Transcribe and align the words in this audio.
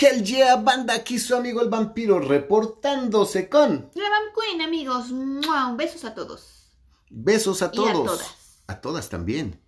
Hell 0.00 0.22
yeah, 0.24 0.56
banda, 0.56 0.94
aquí 0.94 1.18
su 1.18 1.34
amigo 1.34 1.60
el 1.60 1.68
vampiro 1.68 2.20
reportándose 2.20 3.48
con 3.48 3.90
La 3.94 4.08
Vam 4.08 4.22
Queen, 4.34 4.62
amigos. 4.62 5.10
¡Mua! 5.10 5.74
Besos 5.76 6.04
a 6.04 6.14
todos. 6.14 6.70
besos 7.10 7.60
a 7.62 7.66
Y 7.66 7.68
a 7.68 7.92
todos. 7.92 8.06
todas. 8.06 8.36
A 8.66 8.80
todas 8.80 9.08
también. 9.08 9.60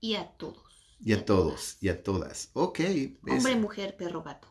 Y 0.00 0.16
a 0.16 0.28
todos. 0.36 0.58
Y 1.00 1.12
a 1.12 1.24
todos, 1.24 1.76
y 1.80 1.88
a 1.88 2.02
todas. 2.02 2.50
Ok. 2.52 2.80
es- 2.80 3.10
Hombre, 3.28 3.56
mujer, 3.56 3.96
perro, 3.96 4.22
gato. 4.22 4.48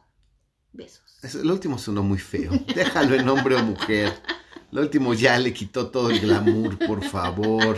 Besos. 0.71 1.19
es- 1.21 1.35
el 1.35 1.51
último 1.51 1.77
sonó 1.77 2.01
muy 2.01 2.17
feo. 2.17 2.51
Déjalo 2.73 3.15
en 3.15 3.27
hombre 3.29 3.55
o 3.55 3.63
mujer. 3.63 4.13
Lo 4.71 4.81
último 4.81 5.13
ya 5.13 5.37
le 5.37 5.53
quitó 5.53 5.91
todo 5.91 6.09
el 6.09 6.19
glamour, 6.21 6.79
por 6.87 7.03
favor. 7.03 7.77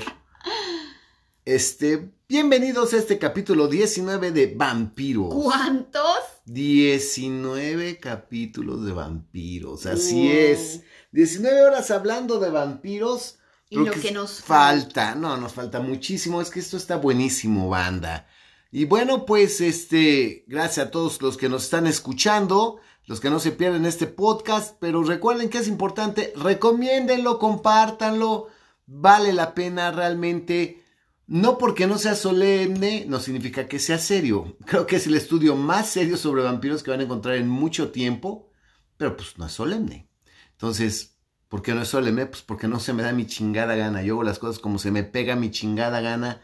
Este, 1.44 2.14
bienvenidos 2.30 2.94
a 2.94 2.98
este 2.98 3.20
capítulo 3.20 3.68
19 3.68 4.32
de 4.32 4.54
Vampiros. 4.56 5.34
¿Cuántos? 5.34 6.18
19 6.46 8.00
capítulos 8.00 8.86
de 8.86 8.94
vampiros, 8.94 9.86
así 9.86 10.24
Wow. 10.28 10.32
es. 10.32 10.82
19 11.12 11.62
horas 11.64 11.92
hablando 11.92 12.40
de 12.40 12.50
vampiros. 12.50 13.40
Y 13.70 13.78
lo 13.78 13.92
que 13.92 14.12
nos 14.12 14.42
falta, 14.42 15.16
no, 15.16 15.38
nos 15.38 15.54
falta 15.54 15.80
muchísimo, 15.82 16.40
es 16.42 16.50
que 16.52 16.60
esto 16.60 16.78
está 16.78 16.98
buenísimo, 16.98 17.68
banda. 17.68 18.28
Y 18.72 18.86
bueno, 18.86 19.26
pues 19.26 19.60
este, 19.60 20.46
gracias 20.48 20.88
a 20.88 20.92
todos 20.92 21.22
los 21.22 21.36
que 21.36 21.50
nos 21.50 21.64
están 21.64 21.88
escuchando, 21.88 22.78
los 23.06 23.20
que 23.20 23.30
no 23.30 23.40
se 23.40 23.52
pierden 23.52 23.86
este 23.86 24.06
podcast, 24.08 24.76
pero 24.80 25.04
recuerden 25.04 25.50
que 25.50 25.58
es 25.58 25.68
importante, 25.68 26.32
recomiéndenlo, 26.36 27.40
compártanlo, 27.40 28.48
vale 28.86 29.34
la 29.34 29.56
pena 29.56 29.92
realmente. 29.92 30.84
No 31.28 31.58
porque 31.58 31.88
no 31.88 31.98
sea 31.98 32.14
solemne, 32.14 33.06
no 33.08 33.20
significa 33.20 33.68
que 33.68 33.80
sea 33.80 33.98
serio. 33.98 34.58
Creo 34.66 34.86
que 34.86 34.98
es 34.98 35.08
el 35.08 35.16
estudio 35.16 35.56
más 35.56 35.90
serio 35.90 36.18
sobre 36.18 36.44
vampiros 36.44 36.84
que 36.84 36.92
van 36.92 37.00
a 37.00 37.04
encontrar 37.04 37.36
en 37.36 37.50
mucho 37.50 37.92
tiempo, 37.92 38.50
pero 38.98 39.18
pues 39.18 39.38
no 39.38 39.48
es 39.48 39.52
solemne. 39.52 40.08
Entonces, 40.52 41.18
¿por 41.48 41.64
qué 41.64 41.74
no 41.74 41.82
es 41.82 41.88
solemne? 41.88 42.28
Pues 42.28 42.44
porque 42.44 42.68
no 42.68 42.80
se 42.80 42.94
me 42.94 43.02
da 43.02 43.12
mi 43.12 43.26
chingada 43.26 43.76
gana. 43.76 44.04
Yo 44.04 44.14
hago 44.14 44.24
las 44.24 44.40
cosas 44.40 44.60
como 44.60 44.78
se 44.78 44.92
me 44.92 45.04
pega 45.04 45.36
mi 45.36 45.50
chingada 45.50 46.00
gana. 46.00 46.42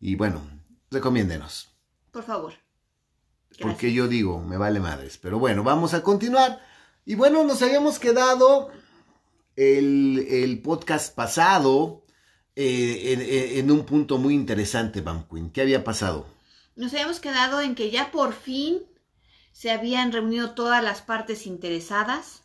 Y 0.00 0.16
bueno, 0.16 0.42
recomiéndenos. 0.90 1.76
Por 2.10 2.24
favor. 2.24 2.54
Porque 3.60 3.92
yo 3.92 4.08
digo, 4.08 4.40
me 4.42 4.56
vale 4.56 4.80
madres. 4.80 5.16
Pero 5.18 5.38
bueno, 5.38 5.62
vamos 5.62 5.94
a 5.94 6.02
continuar. 6.02 6.60
Y 7.04 7.14
bueno, 7.14 7.44
nos 7.44 7.62
habíamos 7.62 7.98
quedado 7.98 8.70
el, 9.54 10.26
el 10.28 10.60
podcast 10.60 11.14
pasado 11.14 12.04
eh, 12.64 13.12
en, 13.12 13.20
en- 13.20 13.58
en 13.60 13.70
un 13.70 13.82
punto 13.90 14.18
muy 14.18 14.34
interesante, 14.34 15.00
Van 15.00 15.26
Queen. 15.28 15.50
¿Qué 15.52 15.60
había 15.62 15.84
pasado? 15.84 16.26
Nos 16.76 16.92
habíamos 16.92 17.20
quedado 17.20 17.60
en 17.60 17.74
que 17.74 17.90
ya 17.90 18.10
por 18.10 18.32
fin 18.32 18.82
se 19.52 19.70
habían 19.70 20.12
reunido 20.12 20.52
todas 20.60 20.82
las 20.82 21.02
partes 21.02 21.46
interesadas. 21.46 22.42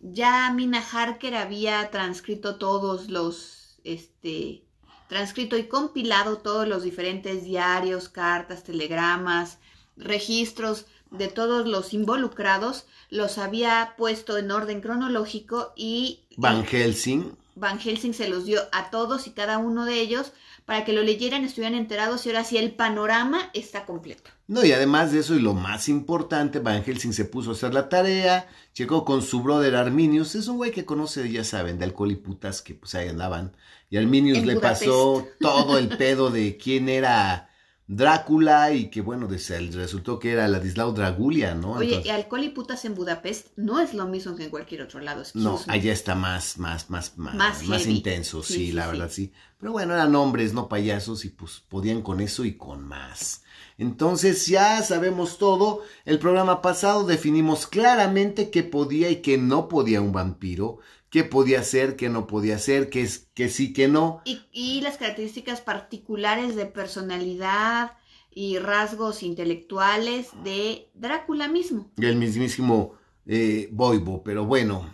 Ya 0.00 0.50
Mina 0.52 0.82
Harker 0.92 1.34
había 1.34 1.90
transcrito 1.90 2.56
todos 2.56 3.08
los, 3.10 3.80
este, 3.84 4.64
transcrito 5.08 5.56
y 5.56 5.64
compilado 5.68 6.38
todos 6.38 6.66
los 6.68 6.82
diferentes 6.82 7.44
diarios, 7.44 8.08
cartas, 8.08 8.64
telegramas, 8.64 9.58
registros 9.96 10.86
de 11.10 11.28
todos 11.28 11.66
los 11.66 11.92
involucrados. 11.92 12.86
Los 13.10 13.38
había 13.38 13.94
puesto 13.98 14.38
en 14.38 14.50
orden 14.50 14.80
cronológico 14.80 15.72
y 15.76 16.20
Van 16.36 16.64
Helsing. 16.64 17.36
Van 17.60 17.78
Helsing 17.78 18.14
se 18.14 18.28
los 18.28 18.44
dio 18.46 18.60
a 18.72 18.90
todos 18.90 19.26
y 19.26 19.32
cada 19.32 19.58
uno 19.58 19.84
de 19.84 20.00
ellos 20.00 20.32
para 20.64 20.84
que 20.84 20.92
lo 20.92 21.02
leyeran, 21.02 21.44
estuvieran 21.44 21.78
enterados 21.78 22.24
y 22.26 22.30
ahora 22.30 22.44
sí 22.44 22.56
el 22.56 22.72
panorama 22.74 23.50
está 23.54 23.86
completo. 23.86 24.30
No, 24.46 24.64
y 24.64 24.72
además 24.72 25.12
de 25.12 25.20
eso, 25.20 25.34
y 25.34 25.40
lo 25.40 25.54
más 25.54 25.88
importante, 25.88 26.58
Van 26.58 26.82
Helsing 26.82 27.12
se 27.12 27.24
puso 27.24 27.50
a 27.50 27.52
hacer 27.52 27.72
la 27.74 27.88
tarea, 27.88 28.48
llegó 28.74 29.04
con 29.04 29.22
su 29.22 29.42
brother 29.42 29.76
Arminius, 29.76 30.34
es 30.34 30.48
un 30.48 30.56
güey 30.56 30.72
que 30.72 30.84
conoce, 30.84 31.30
ya 31.30 31.44
saben, 31.44 31.78
de 31.78 31.84
alcohol 31.84 32.10
y 32.10 32.16
putas, 32.16 32.62
que 32.62 32.74
pues 32.74 32.94
ahí 32.96 33.08
andaban, 33.08 33.56
y 33.90 33.96
Arminius 33.96 34.38
En 34.38 34.46
le 34.46 34.54
Budapest. 34.54 34.82
pasó 34.82 35.28
todo 35.38 35.78
el 35.78 35.88
pedo 35.96 36.30
de 36.30 36.56
quién 36.56 36.88
era 36.88 37.49
Drácula, 37.92 38.72
y 38.72 38.88
que 38.88 39.00
bueno, 39.00 39.26
resultó 39.26 40.20
que 40.20 40.30
era 40.30 40.46
Ladislao 40.46 40.92
Dragulia, 40.92 41.56
¿no? 41.56 41.72
Oye, 41.72 41.86
Entonces- 41.88 42.06
y 42.06 42.10
alcohol 42.10 42.44
y 42.44 42.48
putas 42.50 42.84
en 42.84 42.94
Budapest 42.94 43.48
no 43.56 43.80
es 43.80 43.94
lo 43.94 44.06
mismo 44.06 44.36
que 44.36 44.44
en 44.44 44.50
cualquier 44.50 44.82
otro 44.82 45.00
lado. 45.00 45.24
No, 45.34 45.60
me. 45.66 45.72
allá 45.74 45.92
está 45.92 46.14
más, 46.14 46.56
más, 46.58 46.88
más, 46.88 47.18
más, 47.18 47.34
Más 47.66 47.86
intenso, 47.88 48.44
sí, 48.44 48.52
Sí, 48.54 48.66
sí, 48.66 48.72
la 48.72 48.84
sí. 48.84 48.90
verdad, 48.92 49.10
sí. 49.10 49.32
Pero 49.58 49.72
bueno, 49.72 49.94
eran 49.94 50.14
hombres, 50.14 50.54
no 50.54 50.68
payasos, 50.68 51.24
y 51.24 51.30
pues 51.30 51.64
podían 51.68 52.02
con 52.02 52.20
eso 52.20 52.44
y 52.44 52.56
con 52.56 52.84
más. 52.86 53.42
Entonces 53.76 54.46
ya 54.46 54.80
sabemos 54.82 55.38
todo. 55.38 55.82
El 56.04 56.20
programa 56.20 56.62
pasado 56.62 57.04
definimos 57.06 57.66
claramente 57.66 58.50
qué 58.50 58.62
podía 58.62 59.10
y 59.10 59.16
qué 59.16 59.36
no 59.36 59.68
podía 59.68 60.00
un 60.00 60.12
vampiro, 60.12 60.78
qué 61.10 61.24
podía 61.24 61.62
ser, 61.62 61.96
qué 61.96 62.08
no 62.08 62.26
podía 62.26 62.58
ser, 62.58 62.88
qué 62.90 63.02
es, 63.02 63.28
que 63.34 63.48
sí, 63.48 63.72
que 63.72 63.88
no. 63.88 64.22
Y, 64.24 64.40
y 64.52 64.80
las 64.80 64.96
características 64.96 65.60
particulares 65.60 66.56
de 66.56 66.66
personalidad 66.66 67.92
y 68.32 68.58
rasgos 68.58 69.22
intelectuales 69.22 70.28
de 70.44 70.88
Drácula 70.94 71.48
mismo. 71.48 71.90
el 71.98 72.16
mismísimo 72.16 72.94
eh, 73.26 73.68
Boibo, 73.72 74.22
pero 74.22 74.44
bueno. 74.44 74.88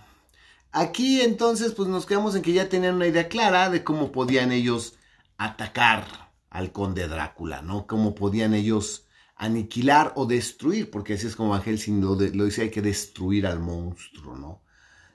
Aquí 0.73 1.21
entonces 1.23 1.73
pues 1.73 1.89
nos 1.89 2.07
quedamos 2.07 2.35
en 2.35 2.43
que 2.43 2.53
ya 2.53 2.69
tenían 2.69 2.97
una 2.97 3.07
idea 3.07 3.29
clara 3.29 3.71
de 3.71 3.83
cómo 3.83 4.13
podían 4.13 4.53
ellos 4.53 4.95
atacar 5.39 6.33
al 6.51 6.73
conde 6.73 7.09
Drácula, 7.09 7.63
¿no? 7.63 7.87
Cómo 7.87 8.15
podían 8.15 8.55
ellos 8.55 9.07
aniquilar 9.37 10.13
o 10.17 10.27
destruir, 10.27 10.91
porque 10.91 11.15
así 11.15 11.27
es 11.27 11.37
como 11.37 11.59
Helsing 11.59 12.01
lo, 12.01 12.17
de- 12.17 12.35
lo 12.35 12.45
dice, 12.45 12.63
hay 12.63 12.71
que 12.71 12.83
destruir 12.83 13.47
al 13.47 13.61
monstruo, 13.61 14.37
¿no? 14.37 14.63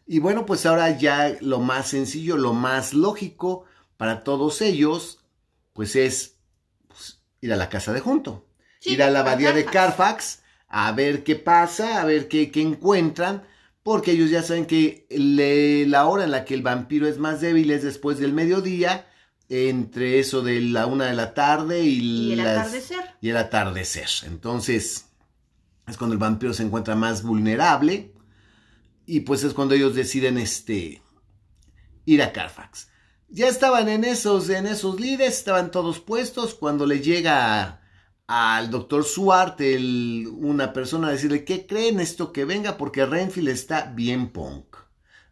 Y 0.08 0.20
bueno, 0.20 0.46
pues 0.46 0.66
ahora 0.66 0.98
ya 0.98 1.36
lo 1.42 1.60
más 1.60 1.88
sencillo, 1.90 2.38
lo 2.38 2.54
más 2.54 2.94
lógico 2.94 3.66
para 3.98 4.24
todos 4.24 4.62
ellos, 4.62 5.20
pues 5.74 5.96
es 5.96 6.36
pues, 6.88 7.20
ir 7.40 7.54
a 7.54 7.56
la 7.58 7.70
casa 7.70 7.94
de 7.94 8.00
junto 8.02 8.46
Sí, 8.80 8.94
ir 8.94 9.04
a 9.04 9.10
la 9.12 9.20
abadía 9.22 9.52
de 9.54 9.64
Carfax. 9.66 10.40
A 10.68 10.92
ver 10.94 11.24
qué 11.24 11.36
pasa, 11.36 12.02
a 12.02 12.06
ver 12.06 12.28
qué, 12.28 12.50
qué 12.50 12.62
encuentran, 12.62 13.44
porque 13.84 14.12
ellos 14.12 14.30
ya 14.32 14.42
saben 14.42 14.66
que 14.66 15.06
le- 15.10 15.86
la 15.86 16.06
hora 16.08 16.24
en 16.24 16.32
la 16.32 16.46
que 16.46 16.54
el 16.56 16.62
vampiro 16.62 17.08
es 17.08 17.18
más 17.20 17.42
débil 17.42 17.70
es 17.72 17.84
después 17.84 18.18
del 18.20 18.34
mediodía, 18.34 19.08
entre 19.50 20.20
eso 20.20 20.42
de 20.42 20.62
la 20.62 20.86
una 20.88 21.06
de 21.08 21.14
la 21.14 21.34
tarde 21.34 21.82
y, 21.84 22.30
Y 22.30 22.32
el 22.32 22.38
las- 22.40 22.58
atardecer. 22.60 23.02
y 23.22 23.30
el 23.30 23.38
atardecer. 23.38 24.08
Entonces, 24.26 25.08
es 25.88 25.98
cuando 25.98 26.14
el 26.14 26.20
vampiro 26.20 26.54
se 26.54 26.64
encuentra 26.64 26.96
más 26.96 27.22
vulnerable 27.22 28.14
y 29.14 29.20
pues 29.22 29.44
es 29.44 29.54
cuando 29.54 29.76
ellos 29.76 29.94
deciden 29.96 30.38
este 30.38 31.02
ir 32.06 32.22
a 32.22 32.32
Carfax. 32.32 32.88
Ya 33.30 33.48
estaban 33.48 33.88
en 33.90 34.04
esos 34.04 34.50
en 34.50 34.66
esos 34.68 35.00
líderes, 35.00 35.38
estaban 35.38 35.72
todos 35.72 36.00
puestos 36.00 36.54
cuando 36.54 36.86
le 36.86 37.00
llega 37.02 37.82
al 38.28 38.70
doctor 38.72 39.04
Suart 39.04 39.60
el- 39.62 40.28
una 40.32 40.72
persona 40.74 41.10
a 41.10 41.12
decirle, 41.12 41.44
¿qué 41.44 41.66
creen 41.68 42.00
esto 42.00 42.32
que 42.32 42.46
venga? 42.46 42.78
Porque 42.78 43.06
Renfield 43.06 43.50
está 43.50 43.92
bien 43.94 44.30
punk. 44.30 44.78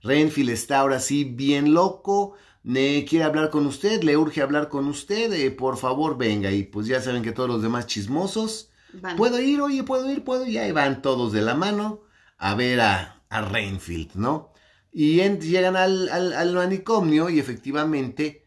Renfield 0.02 0.50
está 0.50 0.80
ahora 0.80 1.00
sí 1.00 1.24
bien 1.24 1.74
loco, 1.74 2.36
ne- 2.64 3.06
quiere 3.08 3.26
hablar 3.26 3.50
con 3.50 3.66
usted, 3.66 4.04
le 4.04 4.18
urge 4.18 4.42
hablar 4.42 4.68
con 4.70 4.88
usted, 4.88 5.32
eh, 5.34 5.52
por 5.52 5.78
favor 5.78 6.18
venga. 6.18 6.52
Y 6.52 6.64
pues 6.64 6.88
ya 6.88 7.02
saben 7.02 7.24
que 7.24 7.32
todos 7.32 7.50
los 7.50 7.62
demás 7.62 7.86
chismosos, 7.88 8.72
Van. 8.94 9.16
puedo 9.16 9.40
ir, 9.40 9.62
oye, 9.62 9.84
puedo 9.84 10.10
ir, 10.12 10.24
puedo 10.26 10.44
ir, 10.46 10.50
y 10.54 10.58
ahí 10.58 10.72
van 10.74 11.02
todos 11.02 11.32
de 11.32 11.42
la 11.42 11.54
mano 11.56 12.02
a 12.38 12.56
ver 12.56 12.80
a, 12.82 13.19
a 13.30 13.42
Renfield, 13.42 14.16
¿no? 14.16 14.54
Y 14.92 15.18
llegan 15.18 15.76
al, 15.76 16.10
al, 16.10 16.34
al 16.34 16.54
manicomio 16.54 17.30
y 17.30 17.40
efectivamente 17.40 18.46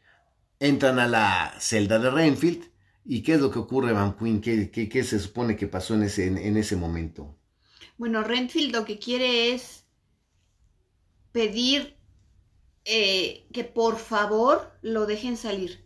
entran 0.61 0.99
a 0.99 1.09
la 1.09 1.55
celda 1.61 1.99
de 1.99 2.11
Renfield. 2.11 2.71
¿Y 3.05 3.23
qué 3.23 3.35
es 3.35 3.41
lo 3.41 3.51
que 3.51 3.59
ocurre, 3.61 3.93
Van 3.93 4.17
Queen? 4.17 4.41
¿Qué, 4.41 4.71
qué, 4.71 4.89
qué 4.89 5.05
se 5.05 5.19
supone 5.21 5.57
que 5.57 5.69
pasó 5.69 5.95
en 5.95 6.05
ese, 6.05 6.27
en, 6.27 6.39
en 6.39 6.57
ese 6.57 6.77
momento? 6.77 7.37
Bueno, 7.97 8.23
Renfield 8.23 8.73
lo 8.75 8.85
que 8.85 8.99
quiere 8.99 9.55
es 9.55 9.87
pedir 11.33 11.97
eh, 12.85 13.47
que 13.53 13.65
por 13.65 13.99
favor 13.99 14.73
lo 14.83 15.07
dejen 15.07 15.37
salir, 15.37 15.85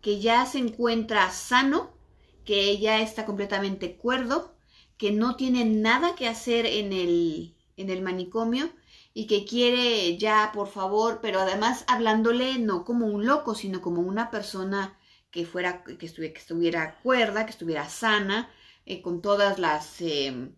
que 0.00 0.20
ya 0.20 0.46
se 0.46 0.58
encuentra 0.58 1.30
sano, 1.30 1.96
que 2.44 2.78
ya 2.78 3.00
está 3.00 3.24
completamente 3.26 3.96
cuerdo, 3.96 4.56
que 4.98 5.12
no 5.12 5.36
tiene 5.36 5.64
nada 5.64 6.14
que 6.14 6.28
hacer 6.28 6.66
en 6.66 6.92
el, 6.92 7.54
en 7.76 7.90
el 7.90 8.02
manicomio 8.02 8.70
y 9.14 9.26
que 9.26 9.44
quiere 9.44 10.16
ya 10.18 10.50
por 10.52 10.68
favor, 10.68 11.20
pero 11.22 11.40
además 11.40 11.84
hablándole 11.88 12.58
no 12.58 12.84
como 12.84 13.06
un 13.06 13.26
loco, 13.26 13.54
sino 13.54 13.80
como 13.82 14.00
una 14.02 14.30
persona 14.30 14.98
que 15.30 15.46
fuera, 15.46 15.82
que 15.84 16.06
estuviera, 16.06 16.32
que 16.34 16.40
estuviera 16.40 17.00
cuerda, 17.02 17.44
que 17.46 17.50
estuviera 17.52 17.88
sana, 17.88 18.50
eh, 18.86 19.02
con 19.02 19.22
todas 19.22 19.58
las 19.58 20.00
eh, 20.00 20.50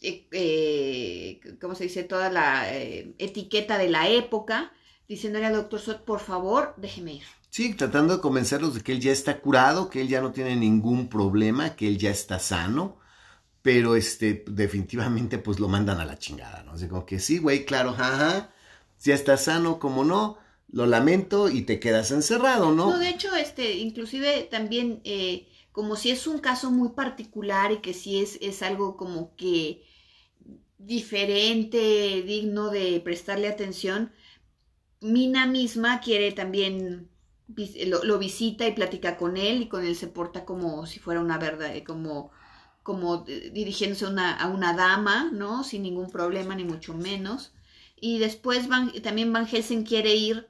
eh, 0.00 0.28
eh, 0.32 1.40
¿cómo 1.60 1.74
se 1.74 1.84
dice? 1.84 2.04
Toda 2.04 2.30
la 2.30 2.72
eh, 2.74 3.14
etiqueta 3.18 3.78
de 3.78 3.88
la 3.88 4.08
época, 4.08 4.72
diciéndole 5.08 5.46
al 5.46 5.54
doctor 5.54 5.80
Sot, 5.80 6.04
por 6.04 6.20
favor, 6.20 6.74
déjeme 6.76 7.14
ir. 7.14 7.24
Sí, 7.50 7.74
tratando 7.74 8.16
de 8.16 8.20
convencerlos 8.22 8.74
de 8.74 8.82
que 8.82 8.92
él 8.92 9.00
ya 9.00 9.12
está 9.12 9.40
curado, 9.40 9.90
que 9.90 10.00
él 10.02 10.08
ya 10.08 10.20
no 10.20 10.32
tiene 10.32 10.54
ningún 10.56 11.08
problema, 11.08 11.76
que 11.76 11.88
él 11.88 11.98
ya 11.98 12.10
está 12.10 12.38
sano. 12.38 12.98
Pero 13.68 13.96
este, 13.96 14.44
definitivamente 14.46 15.36
pues 15.36 15.60
lo 15.60 15.68
mandan 15.68 16.00
a 16.00 16.06
la 16.06 16.18
chingada, 16.18 16.62
¿no? 16.62 16.72
Así 16.72 16.88
como 16.88 17.04
que 17.04 17.20
sí, 17.20 17.36
güey, 17.36 17.66
claro, 17.66 17.90
ajá, 17.90 18.50
si 18.96 19.12
estás 19.12 19.44
sano, 19.44 19.78
como 19.78 20.04
no, 20.04 20.38
lo 20.72 20.86
lamento 20.86 21.50
y 21.50 21.60
te 21.60 21.78
quedas 21.78 22.10
encerrado, 22.10 22.72
¿no? 22.72 22.88
No, 22.88 22.98
de 22.98 23.10
hecho, 23.10 23.36
este, 23.36 23.74
inclusive 23.74 24.48
también, 24.50 25.02
eh, 25.04 25.48
como 25.70 25.96
si 25.96 26.10
es 26.10 26.26
un 26.26 26.38
caso 26.38 26.70
muy 26.70 26.92
particular 26.92 27.70
y 27.70 27.82
que 27.82 27.92
si 27.92 28.22
es, 28.22 28.38
es 28.40 28.62
algo 28.62 28.96
como 28.96 29.36
que 29.36 29.84
diferente, 30.78 32.22
digno 32.22 32.70
de 32.70 33.02
prestarle 33.04 33.48
atención, 33.48 34.12
Mina 35.02 35.44
misma 35.44 36.00
quiere 36.00 36.32
también 36.32 37.10
lo, 37.86 38.02
lo, 38.02 38.18
visita 38.18 38.66
y 38.66 38.72
platica 38.72 39.18
con 39.18 39.36
él 39.36 39.60
y 39.60 39.68
con 39.68 39.84
él 39.84 39.94
se 39.94 40.06
porta 40.06 40.46
como 40.46 40.86
si 40.86 41.00
fuera 41.00 41.20
una 41.20 41.36
verdad, 41.36 41.74
como, 41.86 42.32
como 42.88 43.18
dirigiéndose 43.52 44.06
a 44.06 44.08
una, 44.08 44.32
a 44.32 44.48
una 44.48 44.72
dama, 44.72 45.30
¿no? 45.30 45.62
Sin 45.62 45.82
ningún 45.82 46.10
problema, 46.10 46.54
ni 46.54 46.64
mucho 46.64 46.94
menos. 46.94 47.52
Y 48.00 48.18
después 48.18 48.66
Van, 48.66 48.90
también 49.02 49.30
Van 49.30 49.46
Helsing 49.46 49.84
quiere 49.84 50.14
ir 50.14 50.48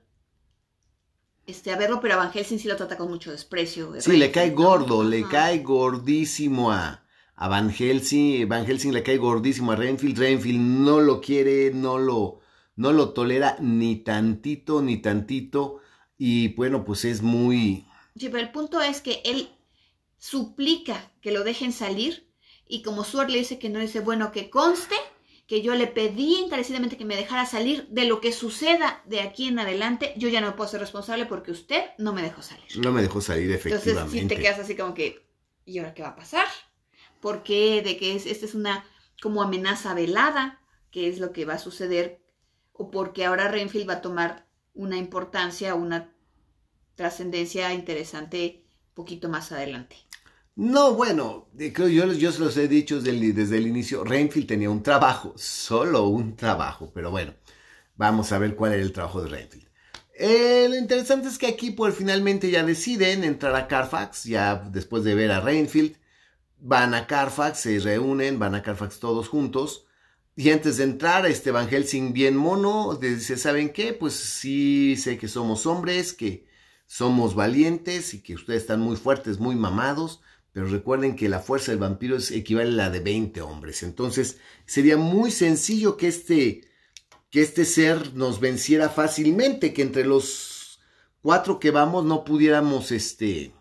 este, 1.48 1.72
a 1.72 1.76
verlo, 1.76 2.00
pero 2.00 2.14
a 2.14 2.18
Van 2.18 2.30
Helsing 2.30 2.60
sí 2.60 2.68
lo 2.68 2.76
trata 2.76 2.96
con 2.96 3.08
mucho 3.08 3.32
desprecio. 3.32 3.92
Sí, 3.98 4.16
le 4.16 4.30
cae 4.30 4.50
gordo, 4.50 5.02
le 5.02 5.26
cae 5.26 5.64
gordísimo 5.64 6.70
a, 6.70 7.04
a 7.34 7.48
Van 7.48 7.72
Helsing. 7.72 8.46
Van 8.46 8.64
Helsing 8.64 8.92
le 8.92 9.02
cae 9.02 9.16
gordísimo 9.16 9.72
a 9.72 9.76
Renfield. 9.76 10.16
Renfield 10.16 10.60
no 10.60 11.00
lo 11.00 11.20
quiere, 11.20 11.72
no 11.74 11.98
lo, 11.98 12.38
no 12.76 12.92
lo 12.92 13.14
tolera 13.14 13.56
ni 13.58 13.96
tantito, 13.96 14.80
ni 14.80 14.98
tantito. 14.98 15.80
Y 16.16 16.54
bueno, 16.54 16.84
pues 16.84 17.04
es 17.04 17.20
muy... 17.20 17.84
Sí, 18.14 18.28
pero 18.28 18.38
el 18.38 18.52
punto 18.52 18.80
es 18.80 19.00
que 19.00 19.22
él 19.24 19.48
suplica 20.18 21.10
que 21.20 21.32
lo 21.32 21.42
dejen 21.42 21.72
salir 21.72 22.27
y 22.68 22.82
como 22.82 23.02
Stuart 23.02 23.30
le 23.30 23.38
dice 23.38 23.58
que 23.58 23.70
no, 23.70 23.80
dice, 23.80 24.00
bueno, 24.00 24.30
que 24.30 24.50
conste 24.50 24.94
que 25.46 25.62
yo 25.62 25.74
le 25.74 25.86
pedí 25.86 26.36
encarecidamente 26.44 26.98
que 26.98 27.06
me 27.06 27.16
dejara 27.16 27.46
salir 27.46 27.88
de 27.88 28.04
lo 28.04 28.20
que 28.20 28.32
suceda 28.32 29.02
de 29.06 29.22
aquí 29.22 29.48
en 29.48 29.58
adelante, 29.58 30.12
yo 30.18 30.28
ya 30.28 30.42
no 30.42 30.54
puedo 30.54 30.68
ser 30.68 30.80
responsable 30.80 31.24
porque 31.24 31.50
usted 31.50 31.84
no 31.96 32.12
me 32.12 32.20
dejó 32.20 32.42
salir. 32.42 32.66
No 32.76 32.92
me 32.92 33.00
dejó 33.00 33.22
salir, 33.22 33.50
efectivamente. 33.50 33.90
Entonces, 33.90 34.20
si 34.20 34.28
te 34.28 34.36
quedas 34.36 34.58
así 34.58 34.76
como 34.76 34.92
que, 34.92 35.26
¿y 35.64 35.78
ahora 35.78 35.94
qué 35.94 36.02
va 36.02 36.10
a 36.10 36.16
pasar? 36.16 36.46
¿Por 37.20 37.42
qué? 37.42 37.80
De 37.82 37.96
que 37.96 38.14
es, 38.14 38.26
esta 38.26 38.44
es 38.44 38.54
una 38.54 38.84
como 39.22 39.42
amenaza 39.42 39.94
velada, 39.94 40.60
que 40.90 41.08
es 41.08 41.18
lo 41.18 41.32
que 41.32 41.46
va 41.46 41.54
a 41.54 41.58
suceder, 41.58 42.20
o 42.74 42.90
porque 42.90 43.24
ahora 43.24 43.48
Renfield 43.48 43.88
va 43.88 43.94
a 43.94 44.02
tomar 44.02 44.46
una 44.74 44.98
importancia, 44.98 45.74
una 45.74 46.12
trascendencia 46.94 47.72
interesante 47.72 48.64
poquito 48.92 49.30
más 49.30 49.50
adelante. 49.50 49.96
No, 50.58 50.94
bueno, 50.94 51.46
creo 51.72 51.86
yo, 51.86 52.12
yo 52.14 52.32
se 52.32 52.40
los 52.40 52.56
he 52.56 52.66
dicho 52.66 53.00
desde 53.00 53.56
el, 53.56 53.66
inicio. 53.68 54.02
Renfield 54.02 54.48
tenía 54.48 54.68
un 54.68 54.82
trabajo, 54.82 55.32
solo 55.36 56.08
un 56.08 56.34
trabajo, 56.34 56.90
pero 56.92 57.12
bueno, 57.12 57.32
vamos 57.96 58.32
a 58.32 58.38
ver 58.38 58.56
cuál 58.56 58.72
era 58.72 58.82
el 58.82 58.92
trabajo 58.92 59.22
de 59.22 59.28
Renfield. 59.28 59.68
Eh, 60.18 60.66
lo 60.68 60.74
interesante 60.74 61.28
es 61.28 61.38
que 61.38 61.46
aquí, 61.46 61.70
pues 61.70 61.94
finalmente 61.94 62.50
ya 62.50 62.64
deciden 62.64 63.22
entrar 63.22 63.54
a 63.54 63.68
Carfax, 63.68 64.24
ya 64.24 64.56
después 64.56 65.04
de 65.04 65.14
ver 65.14 65.30
a 65.30 65.38
Renfield, 65.40 65.94
van 66.58 66.92
a 66.92 67.06
Carfax, 67.06 67.60
se 67.60 67.78
reúnen, 67.78 68.40
van 68.40 68.56
a 68.56 68.62
Carfax 68.64 68.98
todos 68.98 69.28
juntos. 69.28 69.86
Y 70.34 70.50
antes 70.50 70.78
de 70.78 70.84
entrar, 70.84 71.24
este 71.26 71.52
Van 71.52 71.68
Helsing 71.68 72.12
bien 72.12 72.36
mono, 72.36 72.96
dice, 72.96 73.36
¿saben 73.36 73.72
qué? 73.72 73.92
Pues 73.92 74.14
sí 74.14 74.96
sé 74.96 75.18
que 75.18 75.28
somos 75.28 75.66
hombres, 75.66 76.12
que 76.12 76.48
somos 76.88 77.36
valientes 77.36 78.12
y 78.12 78.22
que 78.22 78.34
ustedes 78.34 78.62
están 78.62 78.80
muy 78.80 78.96
fuertes, 78.96 79.38
muy 79.38 79.54
mamados 79.54 80.20
pero 80.58 80.70
recuerden 80.70 81.14
que 81.14 81.28
la 81.28 81.38
fuerza 81.38 81.70
del 81.70 81.78
vampiro 81.78 82.16
es 82.16 82.32
equivale 82.32 82.70
a 82.70 82.86
la 82.86 82.90
de 82.90 82.98
20 82.98 83.42
hombres. 83.42 83.84
Entonces, 83.84 84.38
sería 84.66 84.96
muy 84.96 85.30
sencillo 85.30 85.96
que 85.96 86.08
este, 86.08 86.68
que 87.30 87.42
este 87.42 87.64
ser 87.64 88.14
nos 88.14 88.40
venciera 88.40 88.88
fácilmente, 88.88 89.72
que 89.72 89.82
entre 89.82 90.04
los 90.04 90.80
cuatro 91.22 91.60
que 91.60 91.70
vamos 91.70 92.04
no 92.06 92.24
pudiéramos, 92.24 92.90
este... 92.90 93.52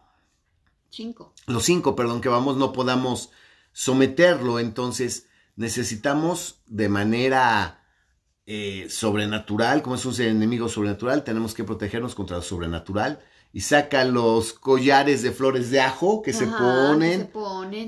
Cinco. 0.90 1.36
Los 1.46 1.66
cinco, 1.66 1.96
perdón, 1.96 2.20
que 2.20 2.30
vamos 2.30 2.58
no 2.58 2.74
podamos 2.74 3.30
someterlo. 3.74 4.58
Entonces, 4.58 5.28
necesitamos 5.56 6.64
de 6.66 6.90
manera 6.90 7.87
eh, 8.50 8.88
sobrenatural, 8.90 9.82
como 9.82 9.96
es 9.98 10.06
un 10.06 10.22
enemigo 10.22 10.70
sobrenatural, 10.70 11.26
tenemos 11.26 11.54
que 11.54 11.66
protegernos 11.66 12.16
contra 12.16 12.38
lo 12.38 12.44
sobrenatural. 12.44 13.20
Y 13.52 13.62
saca 13.62 14.06
los 14.06 14.54
collares 14.54 15.22
de 15.22 15.32
flores 15.32 15.70
de 15.70 15.82
ajo 15.82 16.22
que, 16.22 16.32
se, 16.32 16.48
ponen, 16.48 17.30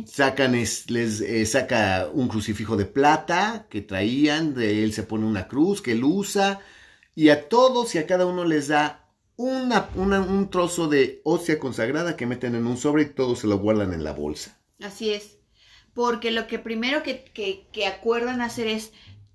Sacan 0.06 0.54
les 0.54 0.90
eh, 0.90 1.46
saca 1.46 2.10
un 2.12 2.28
crucifijo 2.28 2.76
de 2.76 2.86
plata 2.86 3.68
que 3.70 3.82
traían, 3.82 4.54
de 4.54 4.84
él 4.84 4.92
se 4.92 5.04
pone 5.04 5.26
una 5.26 5.48
cruz 5.48 5.82
que 5.82 5.94
él 5.94 6.04
usa. 6.04 6.60
Y 7.16 7.30
a 7.30 7.48
todos 7.48 7.96
y 7.96 8.00
a 8.00 8.08
cada 8.08 8.26
uno 8.26 8.44
les 8.44 8.68
da 8.68 9.10
una, 9.38 9.90
un 9.96 10.50
trozo 10.50 10.90
de 10.90 11.22
ósea 11.24 11.58
consagrada 11.58 12.18
que 12.18 12.26
meten 12.26 12.56
en 12.56 12.68
un 12.68 12.76
sobre 12.76 13.04
y 13.04 13.10
todos 13.10 13.40
se 13.40 13.48
lo 13.48 13.60
guardan 13.60 13.94
en 13.94 14.04
la 14.04 14.12
bolsa. 14.12 14.60
Así 14.82 15.12
es, 15.12 15.38
porque 15.94 16.32
lo 16.32 16.48
que 16.48 16.60
primero 16.60 17.04
que, 17.04 17.32
que 17.72 17.88
acuerdan 17.88 18.42
hacer 18.42 18.68
es 18.68 18.92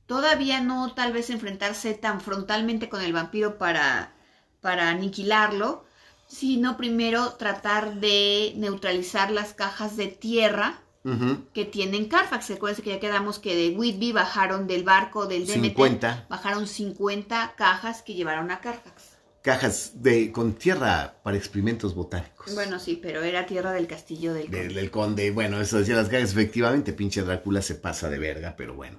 todavía 0.06 0.60
no 0.60 0.94
tal 0.94 1.12
vez 1.12 1.30
enfrentarse 1.30 1.94
tan 1.94 2.20
frontalmente 2.20 2.88
con 2.88 3.02
el 3.02 3.12
vampiro 3.12 3.58
para, 3.58 4.12
para 4.60 4.88
aniquilarlo, 4.88 5.84
sino 6.26 6.76
primero 6.76 7.34
tratar 7.34 7.96
de 8.00 8.54
neutralizar 8.56 9.30
las 9.30 9.54
cajas 9.54 9.96
de 9.96 10.08
tierra 10.08 10.80
que 11.52 11.66
tienen 11.66 12.06
Carfax. 12.06 12.48
Recuerden 12.48 12.82
que 12.82 12.90
ya 12.90 13.00
quedamos 13.00 13.38
que 13.38 13.54
de 13.54 13.76
Whitby 13.76 14.12
bajaron 14.12 14.66
del 14.66 14.84
barco 14.84 15.26
del 15.26 15.46
Demeter, 15.46 16.24
bajaron 16.30 16.66
50 16.66 17.54
cajas 17.56 18.02
que 18.02 18.14
llevaron 18.14 18.50
a 18.50 18.60
Carfax. 18.60 19.10
Cajas 19.42 20.02
de 20.02 20.32
con 20.32 20.54
tierra 20.54 21.16
para 21.22 21.36
experimentos 21.36 21.94
botánicos. 21.94 22.54
Bueno, 22.54 22.78
sí, 22.78 22.98
pero 23.00 23.22
era 23.22 23.44
tierra 23.44 23.72
del 23.72 23.86
castillo 23.86 24.32
del 24.32 24.44
conde. 24.44 24.68
Del, 24.68 24.90
conde. 24.90 25.30
Bueno, 25.30 25.60
eso 25.60 25.76
decía 25.76 25.94
las 25.96 26.08
cajas. 26.08 26.32
Efectivamente, 26.32 26.94
pinche 26.94 27.20
Drácula 27.20 27.60
se 27.60 27.74
pasa 27.74 28.08
de 28.08 28.18
verga, 28.18 28.54
pero 28.56 28.72
bueno. 28.74 28.98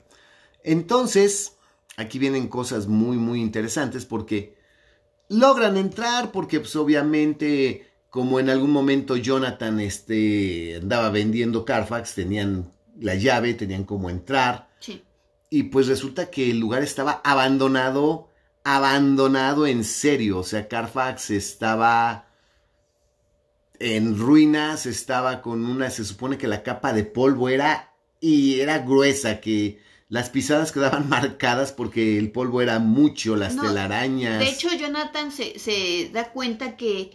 Entonces, 0.66 1.58
aquí 1.96 2.20
vienen 2.20 2.48
cosas 2.48 2.88
muy, 2.88 3.18
muy 3.18 3.42
interesantes 3.42 4.06
porque 4.06 4.56
logran 5.30 5.78
entrar 5.78 6.32
porque 6.32 6.60
pues 6.60 6.76
obviamente 6.76 7.88
como 8.16 8.40
en 8.40 8.50
algún 8.50 8.72
momento 8.72 9.18
Jonathan 9.18 9.82
este, 9.82 10.78
andaba 10.82 11.10
vendiendo 11.10 11.66
Carfax, 11.66 12.16
tenían 12.16 12.72
la 12.98 13.16
llave, 13.16 13.56
tenían 13.56 13.84
como 13.84 14.10
entrar. 14.10 14.70
Sí. 14.80 15.04
Y 15.50 15.64
pues 15.64 15.88
resulta 15.88 16.30
que 16.32 16.50
el 16.50 16.60
lugar 16.60 16.82
estaba 16.82 17.20
abandonado, 17.26 18.30
abandonado 18.64 19.68
en 19.68 19.84
serio. 19.84 20.40
O 20.40 20.44
sea, 20.46 20.70
Carfax 20.70 21.30
estaba 21.30 22.30
en 23.80 24.18
ruinas, 24.18 24.86
estaba 24.86 25.42
con 25.42 25.66
una, 25.66 25.90
se 25.90 26.06
supone 26.06 26.38
que 26.38 26.48
la 26.48 26.64
capa 26.64 26.94
de 26.94 27.04
polvo 27.04 27.50
era 27.50 27.96
y 28.22 28.62
era 28.62 28.80
gruesa, 28.80 29.42
que 29.42 29.82
las 30.08 30.30
pisadas 30.30 30.72
quedaban 30.72 31.10
marcadas 31.10 31.72
porque 31.72 32.18
el 32.18 32.32
polvo 32.32 32.62
era 32.62 32.80
mucho, 32.80 33.36
las 33.36 33.56
telarañas. 33.56 34.40
De 34.40 34.50
hecho, 34.50 34.70
Jonathan 34.76 35.32
se, 35.32 35.60
se, 35.60 36.10
da 36.14 36.32
cuenta 36.32 36.78
que 36.78 37.12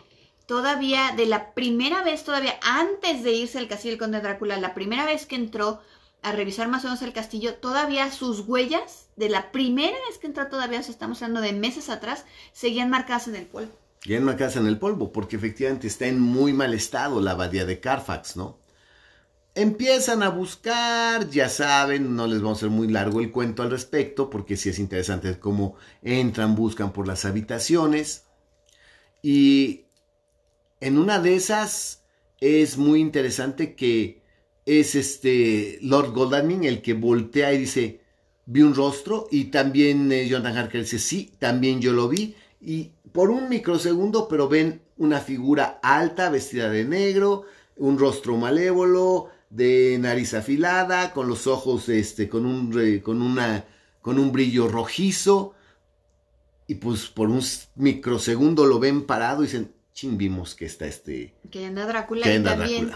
todavía, 0.47 1.15
de 1.17 1.27
la 1.27 1.55
primera 1.55 2.03
vez, 2.03 2.25
todavía 2.25 2.59
antes 2.63 3.23
de 3.23 3.33
irse 3.33 3.59
al 3.59 3.69
castillo 3.69 3.93
del 3.93 4.01
conde 4.01 4.21
Drácula, 4.21 4.57
la 4.57 4.75
primera 4.75 5.07
vez 5.07 5.27
que 5.27 5.37
entró 5.37 5.81
a 6.23 6.33
revisar 6.33 6.69
más 6.69 6.85
o 6.85 6.89
menos 6.89 7.03
el 7.03 7.13
castillo, 7.13 7.55
todavía 7.55 8.11
sus 8.11 8.41
huellas, 8.41 9.09
de 9.17 9.29
la 9.29 9.53
primera 9.53 9.97
vez 10.09 10.19
que 10.19 10.27
entró 10.27 10.49
todavía, 10.49 10.81
estamos 10.81 11.23
hablando 11.23 11.41
de 11.41 11.53
meses 11.53 11.89
atrás, 11.89 12.25
seguían 12.53 12.91
marcadas 12.91 13.29
en 13.29 13.37
el 13.37 13.47
polvo. 13.47 13.73
Seguían 14.03 14.25
marcadas 14.25 14.57
en 14.57 14.67
el 14.67 14.79
polvo, 14.79 15.13
porque 15.13 15.37
efectivamente 15.37 15.87
está 15.87 16.07
en 16.07 16.21
muy 16.21 16.53
mal 16.53 16.75
estado 16.75 17.21
la 17.21 17.33
abadía 17.33 17.65
de 17.65 17.81
Carfax, 17.81 18.37
¿no? 18.37 18.60
Empiezan 19.55 20.23
a 20.23 20.29
buscar, 20.29 21.29
ya 21.29 21.49
saben, 21.49 22.15
no 22.15 22.27
les 22.29 22.41
vamos 22.41 22.59
a 22.59 22.61
hacer 22.61 22.71
muy 22.71 22.89
largo 22.89 23.21
el 23.21 23.33
cuento 23.33 23.63
al 23.63 23.71
respecto, 23.71 24.31
porque 24.31 24.57
sí 24.57 24.69
es 24.69 24.79
interesante 24.79 25.39
cómo 25.41 25.75
entran, 26.03 26.55
buscan 26.55 26.93
por 26.93 27.09
las 27.09 27.25
habitaciones. 27.25 28.27
Y 29.23 29.87
en 30.81 30.99
una 30.99 31.19
de 31.19 31.35
esas 31.35 32.05
es 32.41 32.79
muy 32.79 33.01
interesante 33.01 33.75
que 33.75 34.23
es 34.67 34.95
este 34.95 35.79
Lord 35.83 36.13
Godalming 36.13 36.65
el 36.65 36.81
que 36.81 36.95
voltea 36.95 37.53
y 37.53 37.59
dice, 37.59 38.01
vi 38.47 38.63
un 38.63 38.75
rostro, 38.75 39.27
y 39.33 39.47
también 39.47 40.11
eh, 40.13 40.29
Jonathan 40.29 40.59
Harker 40.59 40.83
dice, 40.83 41.01
sí, 41.01 41.33
también 41.41 41.81
yo 41.81 41.93
lo 41.93 42.09
vi, 42.09 42.37
y 42.61 42.93
por 43.13 43.31
un 43.31 43.49
microsegundo, 43.49 44.29
pero 44.29 44.49
ven 44.49 44.83
una 44.97 45.19
figura 45.21 45.81
alta, 45.83 46.31
vestida 46.31 46.71
de 46.71 46.85
negro, 46.85 47.45
un 47.77 47.99
rostro 47.99 48.37
malévolo, 48.37 49.29
de 49.51 49.99
nariz 50.01 50.33
afilada, 50.35 51.13
con 51.13 51.29
los 51.29 51.47
ojos 51.47 51.89
este, 51.89 52.29
con, 52.29 52.47
un, 52.47 53.01
con, 53.01 53.21
una, 53.21 53.67
con 54.01 54.19
un 54.19 54.33
brillo 54.33 54.69
rojizo. 54.69 55.55
Y 56.67 56.77
pues 56.77 57.09
por 57.09 57.29
un 57.29 57.43
microsegundo 57.75 58.65
lo 58.65 58.79
ven 58.79 59.05
parado 59.05 59.43
y 59.43 59.47
dicen, 59.47 59.75
ching, 59.93 60.17
vimos 60.17 60.55
que 60.55 60.67
está 60.67 60.87
este... 60.87 61.35
Que 61.51 61.67
anda 61.67 61.85
Drácula 61.85 62.33
y 62.33 62.43
también 62.43 62.93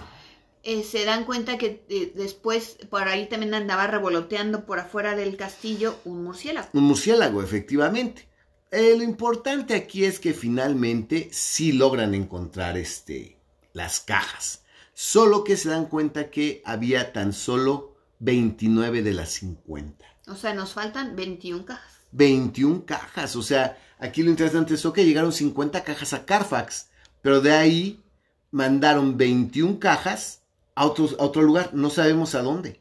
eh, 0.62 0.82
se 0.82 1.04
dan 1.04 1.24
cuenta 1.24 1.58
que 1.58 1.84
eh, 1.90 2.12
después 2.14 2.78
por 2.88 3.02
ahí 3.06 3.28
también 3.28 3.52
andaba 3.52 3.86
revoloteando 3.86 4.64
por 4.64 4.78
afuera 4.78 5.14
del 5.14 5.36
castillo 5.36 5.98
un 6.04 6.24
murciélago. 6.24 6.68
Un 6.72 6.84
murciélago, 6.84 7.42
efectivamente. 7.42 8.28
Eh, 8.70 8.94
lo 8.96 9.02
importante 9.02 9.74
aquí 9.74 10.04
es 10.04 10.18
que 10.18 10.32
finalmente 10.32 11.28
sí 11.32 11.72
logran 11.72 12.14
encontrar 12.14 12.78
este, 12.78 13.36
las 13.72 14.00
cajas. 14.00 14.63
Solo 14.94 15.42
que 15.44 15.56
se 15.56 15.68
dan 15.68 15.86
cuenta 15.86 16.30
que 16.30 16.62
había 16.64 17.12
tan 17.12 17.32
solo 17.32 17.96
29 18.20 19.02
de 19.02 19.12
las 19.12 19.30
50. 19.30 20.04
O 20.28 20.36
sea, 20.36 20.54
nos 20.54 20.72
faltan 20.72 21.16
21 21.16 21.64
cajas. 21.64 21.92
21 22.12 22.86
cajas. 22.86 23.36
O 23.36 23.42
sea, 23.42 23.76
aquí 23.98 24.22
lo 24.22 24.30
interesante 24.30 24.74
es 24.74 24.86
que 24.94 25.04
llegaron 25.04 25.32
50 25.32 25.82
cajas 25.82 26.12
a 26.12 26.24
Carfax, 26.24 26.88
pero 27.22 27.40
de 27.40 27.52
ahí 27.52 28.04
mandaron 28.50 29.16
21 29.16 29.80
cajas 29.80 30.42
a, 30.76 30.86
otros, 30.86 31.16
a 31.18 31.24
otro 31.24 31.42
lugar, 31.42 31.74
no 31.74 31.90
sabemos 31.90 32.34
a 32.36 32.42
dónde. 32.42 32.80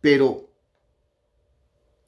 Pero 0.00 0.50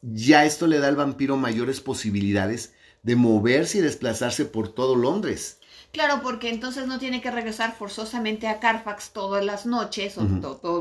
ya 0.02 0.44
esto 0.44 0.66
le 0.66 0.78
da 0.78 0.88
al 0.88 0.96
vampiro 0.96 1.36
mayores 1.36 1.80
posibilidades 1.80 2.74
de 3.02 3.16
moverse 3.16 3.78
y 3.78 3.82
desplazarse 3.82 4.44
por 4.44 4.68
todo 4.68 4.96
Londres. 4.96 5.57
Claro, 5.92 6.20
porque 6.22 6.50
entonces 6.50 6.86
no 6.86 6.98
tiene 6.98 7.20
que 7.20 7.30
regresar 7.30 7.74
forzosamente 7.74 8.46
a 8.46 8.60
Carfax 8.60 9.12
todas 9.12 9.44
las 9.44 9.64
noches 9.64 10.18
o 10.18 10.24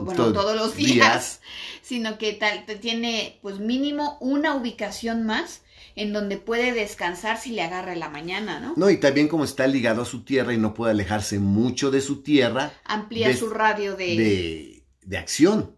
bueno, 0.02 0.34
todos 0.34 0.56
los 0.56 0.76
días, 0.76 1.42
sino 1.82 2.18
que 2.18 2.34
tal, 2.34 2.66
tiene 2.82 3.40
pues 3.42 3.60
mínimo 3.60 4.18
una 4.20 4.54
ubicación 4.54 5.26
más 5.26 5.62
en 5.96 6.14
donde 6.14 6.38
puede 6.38 6.74
descansar 6.74 7.40
si 7.40 7.52
le 7.52 7.64
agarra 7.64 7.96
la 7.96 8.10
mañana, 8.10 8.60
¿no? 8.60 8.74
No, 8.76 8.90
y 8.90 8.98
también 8.98 9.28
como 9.28 9.46
está 9.46 9.66
ligado 9.66 10.04
a 10.04 10.06
su 10.06 10.24
tierra 10.24 10.54
y 10.54 10.58
no 10.58 10.74
puede 10.74 10.92
alejarse 10.92 11.40
mucho 11.40 11.90
de 11.90 12.02
su 12.02 12.22
tierra. 12.22 12.72
Amplía 12.84 13.36
su 13.36 13.50
radio 13.50 13.96
de... 13.96 14.84
de... 15.02 15.18
acción. 15.18 15.76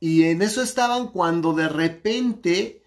Y 0.00 0.24
en 0.24 0.40
eso 0.40 0.62
estaban 0.62 1.08
cuando 1.08 1.52
de 1.52 1.68
repente 1.68 2.82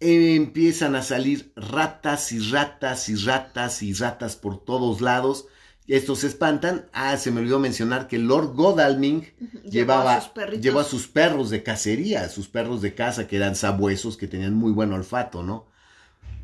empiezan 0.00 0.96
a 0.96 1.02
salir 1.02 1.52
ratas 1.56 2.32
y 2.32 2.38
ratas 2.38 3.08
y 3.08 3.16
ratas 3.16 3.82
y 3.82 3.92
ratas 3.92 4.36
por 4.36 4.64
todos 4.64 5.00
lados 5.00 5.46
estos 5.90 6.20
se 6.20 6.28
espantan. 6.28 6.86
Ah, 6.92 7.16
se 7.16 7.32
me 7.32 7.40
olvidó 7.40 7.58
mencionar 7.58 8.06
que 8.06 8.18
Lord 8.18 8.54
Godalming 8.54 9.26
llevaba, 9.64 10.16
a 10.16 10.84
sus 10.84 11.08
perros 11.08 11.50
de 11.50 11.64
cacería, 11.64 12.28
sus 12.28 12.48
perros 12.48 12.80
de 12.80 12.94
caza, 12.94 13.26
que 13.26 13.36
eran 13.36 13.56
sabuesos, 13.56 14.16
que 14.16 14.28
tenían 14.28 14.54
muy 14.54 14.70
buen 14.70 14.92
olfato, 14.92 15.42
¿no? 15.42 15.66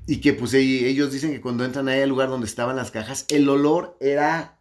Y 0.09 0.21
que 0.21 0.33
pues 0.33 0.53
ellos 0.55 1.13
dicen 1.13 1.31
que 1.31 1.41
cuando 1.41 1.65
entran 1.65 1.89
ahí 1.89 2.01
al 2.01 2.09
lugar 2.09 2.29
donde 2.29 2.47
estaban 2.47 2.75
las 2.75 2.91
cajas, 2.91 3.25
el 3.29 3.49
olor 3.49 3.97
era 4.01 4.59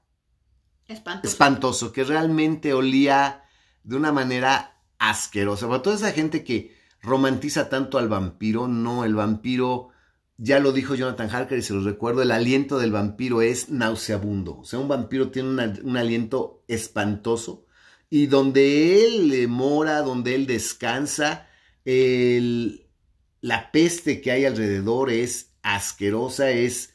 espantoso, 0.88 1.32
espantoso 1.32 1.92
que 1.92 2.04
realmente 2.04 2.74
olía 2.74 3.44
de 3.84 3.96
una 3.96 4.12
manera 4.12 4.82
asquerosa. 5.00 5.68
Para 5.68 5.82
toda 5.82 5.96
esa 5.96 6.12
gente 6.12 6.44
que 6.44 6.75
romantiza 7.06 7.70
tanto 7.70 7.98
al 7.98 8.10
vampiro, 8.10 8.68
no, 8.68 9.06
el 9.06 9.16
vampiro 9.16 9.90
ya 10.38 10.60
lo 10.60 10.72
dijo 10.74 10.96
Jonathan 10.96 11.30
Harker 11.30 11.58
y 11.58 11.62
se 11.62 11.74
lo 11.74 11.82
recuerdo, 11.82 12.22
el 12.22 12.32
aliento 12.32 12.78
del 12.78 12.92
vampiro 12.92 13.42
es 13.42 13.70
nauseabundo. 13.70 14.58
O 14.60 14.66
sea, 14.66 14.80
un 14.80 14.88
vampiro 14.88 15.32
tiene 15.32 15.50
un 15.84 15.98
aliento 15.98 16.64
espantoso 16.68 17.66
y 18.10 18.28
donde 18.28 19.06
él 19.06 19.48
mora, 19.48 20.02
donde 20.02 20.36
él 20.36 20.46
descansa, 20.46 21.48
la 21.86 23.72
peste 23.72 24.22
que 24.22 24.32
hay 24.32 24.46
alrededor 24.46 25.10
es 25.12 25.54
asquerosa, 25.62 26.52
es 26.52 26.94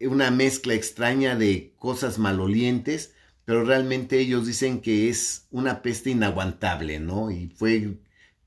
una 0.00 0.30
mezcla 0.30 0.74
extraña 0.74 1.36
de 1.36 1.74
cosas 1.78 2.18
malolientes, 2.18 3.14
pero 3.44 3.64
realmente 3.64 4.18
ellos 4.18 4.46
dicen 4.46 4.80
que 4.80 5.08
es 5.08 5.46
una 5.50 5.82
peste 5.82 6.10
inaguantable, 6.10 7.00
¿no? 7.00 7.30
Y 7.30 7.48
fue 7.48 7.98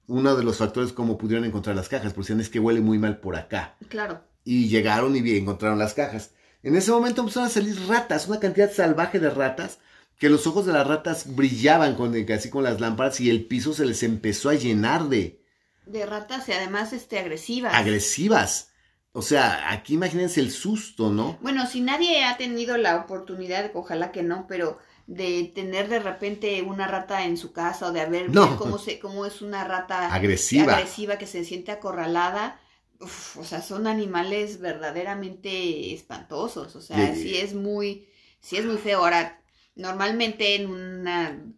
uno 0.09 0.35
de 0.35 0.43
los 0.43 0.57
factores 0.57 0.91
como 0.91 1.17
pudieron 1.17 1.45
encontrar 1.45 1.75
las 1.75 1.87
cajas, 1.87 2.13
porque 2.13 2.33
es 2.33 2.49
que 2.49 2.59
huele 2.59 2.81
muy 2.81 2.99
mal 2.99 3.19
por 3.19 3.37
acá. 3.37 3.77
Claro 3.87 4.29
y 4.49 4.67
llegaron 4.67 5.15
y 5.15 5.37
encontraron 5.37 5.77
las 5.77 5.93
cajas. 5.93 6.31
En 6.63 6.75
ese 6.75 6.91
momento 6.91 7.21
empezaron 7.21 7.49
a 7.49 7.51
salir 7.51 7.87
ratas, 7.87 8.27
una 8.27 8.39
cantidad 8.39 8.71
salvaje 8.71 9.19
de 9.19 9.29
ratas, 9.29 9.77
que 10.17 10.27
los 10.27 10.47
ojos 10.47 10.65
de 10.65 10.73
las 10.73 10.87
ratas 10.87 11.35
brillaban 11.35 11.93
con, 11.93 12.15
así 12.31 12.49
con 12.49 12.63
las 12.63 12.81
lámparas 12.81 13.21
y 13.21 13.29
el 13.29 13.45
piso 13.45 13.73
se 13.73 13.85
les 13.85 14.01
empezó 14.01 14.49
a 14.49 14.55
llenar 14.55 15.07
de... 15.07 15.43
De 15.85 16.03
ratas 16.05 16.49
y 16.49 16.51
además 16.51 16.93
este, 16.93 17.19
agresivas. 17.19 17.75
Agresivas. 17.75 18.71
O 19.11 19.21
sea, 19.21 19.71
aquí 19.71 19.93
imagínense 19.93 20.39
el 20.39 20.49
susto, 20.49 21.11
¿no? 21.11 21.37
Bueno, 21.41 21.67
si 21.67 21.81
nadie 21.81 22.25
ha 22.25 22.37
tenido 22.37 22.75
la 22.77 22.97
oportunidad, 22.97 23.69
ojalá 23.75 24.11
que 24.11 24.23
no, 24.23 24.47
pero 24.47 24.79
de 25.09 25.51
tener 25.55 25.89
de 25.89 25.97
repente 25.97 26.61
una 26.61 26.85
rata 26.85 27.25
en 27.25 27.35
su 27.35 27.51
casa 27.51 27.87
o 27.87 27.91
de 27.91 28.01
haber 28.01 28.31
cómo, 28.59 28.77
se, 28.77 28.99
cómo 28.99 29.25
es 29.25 29.41
una 29.41 29.63
rata 29.63 30.13
agresiva. 30.13 30.75
agresiva 30.75 31.17
que 31.17 31.25
se 31.25 31.43
siente 31.43 31.71
acorralada, 31.71 32.61
o 32.99 33.43
sea, 33.43 33.63
son 33.63 33.87
animales 33.87 34.59
verdaderamente 34.59 35.95
espantosos, 35.95 36.75
o 36.75 36.81
sea, 36.81 37.15
sí, 37.15 37.35
es 37.37 37.55
muy, 37.55 38.07
sí 38.39 38.57
es 38.57 38.65
muy 38.65 38.77
feo. 38.77 38.99
Ahora, 38.99 39.41
normalmente 39.73 40.55
en 40.55 40.69
un 40.69 41.57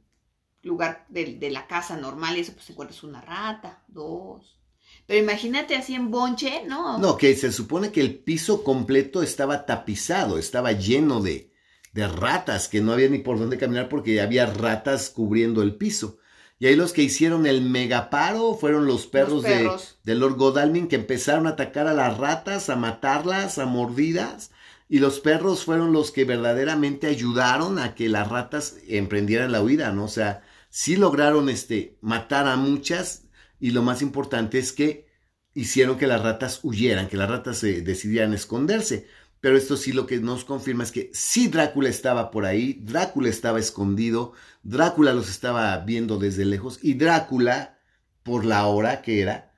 lugar 0.63 1.05
de, 1.09 1.49
la 1.51 1.67
casa 1.67 1.97
normal, 1.97 2.37
eso 2.37 2.53
pues 2.53 2.69
encuentras 2.69 3.03
una 3.03 3.19
rata, 3.19 3.83
dos. 3.89 4.61
Pero 5.05 5.19
imagínate 5.19 5.75
así 5.75 5.93
en 5.93 6.09
bonche, 6.09 6.63
¿no? 6.65 6.99
No, 6.99 7.17
que 7.17 7.35
se 7.35 7.51
supone 7.51 7.91
que 7.91 7.99
el 7.99 8.17
piso 8.19 8.63
completo 8.63 9.21
estaba 9.21 9.65
tapizado, 9.65 10.37
estaba 10.37 10.71
lleno 10.71 11.19
de, 11.19 11.50
de 11.93 12.07
ratas, 12.07 12.67
que 12.67 12.81
no 12.81 12.93
había 12.93 13.09
ni 13.09 13.19
por 13.19 13.37
dónde 13.37 13.57
caminar 13.57 13.89
porque 13.89 14.21
había 14.21 14.45
ratas 14.45 15.09
cubriendo 15.09 15.61
el 15.61 15.75
piso. 15.75 16.17
Y 16.61 16.67
ahí 16.67 16.75
los 16.75 16.93
que 16.93 17.01
hicieron 17.01 17.47
el 17.47 17.63
megaparo 17.63 18.53
fueron 18.53 18.85
los 18.85 19.07
perros, 19.07 19.43
De, 19.43 20.15
Lord 20.15 20.35
Godalming 20.35 20.87
que 20.87 20.95
empezaron 20.95 21.47
a 21.47 21.51
atacar 21.51 21.87
a 21.87 21.93
las 21.95 22.19
ratas, 22.19 22.69
a 22.69 22.75
matarlas, 22.75 23.57
a 23.57 23.65
mordidas. 23.65 24.51
Y 24.87 24.99
los 24.99 25.19
perros 25.19 25.65
fueron 25.65 25.91
los 25.91 26.11
que 26.11 26.23
verdaderamente 26.23 27.07
ayudaron 27.07 27.79
a 27.79 27.95
que 27.95 28.09
las 28.09 28.29
ratas 28.29 28.75
emprendieran 28.87 29.51
la 29.51 29.63
huida, 29.63 29.91
¿no? 29.91 30.03
O 30.03 30.07
sea, 30.07 30.43
sí 30.69 30.97
lograron 30.97 31.49
este, 31.49 31.97
matar 32.01 32.47
a 32.47 32.57
muchas. 32.57 33.23
Y 33.59 33.71
lo 33.71 33.81
más 33.81 34.03
importante 34.03 34.59
es 34.59 34.71
que 34.71 35.07
hicieron 35.55 35.97
que 35.97 36.05
las 36.05 36.21
ratas 36.21 36.59
huyeran, 36.61 37.07
que 37.07 37.17
las 37.17 37.29
ratas 37.29 37.57
se 37.57 37.81
decidieran 37.81 38.35
esconderse. 38.35 39.07
Pero 39.41 39.57
esto 39.57 39.75
sí 39.75 39.91
lo 39.91 40.05
que 40.05 40.19
nos 40.19 40.45
confirma 40.45 40.83
es 40.83 40.91
que 40.91 41.09
sí 41.13 41.47
Drácula 41.47 41.89
estaba 41.89 42.29
por 42.29 42.45
ahí, 42.45 42.79
Drácula 42.83 43.27
estaba 43.27 43.59
escondido, 43.59 44.33
Drácula 44.61 45.13
los 45.13 45.29
estaba 45.29 45.75
viendo 45.79 46.19
desde 46.19 46.45
lejos 46.45 46.79
y 46.83 46.93
Drácula, 46.93 47.79
por 48.21 48.45
la 48.45 48.67
hora 48.67 49.01
que 49.01 49.19
era, 49.19 49.51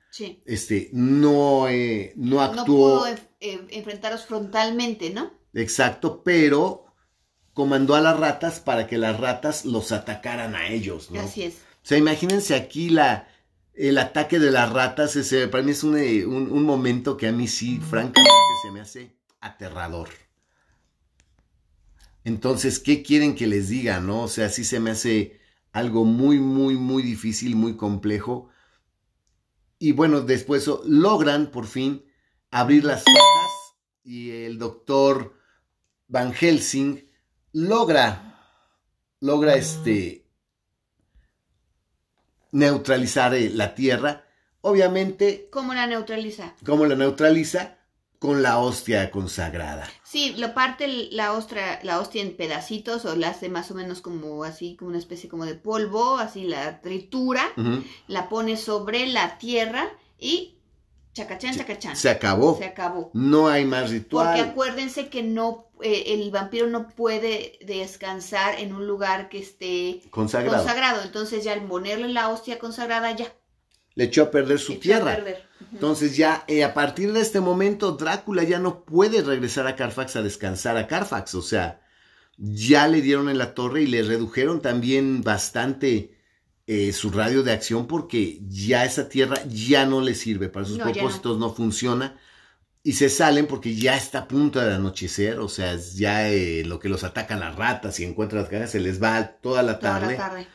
este, 0.46 0.88
no, 0.92 1.68
eh, 1.68 2.14
no 2.16 2.40
actuó. 2.40 2.64
No 2.64 3.04
pudo 3.04 3.06
eh, 3.40 3.66
enfrentaros 3.70 4.24
frontalmente, 4.24 5.10
¿no? 5.10 5.32
Exacto, 5.52 6.22
pero 6.24 6.86
comandó 7.52 7.94
a 7.94 8.00
las 8.00 8.18
ratas 8.18 8.60
para 8.60 8.86
que 8.86 8.96
las 8.96 9.20
ratas 9.20 9.66
los 9.66 9.92
atacaran 9.92 10.54
a 10.54 10.68
ellos, 10.68 11.10
¿no? 11.10 11.20
Así 11.20 11.42
es. 11.42 11.56
O 11.56 11.86
sea, 11.86 11.98
imagínense 11.98 12.54
aquí 12.54 12.88
la, 12.88 13.28
el 13.74 13.98
ataque 13.98 14.38
de 14.38 14.50
las 14.50 14.72
ratas, 14.72 15.14
ese, 15.16 15.46
para 15.48 15.62
mí 15.62 15.72
es 15.72 15.84
un, 15.84 15.98
eh, 15.98 16.24
un, 16.24 16.50
un 16.50 16.62
momento 16.62 17.18
que 17.18 17.28
a 17.28 17.32
mí 17.32 17.46
sí, 17.48 17.80
francamente, 17.80 18.30
se 18.64 18.70
me 18.70 18.80
hace 18.80 19.14
aterrador. 19.44 20.08
Entonces, 22.24 22.78
¿qué 22.78 23.02
quieren 23.02 23.34
que 23.34 23.46
les 23.46 23.68
diga, 23.68 24.00
no? 24.00 24.22
O 24.22 24.28
sea, 24.28 24.48
sí 24.48 24.64
se 24.64 24.80
me 24.80 24.90
hace 24.90 25.40
algo 25.72 26.04
muy, 26.04 26.38
muy, 26.38 26.76
muy 26.76 27.02
difícil, 27.02 27.54
muy 27.54 27.76
complejo. 27.76 28.48
Y 29.78 29.92
bueno, 29.92 30.22
después 30.22 30.68
logran 30.86 31.50
por 31.50 31.66
fin 31.66 32.06
abrir 32.50 32.84
las 32.84 33.04
cajas 33.04 33.52
y 34.02 34.30
el 34.30 34.58
doctor 34.58 35.38
Van 36.08 36.32
Helsing 36.32 37.06
logra, 37.52 38.38
logra 39.20 39.56
este, 39.56 40.26
neutralizar 42.52 43.34
eh, 43.34 43.50
la 43.50 43.74
Tierra. 43.74 44.24
Obviamente. 44.62 45.48
¿Cómo 45.50 45.74
la 45.74 45.86
neutraliza? 45.86 46.54
¿Cómo 46.64 46.86
la 46.86 46.94
neutraliza? 46.94 47.83
Con 48.18 48.42
la 48.42 48.58
hostia 48.58 49.10
consagrada. 49.10 49.88
Sí, 50.02 50.34
lo 50.38 50.54
parte 50.54 50.86
la 51.10 51.32
hostia, 51.32 51.80
la 51.82 52.00
hostia 52.00 52.22
en 52.22 52.36
pedacitos 52.36 53.04
o 53.04 53.16
la 53.16 53.30
hace 53.30 53.48
más 53.48 53.70
o 53.70 53.74
menos 53.74 54.00
como 54.00 54.44
así, 54.44 54.76
como 54.76 54.90
una 54.90 54.98
especie 54.98 55.28
como 55.28 55.44
de 55.44 55.54
polvo, 55.54 56.16
así 56.18 56.44
la 56.44 56.80
tritura, 56.80 57.42
la 58.06 58.28
pone 58.28 58.56
sobre 58.56 59.06
la 59.06 59.38
tierra 59.38 59.88
y 60.18 60.54
chacachán, 61.14 61.56
chacachán. 61.56 61.96
Se 61.96 62.10
acabó. 62.10 62.58
Se 62.58 62.64
acabó. 62.64 63.10
No 63.14 63.48
hay 63.48 63.64
más 63.64 63.90
ritual. 63.90 64.26
Porque 64.26 64.50
acuérdense 64.50 65.08
que 65.08 65.22
no, 65.22 65.68
eh, 65.80 66.04
el 66.08 66.30
vampiro 66.30 66.66
no 66.66 66.88
puede 66.88 67.58
descansar 67.64 68.58
en 68.58 68.74
un 68.74 68.86
lugar 68.86 69.28
que 69.28 69.38
esté 69.38 70.02
consagrado. 70.10 70.58
consagrado. 70.58 71.02
Entonces 71.02 71.44
ya 71.44 71.52
al 71.52 71.62
ponerle 71.62 72.08
la 72.08 72.28
hostia 72.28 72.58
consagrada 72.58 73.12
ya 73.12 73.32
le 73.94 74.04
echó 74.04 74.24
a 74.24 74.30
perder 74.30 74.58
su 74.58 74.78
tierra. 74.78 75.18
Entonces 75.72 76.16
ya 76.16 76.44
eh, 76.46 76.64
a 76.64 76.74
partir 76.74 77.12
de 77.12 77.20
este 77.20 77.40
momento 77.40 77.92
Drácula 77.92 78.42
ya 78.44 78.58
no 78.58 78.84
puede 78.84 79.22
regresar 79.22 79.66
a 79.66 79.76
Carfax 79.76 80.16
a 80.16 80.22
descansar 80.22 80.76
a 80.76 80.86
Carfax, 80.86 81.34
o 81.34 81.42
sea, 81.42 81.80
ya 82.36 82.88
le 82.88 83.00
dieron 83.00 83.28
en 83.28 83.38
la 83.38 83.54
torre 83.54 83.82
y 83.82 83.86
le 83.86 84.02
redujeron 84.02 84.60
también 84.60 85.22
bastante 85.22 86.14
eh, 86.66 86.92
su 86.92 87.10
radio 87.10 87.42
de 87.42 87.52
acción 87.52 87.86
porque 87.86 88.40
ya 88.48 88.84
esa 88.84 89.08
tierra 89.08 89.36
ya 89.48 89.86
no 89.86 90.00
le 90.00 90.14
sirve, 90.14 90.48
para 90.48 90.66
sus 90.66 90.78
propósitos 90.78 91.38
no. 91.38 91.52
funciona 91.52 92.18
y 92.82 92.92
se 92.92 93.08
salen 93.08 93.46
porque 93.46 93.74
ya 93.74 93.96
está 93.96 94.20
a 94.20 94.28
punto 94.28 94.60
de 94.60 94.74
anochecer, 94.74 95.38
o 95.40 95.48
sea, 95.48 95.76
ya 95.76 96.28
eh, 96.28 96.64
lo 96.64 96.78
que 96.78 96.90
los 96.90 97.02
atacan 97.02 97.40
las 97.40 97.56
ratas 97.56 97.98
y 97.98 98.04
encuentran 98.04 98.42
las 98.42 98.50
cajas 98.50 98.70
se 98.72 98.80
les 98.80 99.02
va 99.02 99.24
toda 99.24 99.62
la 99.62 99.78
tarde. 99.78 100.16
Toda 100.16 100.28
la 100.28 100.34
tarde. 100.34 100.46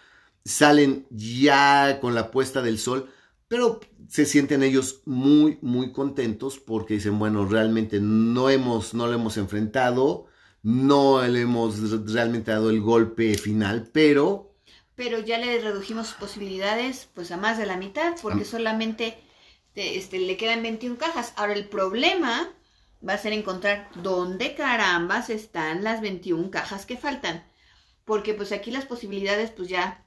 Salen 0.45 1.07
ya 1.09 1.99
con 1.99 2.13
la 2.15 2.31
puesta 2.31 2.61
del 2.61 2.77
sol, 2.77 3.09
pero 3.49 3.81
se 4.07 4.25
sienten 4.25 4.63
ellos 4.63 5.01
muy, 5.05 5.57
muy 5.61 5.91
contentos 5.91 6.59
porque 6.59 6.93
dicen, 6.93 7.19
bueno, 7.19 7.45
realmente 7.45 7.99
no 7.99 8.49
hemos, 8.49 8.93
no 8.93 9.07
lo 9.07 9.13
hemos 9.13 9.37
enfrentado, 9.37 10.27
no 10.61 11.27
le 11.27 11.41
hemos 11.41 11.79
realmente 12.11 12.51
dado 12.51 12.69
el 12.69 12.79
golpe 12.79 13.37
final, 13.37 13.89
pero... 13.91 14.55
Pero 14.95 15.19
ya 15.19 15.39
le 15.39 15.59
redujimos 15.59 16.13
posibilidades 16.13 17.09
pues 17.13 17.31
a 17.31 17.37
más 17.37 17.57
de 17.57 17.65
la 17.65 17.77
mitad 17.77 18.15
porque 18.21 18.45
solamente 18.45 19.17
este, 19.73 20.19
le 20.19 20.37
quedan 20.37 20.61
21 20.61 20.97
cajas. 20.97 21.33
Ahora 21.35 21.53
el 21.53 21.67
problema 21.67 22.51
va 23.07 23.13
a 23.13 23.17
ser 23.17 23.33
encontrar 23.33 23.89
dónde 23.95 24.53
carambas 24.53 25.29
están 25.29 25.83
las 25.83 26.01
21 26.01 26.51
cajas 26.51 26.85
que 26.85 26.97
faltan. 26.97 27.45
Porque 28.05 28.33
pues 28.33 28.51
aquí 28.51 28.69
las 28.69 28.85
posibilidades 28.85 29.49
pues 29.51 29.69
ya 29.69 30.05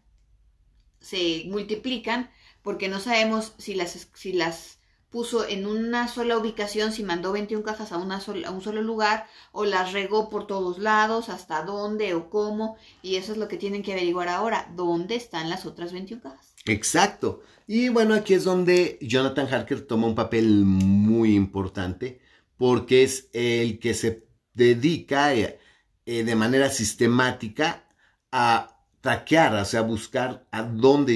se 1.01 1.45
multiplican 1.47 2.31
porque 2.63 2.89
no 2.89 3.01
sabemos 3.01 3.55
si 3.59 3.75
las, 3.75 4.09
si 4.15 4.33
las 4.33 4.79
puso 5.11 5.47
en 5.47 5.67
una 5.67 6.09
sola 6.09 6.39
ubicación, 6.39 6.93
si 6.93 7.05
mandó 7.05 7.33
21 7.33 7.63
cajas 7.63 7.93
a, 7.93 7.99
una 7.99 8.17
a 8.19 8.51
un 8.51 8.63
solo 8.63 8.83
lugar 8.83 9.27
o 9.53 9.67
las 9.67 9.93
regó 9.93 10.31
por 10.31 10.47
todos 10.47 10.79
lados, 10.79 11.29
hasta 11.29 11.63
dónde 11.63 12.15
o 12.15 12.31
cómo. 12.31 12.77
Y 13.03 13.17
eso 13.17 13.33
es 13.33 13.39
lo 13.39 13.47
que 13.47 13.59
tienen 13.59 13.83
que 13.83 13.93
averiguar 13.93 14.29
ahora, 14.29 14.73
dónde 14.75 15.15
están 15.15 15.51
las 15.51 15.67
otras 15.67 15.93
21 15.93 16.23
cajas. 16.23 16.55
Exacto. 16.65 17.43
Y 17.67 17.91
bueno, 17.91 18.15
aquí 18.15 18.35
es 18.35 18.45
donde 18.45 18.99
Jonathan 19.03 19.53
Harker 19.53 19.87
toma 19.87 20.07
un 20.07 20.15
papel 20.15 20.65
muy 20.65 21.35
importante 21.35 22.21
porque 22.57 23.03
es 23.03 23.29
el 23.33 23.79
que 23.79 23.93
se 23.93 24.27
dedica 24.55 25.35
eh, 25.35 25.59
eh, 26.07 26.25
de 26.25 26.35
manera 26.35 26.71
sistemática 26.71 27.87
a 28.31 28.72
traquear, 29.03 29.55
o 29.55 29.65
sea, 29.67 29.83
buscar 29.83 30.47
a 30.51 30.63
dónde, 30.63 31.13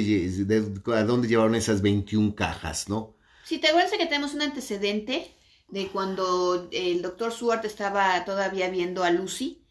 a 0.86 1.02
dónde 1.04 1.28
llevaron 1.28 1.54
esas 1.54 1.80
21 1.80 2.34
cajas, 2.34 2.88
¿no? 2.88 3.16
Si 3.44 3.58
te 3.58 3.68
acuerdas 3.68 3.92
que 3.92 4.06
tenemos 4.06 4.34
un 4.34 4.42
antecedente 4.42 5.34
de 5.68 5.88
cuando 5.88 6.68
el 6.72 7.00
doctor 7.00 7.32
Swart 7.32 7.64
estaba 7.64 8.24
todavía 8.24 8.68
viendo 8.70 9.04
a 9.04 9.10
Lucy, 9.10 9.64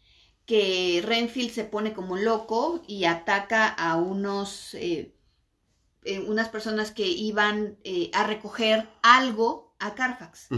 que 0.46 1.02
Renfield 1.04 1.50
se 1.50 1.64
pone 1.64 1.92
como 1.92 2.16
loco 2.16 2.82
y 2.88 3.04
ataca 3.04 3.68
a 3.68 3.96
unos 3.96 4.74
eh, 4.74 5.16
eh, 6.06 6.20
unas 6.20 6.48
personas 6.48 6.92
que 6.92 7.06
iban 7.06 7.78
eh, 7.82 8.10
a 8.14 8.24
recoger 8.24 8.88
algo 9.02 9.65
a 9.78 9.94
Carfax, 9.94 10.48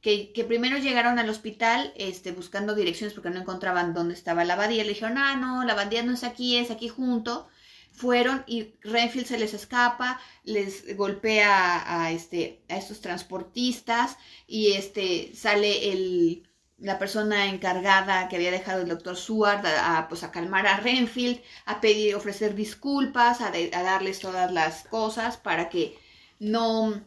que, 0.00 0.32
que, 0.32 0.44
primero 0.44 0.78
llegaron 0.78 1.18
al 1.18 1.28
hospital 1.28 1.92
este, 1.96 2.32
buscando 2.32 2.74
direcciones 2.74 3.14
porque 3.14 3.30
no 3.30 3.40
encontraban 3.40 3.94
dónde 3.94 4.14
estaba 4.14 4.44
la 4.44 4.54
abadía. 4.54 4.82
Le 4.82 4.90
dijeron, 4.90 5.18
ah, 5.18 5.36
no, 5.36 5.64
la 5.64 5.74
abadía 5.74 6.02
no 6.02 6.12
es 6.12 6.24
aquí, 6.24 6.56
es 6.56 6.70
aquí 6.70 6.88
junto. 6.88 7.48
Fueron 7.92 8.44
y 8.46 8.74
Renfield 8.82 9.26
se 9.26 9.38
les 9.38 9.54
escapa, 9.54 10.20
les 10.44 10.96
golpea 10.96 12.02
a, 12.04 12.10
este, 12.10 12.62
a 12.68 12.76
estos 12.76 13.00
transportistas 13.00 14.18
y 14.46 14.72
este, 14.72 15.34
sale 15.34 15.92
el, 15.92 16.46
la 16.78 16.98
persona 16.98 17.46
encargada 17.46 18.28
que 18.28 18.36
había 18.36 18.50
dejado 18.50 18.82
el 18.82 18.88
doctor 18.88 19.16
Seward 19.16 19.64
a, 19.66 20.08
pues 20.08 20.22
a 20.24 20.30
calmar 20.30 20.66
a 20.66 20.78
Renfield, 20.78 21.40
a 21.64 21.80
pedir, 21.80 22.14
ofrecer 22.14 22.54
disculpas, 22.54 23.40
a, 23.40 23.48
a, 23.48 23.82
darles 23.82 24.20
todas 24.20 24.52
las 24.52 24.82
cosas 24.84 25.38
para 25.38 25.70
que 25.70 25.98
no, 26.38 27.00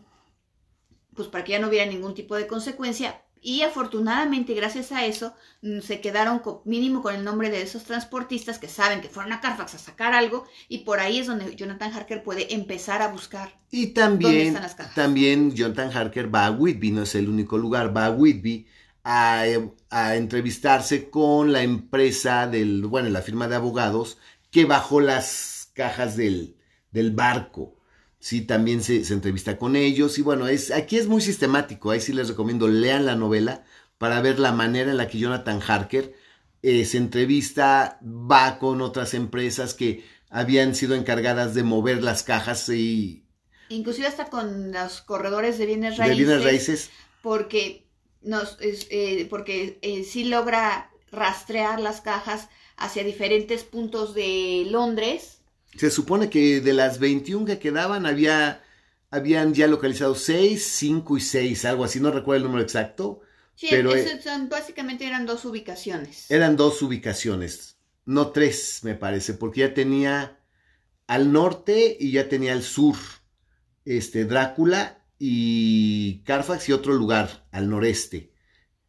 pues 1.20 1.28
para 1.28 1.44
que 1.44 1.52
ya 1.52 1.60
no 1.60 1.68
hubiera 1.68 1.86
ningún 1.86 2.14
tipo 2.14 2.38
de 2.38 2.48
consecuencia. 2.48 3.22
Y 3.42 3.64
afortunadamente, 3.64 4.54
gracias 4.54 4.94
a 4.94 5.06
eso, 5.06 5.34
mm, 5.62 5.82
se 5.82 6.00
quedaron 6.00 6.42
mínimo 6.64 7.02
con 7.02 7.14
el 7.14 7.26
nombre 7.26 7.50
de 7.50 7.62
esos 7.62 7.84
transportistas 7.84 8.58
que 8.58 8.70
saben 8.70 9.02
que 9.02 9.10
fueron 9.10 9.34
a 9.34 9.42
Carfax 9.42 9.76
a 9.76 9.80
sacar 9.80 10.14
algo 10.14 10.46
y 10.70 10.86
por 10.86 11.02
ahí 11.02 11.20
es 11.20 11.28
donde 11.28 11.54
Jonathan 11.58 11.92
Harker 11.92 12.24
puede 12.24 12.54
empezar 12.54 13.02
a 13.02 13.10
buscar. 13.10 13.60
Y 13.70 13.88
también, 13.88 14.58
también 14.96 15.54
Jonathan 15.54 15.92
Harker 15.92 16.34
va 16.34 16.46
a 16.46 16.52
Whitby, 16.52 16.92
no 16.92 17.02
es 17.04 17.14
el 17.16 17.28
único 17.28 17.58
lugar, 17.58 17.94
va 17.96 18.06
a 18.06 18.12
Whitby 18.12 18.66
a, 19.04 19.46
entrevistarse 20.16 21.10
con 21.10 21.52
la 21.52 21.64
empresa 21.64 22.48
del, 22.48 22.86
bueno, 22.86 23.10
la 23.10 23.22
firma 23.22 23.50
de 23.50 23.58
abogados 23.58 24.20
que 24.52 24.64
bajó 24.64 25.02
las 25.02 25.70
cajas 25.74 26.16
del, 26.16 26.56
del 26.92 27.12
barco. 27.12 27.76
Sí, 28.20 28.42
también 28.42 28.84
se, 28.84 29.02
entrevista 29.14 29.58
con 29.58 29.76
ellos 29.76 30.18
y 30.18 30.22
bueno, 30.22 30.48
es, 30.48 30.72
aquí 30.72 30.98
es 30.98 31.08
muy 31.08 31.22
sistemático, 31.22 31.92
ahí 31.92 32.02
sí 32.02 32.12
les 32.12 32.28
recomiendo, 32.28 32.68
lean 32.68 33.06
la 33.06 33.16
novela 33.16 33.64
para 33.98 34.22
ver 34.22 34.40
la 34.40 34.52
manera 34.52 34.92
en 34.92 34.98
la 34.98 35.08
que 35.08 35.20
Jonathan 35.20 35.62
Harker 35.66 36.14
eh, 36.62 36.84
se 36.84 36.98
entrevista, 36.98 38.00
va 38.04 38.60
con 38.60 38.82
otras 38.82 39.14
empresas 39.14 39.74
que 39.74 40.04
habían 40.30 40.76
sido 40.76 40.96
encargadas 40.96 41.54
de 41.54 41.64
mover 41.64 42.04
las 42.04 42.24
cajas 42.24 42.68
y... 42.70 43.24
Inclusive 43.70 44.08
hasta 44.08 44.26
con 44.26 44.72
los 44.72 45.02
corredores 45.02 45.58
de 45.58 45.66
bienes 45.66 45.98
raíces. 45.98 46.18
De 46.18 46.24
bienes 46.24 46.44
raíces. 46.44 46.90
Porque 47.22 47.86
nos, 48.22 48.58
eh, 48.60 49.28
porque 49.30 49.80
eh, 49.82 50.04
sí 50.04 50.26
logra 50.26 50.92
rastrear 51.12 51.80
las 51.80 52.02
cajas 52.02 52.50
hacia 52.78 53.04
diferentes 53.04 53.64
puntos 53.64 54.14
de 54.14 54.66
Londres. 54.70 55.39
Se 55.76 55.92
supone 55.92 56.30
que 56.30 56.62
de 56.62 56.74
las 56.74 57.00
21 57.00 57.46
que 57.46 57.60
quedaban 57.60 58.06
había, 58.06 58.64
habían 59.12 59.54
ya 59.54 59.68
localizado 59.68 60.16
6, 60.16 60.64
5 60.64 61.18
y 61.18 61.22
6, 61.22 61.66
algo 61.66 61.84
así, 61.84 62.00
no 62.00 62.12
recuerdo 62.12 62.38
el 62.38 62.44
número 62.44 62.64
exacto. 62.64 63.22
Sí, 63.56 63.68
pero 63.70 63.94
eh, 63.94 64.22
son, 64.22 64.50
básicamente 64.50 65.06
eran 65.06 65.26
dos 65.26 65.46
ubicaciones. 65.46 66.32
Eran 66.32 66.56
dos 66.56 66.82
ubicaciones, 66.82 67.78
no 68.06 68.30
tres 68.30 68.80
me 68.84 68.96
parece, 68.96 69.34
porque 69.34 69.62
ya 69.62 69.74
tenía 69.74 70.40
al 71.08 71.32
norte 71.32 71.98
y 72.00 72.12
ya 72.12 72.30
tenía 72.30 72.54
al 72.54 72.64
sur 72.64 72.96
este 73.84 74.26
Drácula 74.26 75.04
y 75.18 76.22
Carfax 76.24 76.70
y 76.70 76.72
otro 76.72 76.94
lugar 76.94 77.48
al 77.52 77.70
noreste. 77.70 78.32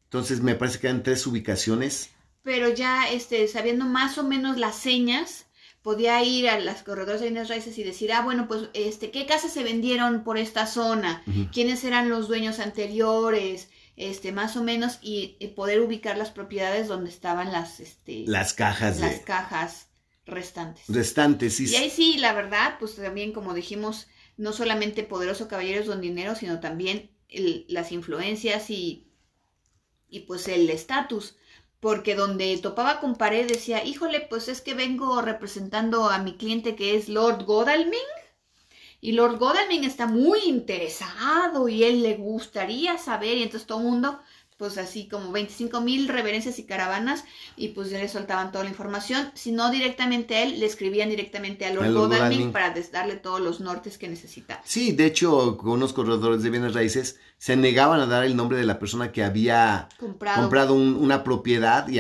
Entonces 0.05 0.41
me 0.41 0.55
parece 0.55 0.79
que 0.79 0.89
eran 0.89 1.03
tres 1.03 1.27
ubicaciones. 1.27 2.11
Pero 2.43 2.69
ya 2.69 3.11
este, 3.11 3.49
sabiendo 3.49 3.87
más 3.87 4.19
o 4.19 4.25
menos 4.25 4.57
las 4.57 4.77
señas, 4.77 5.47
podía 5.83 6.23
ir 6.23 6.49
a 6.49 6.59
las 6.59 6.83
corredores 6.83 7.21
de 7.21 7.29
bienes 7.29 7.49
raíces 7.49 7.79
y 7.79 7.83
decir, 7.83 8.13
ah, 8.13 8.23
bueno, 8.23 8.47
pues, 8.49 8.69
este, 8.75 9.11
¿qué 9.11 9.27
casas 9.27 9.53
se 9.53 9.65
vendieron 9.65 10.25
por 10.25 10.37
esta 10.39 10.67
zona? 10.67 11.23
¿Quiénes 11.53 11.85
eran 11.85 12.09
los 12.09 12.29
dueños 12.29 12.59
anteriores? 12.59 13.71
Este, 13.97 14.33
más 14.33 14.57
o 14.57 14.63
menos, 14.63 14.99
y, 15.03 15.37
poder 15.55 15.81
ubicar 15.81 16.17
las 16.17 16.31
propiedades 16.31 16.89
donde 16.89 17.11
estaban 17.11 17.53
las, 17.53 17.81
este, 17.81 18.25
las 18.27 18.55
cajas. 18.55 18.99
Las 18.99 19.21
cajas 19.21 19.89
restantes. 20.25 20.85
Restantes, 20.89 21.57
sí. 21.57 21.67
Y 21.67 21.77
ahí 21.77 21.91
sí, 21.91 22.17
la 22.17 22.33
verdad, 22.33 22.77
pues 22.79 22.97
también, 22.97 23.33
como 23.33 23.53
dijimos, 23.53 24.07
no 24.39 24.53
solamente 24.55 25.03
poderoso 25.03 25.49
caballeros 25.49 25.87
don 25.87 26.01
dinero, 26.01 26.35
sino 26.35 26.61
también 26.61 27.11
las 27.69 27.93
influencias 27.93 28.71
y, 28.71 29.13
y 30.09 30.21
pues 30.21 30.49
el 30.49 30.71
estatus. 30.71 31.37
Porque 31.81 32.15
donde 32.15 32.57
topaba 32.59 33.01
con 33.01 33.17
pared 33.17 33.49
decía, 33.49 33.85
híjole, 33.85 34.21
pues 34.21 34.49
es 34.49 34.61
que 34.61 34.75
vengo 34.75 35.21
representando 35.23 36.11
a 36.11 36.19
mi 36.19 36.37
cliente 36.37 36.77
que 36.77 36.95
es 36.97 37.09
Lord 37.09 37.45
Godalming. 37.45 37.99
Y 39.01 39.13
Lord 39.13 39.39
Godalming 39.39 39.85
está 39.85 40.07
muy 40.07 40.41
interesado 40.45 41.69
y 41.69 41.85
él 41.85 42.03
le 42.03 42.17
gustaría 42.17 42.99
saber. 42.99 43.39
Y 43.39 43.43
entonces 43.45 43.67
todo 43.67 43.79
el 43.79 43.85
mundo 43.85 44.21
pues 44.61 44.77
así 44.77 45.09
como 45.09 45.33
25 45.33 45.81
mil 45.81 46.07
reverencias 46.07 46.59
y 46.59 46.65
caravanas 46.65 47.25
y 47.57 47.69
pues 47.69 47.89
ya 47.89 47.99
le 47.99 48.09
soltaban 48.09 48.53
toda 48.53 48.65
la 48.65 48.69
información. 48.69 49.31
Si 49.33 49.53
no 49.53 49.71
directamente 49.71 50.37
a 50.37 50.43
él, 50.43 50.61
le 50.61 50.67
escribían 50.67 51.09
directamente 51.09 51.65
a 51.65 51.73
Lord, 51.73 51.95
Godalming 51.95 52.53
para 52.53 52.75
darle 52.93 53.17
todos 53.17 53.41
los 53.41 53.61
nortes 53.61 53.97
que 53.97 54.07
necesita. 54.07 54.61
Sí, 54.63 54.93
de 54.93 55.07
hecho, 55.07 55.57
con 55.57 55.71
unos 55.71 55.95
corredores 55.95 56.43
de 56.43 56.51
bienes 56.51 56.75
raíces 56.75 57.19
se 57.39 57.57
negaban 57.57 58.01
a 58.01 58.07
dar 58.07 58.23
el 58.23 58.37
nombre 58.37 58.59
de 58.59 58.65
la 58.65 58.79
persona 58.79 59.13
que 59.13 59.25
había 59.25 59.89
comprado, 59.99 60.75
una 60.75 61.25
propiedad 61.25 61.89
y 61.89 61.99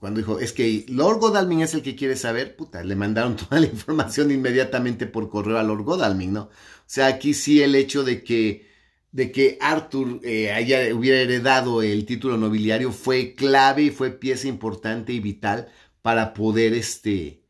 cuando 0.00 0.18
dijo, 0.18 0.40
es 0.40 0.52
que 0.52 0.84
Lord 0.88 1.20
Godalming 1.20 1.60
es 1.60 1.74
el 1.74 1.82
que 1.82 1.94
quiere 1.94 2.16
saber, 2.16 2.56
puta, 2.56 2.82
le 2.82 2.96
mandaron 2.96 3.36
toda 3.36 3.60
la 3.60 3.66
información 3.66 4.32
inmediatamente 4.32 5.06
por 5.06 5.30
correo 5.30 5.58
a 5.58 5.62
Lord 5.62 5.84
Godalming, 5.84 6.32
¿no? 6.32 6.40
O 6.42 6.50
sea, 6.86 7.06
aquí 7.06 7.34
sí 7.34 7.62
el 7.62 7.76
hecho 7.76 8.02
de 8.02 8.24
que 8.24 8.73
de 9.14 9.30
que 9.30 9.58
Arthur 9.60 10.20
eh, 10.24 10.50
haya, 10.50 10.92
hubiera 10.92 11.20
heredado 11.20 11.82
el 11.82 12.04
título 12.04 12.36
nobiliario 12.36 12.90
fue 12.90 13.36
clave 13.36 13.82
y 13.82 13.90
fue 13.90 14.10
pieza 14.10 14.48
importante 14.48 15.12
y 15.12 15.20
vital 15.20 15.68
para 16.02 16.34
poder 16.34 16.74
este, 16.74 17.44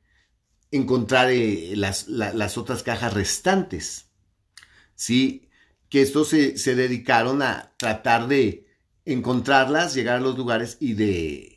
encontrar 0.70 1.30
eh, 1.30 1.72
las, 1.74 2.06
las, 2.08 2.58
otras 2.58 2.82
cajas 2.82 3.14
restantes. 3.14 4.10
¿Sí? 4.94 5.48
Que 5.88 6.02
estos 6.02 6.28
se, 6.28 6.58
se, 6.58 6.74
dedicaron 6.74 7.40
a 7.40 7.72
tratar 7.78 8.28
de 8.28 8.66
encontrarlas, 9.06 9.94
llegar 9.94 10.18
a 10.18 10.20
los 10.20 10.36
lugares 10.36 10.76
y 10.80 10.92
de, 10.92 11.54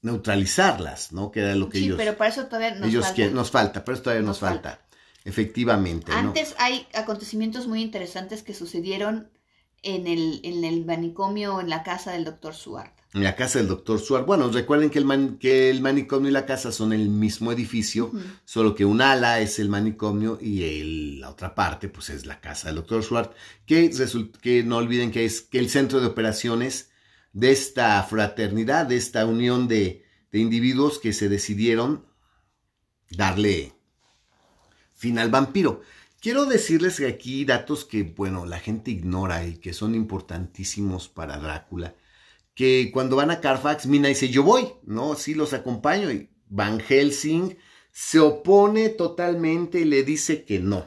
neutralizarlas, 0.00 1.12
¿no? 1.12 1.30
Que 1.30 1.40
era 1.40 1.54
lo 1.54 1.68
que 1.68 1.78
sí, 1.78 1.84
ellos, 1.84 1.98
pero 1.98 2.16
para 2.16 2.30
eso 2.30 2.46
todavía 2.46 2.74
nos 2.74 2.88
ellos 2.88 3.04
falta. 3.04 3.30
nos 3.30 3.50
falta, 3.50 3.84
pero 3.84 3.94
eso 3.94 4.02
todavía 4.02 4.22
nos, 4.22 4.28
Nos 4.28 4.38
falta. 4.38 4.70
falta. 4.70 4.85
Efectivamente, 5.26 6.12
¿no? 6.12 6.18
Antes 6.18 6.54
hay 6.58 6.86
acontecimientos 6.94 7.66
muy 7.66 7.82
interesantes 7.82 8.42
que 8.42 8.54
sucedieron 8.54 9.28
en 9.82 10.06
el, 10.06 10.40
en 10.44 10.64
el 10.64 10.84
manicomio 10.86 11.60
en 11.60 11.68
la 11.68 11.82
casa 11.82 12.12
del 12.12 12.24
doctor 12.24 12.54
Suart. 12.54 12.94
En 13.12 13.22
la 13.22 13.34
casa 13.34 13.58
del 13.58 13.68
doctor 13.68 13.98
Suárez. 13.98 14.26
Bueno, 14.26 14.50
recuerden 14.50 14.88
que 14.90 14.98
el, 14.98 15.04
man- 15.04 15.38
que 15.38 15.68
el 15.70 15.80
manicomio 15.80 16.28
y 16.28 16.32
la 16.32 16.46
casa 16.46 16.70
son 16.70 16.92
el 16.92 17.08
mismo 17.08 17.50
edificio, 17.50 18.10
solo 18.44 18.74
que 18.74 18.84
un 18.84 19.00
ala 19.00 19.40
es 19.40 19.58
el 19.58 19.68
manicomio 19.68 20.38
y 20.40 20.62
el- 20.64 21.20
la 21.20 21.30
otra 21.30 21.54
parte, 21.54 21.88
pues 21.88 22.10
es 22.10 22.24
la 22.26 22.40
casa 22.40 22.68
del 22.68 22.76
doctor 22.76 23.02
Schwartz, 23.02 23.34
que, 23.66 23.90
result- 23.90 24.36
que 24.38 24.62
no 24.62 24.76
olviden 24.76 25.10
que 25.10 25.24
es 25.24 25.40
que 25.42 25.58
el 25.58 25.70
centro 25.70 26.00
de 26.00 26.06
operaciones 26.06 26.90
de 27.32 27.50
esta 27.52 28.02
fraternidad, 28.02 28.86
de 28.86 28.96
esta 28.96 29.24
unión 29.26 29.66
de, 29.68 30.04
de 30.30 30.38
individuos 30.38 30.98
que 30.98 31.12
se 31.12 31.28
decidieron 31.28 32.06
darle 33.10 33.72
fin 34.96 35.18
al 35.18 35.30
vampiro. 35.30 35.82
Quiero 36.20 36.46
decirles 36.46 37.00
aquí 37.00 37.44
datos 37.44 37.84
que, 37.84 38.02
bueno, 38.02 38.46
la 38.46 38.58
gente 38.58 38.90
ignora 38.90 39.46
y 39.46 39.58
que 39.58 39.72
son 39.72 39.94
importantísimos 39.94 41.08
para 41.08 41.38
Drácula. 41.38 41.94
Que 42.54 42.90
cuando 42.92 43.16
van 43.16 43.30
a 43.30 43.40
Carfax, 43.40 43.86
Mina 43.86 44.08
dice, 44.08 44.28
yo 44.28 44.42
voy, 44.42 44.66
¿no? 44.84 45.14
Sí, 45.14 45.34
los 45.34 45.52
acompaño. 45.52 46.10
Y 46.10 46.30
Van 46.48 46.80
Helsing 46.80 47.56
se 47.92 48.18
opone 48.18 48.88
totalmente 48.88 49.80
y 49.80 49.84
le 49.84 50.02
dice 50.02 50.44
que 50.44 50.58
no. 50.58 50.86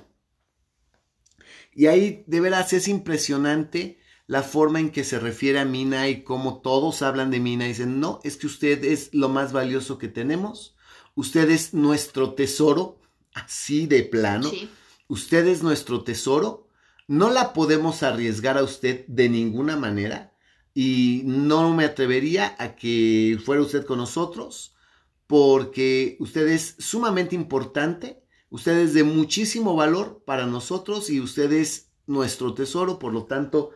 Y 1.73 1.87
ahí 1.87 2.23
de 2.27 2.41
veras 2.41 2.73
es 2.73 2.87
impresionante 2.87 3.99
la 4.27 4.43
forma 4.43 4.79
en 4.79 4.91
que 4.91 5.03
se 5.03 5.19
refiere 5.19 5.59
a 5.59 5.65
Mina 5.65 6.07
y 6.07 6.23
cómo 6.23 6.61
todos 6.61 7.01
hablan 7.01 7.31
de 7.31 7.39
Mina 7.39 7.65
y 7.65 7.69
dicen, 7.69 7.99
no, 7.99 8.19
es 8.23 8.37
que 8.37 8.47
usted 8.47 8.83
es 8.83 9.11
lo 9.13 9.29
más 9.29 9.53
valioso 9.53 9.97
que 9.97 10.07
tenemos, 10.07 10.75
usted 11.15 11.49
es 11.49 11.73
nuestro 11.73 12.33
tesoro, 12.33 12.99
así 13.33 13.87
de 13.87 14.03
plano, 14.03 14.49
Sí. 14.49 14.69
usted 15.07 15.47
es 15.47 15.63
nuestro 15.63 16.03
tesoro, 16.03 16.67
no 17.07 17.29
la 17.31 17.53
podemos 17.53 18.03
arriesgar 18.03 18.57
a 18.57 18.63
usted 18.63 19.05
de 19.07 19.29
ninguna 19.29 19.75
manera 19.75 20.33
y 20.73 21.23
no 21.25 21.73
me 21.73 21.85
atrevería 21.85 22.55
a 22.59 22.75
que 22.75 23.37
fuera 23.43 23.61
usted 23.61 23.85
con 23.85 23.97
nosotros 23.97 24.75
porque 25.27 26.17
usted 26.19 26.47
es 26.47 26.75
sumamente 26.79 27.35
importante, 27.35 28.23
usted 28.49 28.77
es 28.77 28.93
de 28.95 29.03
muchísimo 29.03 29.75
valor 29.75 30.23
para 30.25 30.45
nosotros 30.47 31.09
y 31.11 31.19
usted 31.19 31.51
es 31.53 31.91
nuestro 32.07 32.55
tesoro, 32.55 32.97
por 32.97 33.13
lo 33.13 33.25
tanto, 33.25 33.71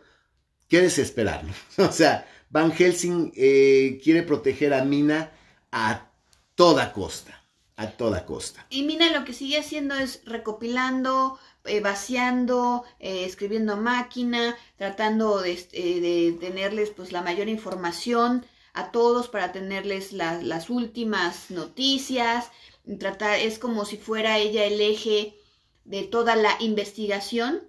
quédese 0.68 1.02
esperarlo. 1.02 1.52
O 1.78 1.92
sea, 1.92 2.26
Van 2.50 2.72
Helsing 2.72 3.32
eh, 3.36 4.00
quiere 4.02 4.22
proteger 4.24 4.74
a 4.74 4.84
Mina 4.84 5.32
a 5.70 6.10
toda 6.56 6.92
costa, 6.92 7.43
a 7.76 7.90
toda 7.90 8.24
costa. 8.24 8.66
Y 8.70 8.82
Mina 8.82 9.10
lo 9.10 9.24
que 9.24 9.32
sigue 9.32 9.58
haciendo 9.58 9.94
es 9.96 10.22
recopilando, 10.24 11.38
eh, 11.64 11.80
vaciando, 11.80 12.84
eh, 13.00 13.24
escribiendo 13.24 13.72
a 13.72 13.76
máquina, 13.76 14.56
tratando 14.76 15.40
de, 15.40 15.52
este, 15.52 16.00
de 16.00 16.36
tenerles 16.40 16.90
pues 16.90 17.10
la 17.12 17.22
mayor 17.22 17.48
información 17.48 18.46
a 18.74 18.90
todos 18.92 19.28
para 19.28 19.52
tenerles 19.52 20.12
la- 20.12 20.40
las 20.42 20.70
últimas 20.70 21.50
noticias. 21.50 22.50
Tratar, 22.98 23.38
es 23.40 23.58
como 23.58 23.84
si 23.84 23.96
fuera 23.96 24.38
ella 24.38 24.64
el 24.64 24.80
eje 24.80 25.36
de 25.84 26.02
toda 26.04 26.36
la 26.36 26.56
investigación. 26.60 27.62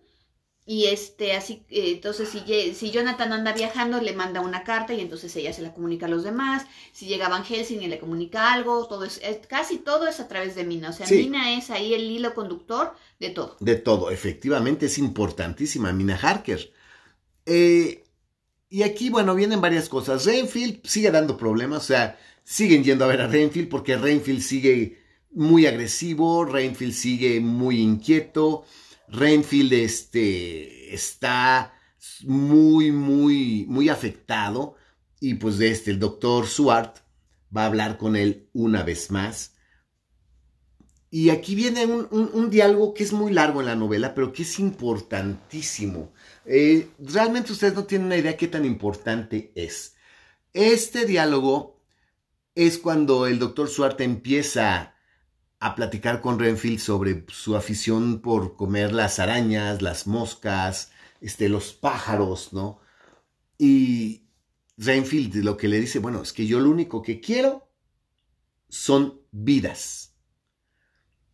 Y 0.68 0.86
este, 0.88 1.34
así, 1.34 1.64
eh, 1.70 1.92
entonces 1.92 2.28
si, 2.30 2.40
si 2.74 2.90
Jonathan 2.92 3.32
anda 3.34 3.54
viajando, 3.54 4.02
le 4.02 4.14
manda 4.14 4.42
una 4.42 4.64
carta 4.64 4.94
y 4.96 5.00
entonces 5.02 5.36
ella 5.36 5.54
se 5.54 5.62
la 5.62 5.74
comunica 5.74 6.08
a 6.08 6.10
los 6.10 6.24
demás. 6.24 6.66
Si 6.92 7.06
llega 7.06 7.30
Van 7.30 7.46
Helsing 7.46 7.84
y 7.84 7.88
le 7.88 8.00
comunica 8.00 8.52
algo, 8.52 8.88
todo 8.88 9.04
es, 9.06 9.20
es- 9.24 9.46
casi 9.48 9.78
todo 9.78 10.08
es 10.08 10.20
a 10.20 10.28
través 10.28 10.56
de 10.56 10.64
Mina. 10.64 10.90
O 10.90 10.94
sea, 10.94 11.06
Sí. 11.06 11.18
Mina 11.18 11.56
es 11.56 11.70
ahí 11.70 11.94
el 11.94 12.10
hilo 12.10 12.34
conductor 12.34 12.96
de 13.20 13.30
todo. 13.30 13.58
De 13.60 13.76
todo, 13.76 14.10
efectivamente 14.10 14.88
es 14.88 14.98
importantísima 14.98 15.94
Mina 15.94 16.16
Harker. 16.20 16.72
Eh, 17.46 18.04
y 18.70 18.84
aquí, 18.84 19.10
bueno, 19.10 19.36
vienen 19.36 19.62
varias 19.62 19.88
cosas. 19.90 20.26
Renfield 20.26 20.86
sigue 20.86 21.12
dando 21.12 21.38
problemas, 21.38 21.84
o 21.84 21.88
sea, 21.88 22.18
siguen 22.44 22.84
yendo 22.84 23.06
a 23.06 23.08
ver 23.08 23.22
a 23.22 23.28
Renfield 23.28 23.70
porque 23.70 23.98
Renfield 23.98 24.42
sigue 24.42 25.00
muy 25.32 25.66
agresivo, 25.68 26.46
Renfield 26.46 26.94
sigue 26.94 27.40
muy 27.40 27.80
inquieto, 27.82 28.66
Renfield 29.10 29.74
este, 29.74 30.94
está 30.94 31.74
muy, 32.24 32.92
muy, 32.92 33.66
muy 33.68 33.90
afectado 33.90 34.76
y 35.20 35.36
pues 35.36 35.60
este, 35.60 35.92
el 35.92 36.00
doctor 36.00 36.48
Swart 36.48 36.98
va 37.56 37.64
a 37.64 37.68
hablar 37.68 37.98
con 37.98 38.16
él 38.16 38.50
una 38.54 38.84
vez 38.84 39.12
más. 39.12 39.54
Y 41.10 41.30
aquí 41.30 41.56
viene 41.56 41.86
un 41.86 42.50
diálogo 42.50 42.94
que 42.94 43.04
es 43.04 43.14
muy 43.14 43.32
largo 43.32 43.62
en 43.62 43.68
la 43.68 43.76
novela, 43.76 44.14
pero 44.14 44.34
que 44.34 44.42
es 44.42 44.60
importantísimo. 44.60 46.12
Eh, 46.46 46.90
realmente 47.00 47.54
ustedes 47.54 47.74
no 47.74 47.86
tienen 47.86 48.08
una 48.08 48.18
idea 48.18 48.36
qué 48.36 48.50
tan 48.50 48.66
importante 48.66 49.54
es. 49.56 49.96
Este 50.52 51.06
diálogo 51.06 51.80
es 52.54 52.78
cuando 52.80 53.28
el 53.28 53.40
doctor 53.40 53.70
Suarte 53.70 54.04
empieza 54.04 54.95
a 55.66 55.76
platicar 55.76 56.22
con 56.22 56.40
Renfield 56.40 56.80
sobre 56.80 57.26
su 57.30 57.56
afición 57.56 58.22
por 58.22 58.56
comer 58.56 58.94
las 58.94 59.20
arañas, 59.20 59.82
las 59.82 60.08
moscas, 60.08 60.92
este, 61.22 61.50
los 61.50 61.74
pájaros, 61.74 62.54
¿no? 62.54 62.80
Y 63.58 64.28
Renfield 64.78 65.36
lo 65.44 65.58
que 65.58 65.68
le 65.68 65.80
dice, 65.80 66.00
bueno, 66.00 66.22
es 66.24 66.34
que 66.34 66.48
yo 66.48 66.60
lo 66.60 66.70
único 66.70 67.02
que 67.02 67.22
quiero 67.22 67.70
son 68.70 69.22
vidas. 69.32 70.16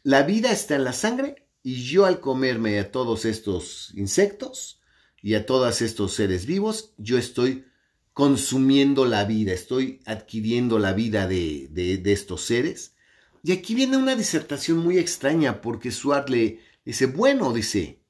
La 0.04 0.24
vida 0.24 0.52
está 0.52 0.76
en 0.76 0.84
la 0.84 0.94
sangre 0.94 1.48
y 1.64 1.84
yo 1.84 2.06
al 2.06 2.20
comerme 2.20 2.80
a 2.80 2.92
todos 2.92 3.26
estos 3.26 3.92
insectos 3.96 4.82
y 5.22 5.36
a 5.36 5.46
todos 5.46 5.82
estos 5.82 6.14
seres 6.14 6.46
vivos, 6.46 6.94
yo 6.98 7.18
estoy 7.18 7.66
consumiendo 8.14 9.06
la 9.06 9.24
vida, 9.26 9.54
estoy 9.54 10.02
adquiriendo 10.06 10.80
la 10.80 10.94
vida 10.94 11.28
de, 11.28 11.68
de- 11.72 11.98
de 11.98 12.12
estos 12.14 12.42
seres. 12.42 12.96
Y 13.44 13.52
aquí 13.52 13.74
viene 13.76 13.98
una 13.98 14.16
disertación 14.16 14.78
muy 14.80 14.98
extraña 15.00 15.62
porque 15.62 15.92
Suart 15.92 16.30
le 16.30 16.60
dice, 16.86 17.08
bueno, 17.08 17.54
dice, 17.54 18.02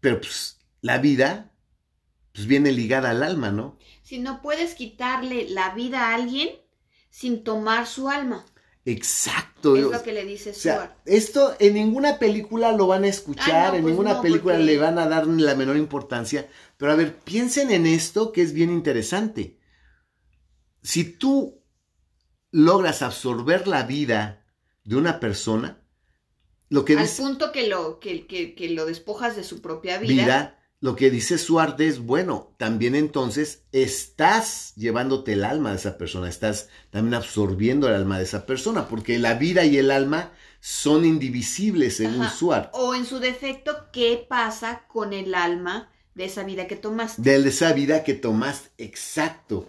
pero 0.00 0.20
pues 0.20 0.58
la 0.80 0.98
vida 0.98 1.52
pues 2.32 2.46
viene 2.46 2.70
ligada 2.70 3.10
al 3.10 3.22
alma, 3.24 3.50
¿no? 3.50 3.76
Si 4.02 4.18
no 4.20 4.40
puedes 4.40 4.74
quitarle 4.74 5.48
la 5.48 5.74
vida 5.74 6.10
a 6.10 6.14
alguien 6.14 6.50
sin 7.10 7.42
tomar 7.42 7.86
su 7.88 8.08
alma. 8.08 8.46
Exacto. 8.84 9.76
Es 9.76 9.82
lo 9.82 10.02
que 10.02 10.12
le 10.12 10.24
dice 10.24 10.50
O 10.50 10.54
sea, 10.54 10.74
Stuart. 10.74 10.92
esto 11.06 11.56
en 11.58 11.74
ninguna 11.74 12.18
película 12.18 12.72
lo 12.72 12.86
van 12.86 13.04
a 13.04 13.08
escuchar, 13.08 13.50
Ah, 13.50 13.68
no, 13.70 13.74
en 13.76 13.82
pues 13.82 13.92
ninguna 13.92 14.14
no, 14.14 14.22
película 14.22 14.54
porque- 14.54 14.64
le 14.66 14.78
van 14.78 14.98
a 14.98 15.06
dar 15.08 15.26
la 15.26 15.54
menor 15.56 15.76
importancia. 15.76 16.48
Pero 16.76 16.92
a 16.92 16.94
ver, 16.96 17.16
piensen 17.18 17.70
en 17.72 17.84
esto 17.86 18.32
que 18.32 18.42
es 18.42 18.52
bien 18.52 18.70
interesante. 18.70 19.58
Si 20.82 21.04
tú 21.04 21.59
logras 22.52 23.02
absorber 23.02 23.66
la 23.68 23.84
vida 23.84 24.44
de 24.84 24.96
una 24.96 25.20
persona, 25.20 25.78
lo 26.68 26.84
que 26.84 26.94
Al 26.94 27.02
dice 27.02 27.22
punto 27.22 27.52
que 27.52 27.68
lo, 27.68 27.98
que, 28.00 28.26
que- 28.26 28.54
que 28.54 28.70
lo 28.70 28.86
despojas 28.86 29.36
de 29.36 29.44
su 29.44 29.60
propia 29.60 29.98
vida. 29.98 30.12
vida, 30.24 30.56
lo 30.80 30.96
que 30.96 31.10
dice 31.10 31.36
Suarte 31.36 31.86
es, 31.88 31.98
bueno, 31.98 32.54
también 32.56 32.94
entonces 32.94 33.64
estás 33.70 34.72
llevándote 34.76 35.34
el 35.34 35.44
alma 35.44 35.70
de 35.70 35.76
esa 35.76 35.98
persona, 35.98 36.28
estás 36.28 36.68
también 36.90 37.14
absorbiendo 37.14 37.88
el 37.88 37.94
alma 37.94 38.16
de 38.18 38.24
esa 38.24 38.46
persona, 38.46 38.88
porque 38.88 39.18
la 39.18 39.34
vida 39.34 39.64
y 39.66 39.76
el 39.76 39.90
alma 39.90 40.32
son 40.60 41.04
indivisibles 41.04 41.96
según 41.96 42.22
Ajá. 42.22 42.34
Suarte. 42.36 42.70
O 42.72 42.94
en 42.94 43.04
su 43.04 43.18
defecto, 43.18 43.88
¿qué 43.92 44.24
pasa 44.28 44.86
con 44.88 45.12
el 45.12 45.34
alma 45.34 45.90
de 46.14 46.24
esa 46.26 46.44
vida 46.44 46.66
que 46.66 46.76
tomaste? 46.76 47.20
de 47.22 47.48
esa 47.48 47.72
vida 47.72 48.02
que 48.04 48.14
tomaste. 48.14 48.70
Exacto. 48.78 49.68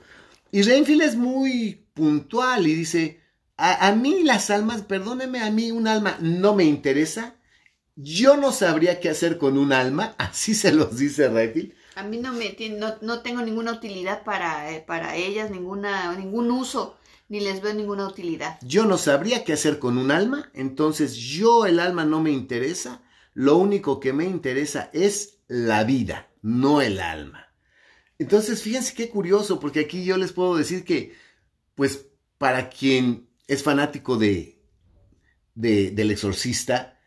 Y 0.51 0.61
Renfield 0.63 1.01
es 1.01 1.15
muy 1.15 1.85
puntual 1.93 2.67
y 2.67 2.75
dice, 2.75 3.21
a, 3.58 3.88
a 3.88 3.95
mí 3.95 4.23
las 4.23 4.49
almas, 4.49 4.82
perdóneme, 4.84 5.41
a 5.41 5.51
mí 5.51 5.71
un 5.71 5.88
alma 5.88 6.17
no 6.21 6.56
me 6.56 6.63
interesa. 6.65 7.36
Yo 7.95 8.38
no 8.38 8.51
sabría 8.51 8.99
qué 8.99 9.10
hacer 9.10 9.38
con 9.38 9.58
un 9.58 9.73
alma, 9.73 10.15
así 10.17 10.56
se 10.56 10.71
los 10.71 10.97
dice 10.97 11.27
Renfield. 11.30 11.73
A 11.95 12.04
mí 12.04 12.17
no 12.17 12.34
me 12.34 12.49
tiene- 12.49 12.80
no, 12.80 12.95
no 13.01 13.21
tengo 13.21 13.41
ninguna 13.41 13.73
utilidad 13.73 14.23
para, 14.23 14.71
eh, 14.71 14.82
para 14.86 15.15
ellas, 15.15 15.51
ninguna, 15.51 16.15
ningún 16.15 16.49
uso, 16.49 16.97
ni 17.30 17.41
les 17.41 17.62
veo 17.62 17.73
ninguna 17.73 18.08
utilidad. 18.08 18.58
Yo 18.62 18.86
no 18.86 18.97
sabría 18.97 19.43
qué 19.43 19.54
hacer 19.54 19.77
con 19.77 19.97
un 19.97 20.10
alma, 20.12 20.49
entonces 20.54 21.15
yo 21.15 21.65
el 21.65 21.80
alma 21.80 22.06
no 22.06 22.21
me 22.21 22.32
interesa. 22.32 23.01
Lo 23.34 23.58
único 23.58 23.99
que 23.99 24.13
me 24.13 24.25
interesa 24.25 24.89
es 24.93 25.38
la 25.47 25.84
vida, 25.84 26.30
no 26.41 26.82
el 26.82 26.99
alma. 26.99 27.47
Entonces, 28.19 28.62
fíjense 28.62 28.93
qué 28.93 29.10
curioso, 29.10 29.60
porque 29.60 29.82
aquí 29.82 30.06
yo 30.06 30.17
les 30.17 30.32
puedo 30.32 30.56
decir 30.56 30.84
que, 30.86 31.13
pues, 31.75 32.07
para 32.38 32.69
quien 32.69 33.29
es 33.47 33.63
fanático 33.63 34.17
de, 34.17 34.62
de- 35.55 35.91
del 35.91 36.12
exorcista, 36.12 36.99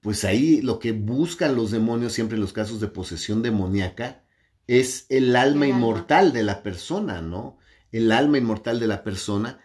pues 0.00 0.24
ahí 0.24 0.60
lo 0.62 0.78
que 0.78 0.92
buscan 0.92 1.56
los 1.56 1.70
demonios 1.70 2.12
siempre 2.12 2.36
en 2.36 2.42
los 2.42 2.52
casos 2.52 2.80
de 2.80 2.88
posesión 2.88 3.42
demoníaca 3.42 4.24
es 4.66 5.06
el 5.10 5.36
alma 5.36 5.66
El 5.66 5.72
alma. 5.72 5.78
inmortal 5.78 6.32
de 6.32 6.42
la 6.42 6.62
persona, 6.62 7.22
¿no? 7.22 7.58
El 7.92 8.12
alma 8.12 8.38
inmortal 8.38 8.80
de 8.80 8.86
la 8.88 9.04
persona. 9.04 9.60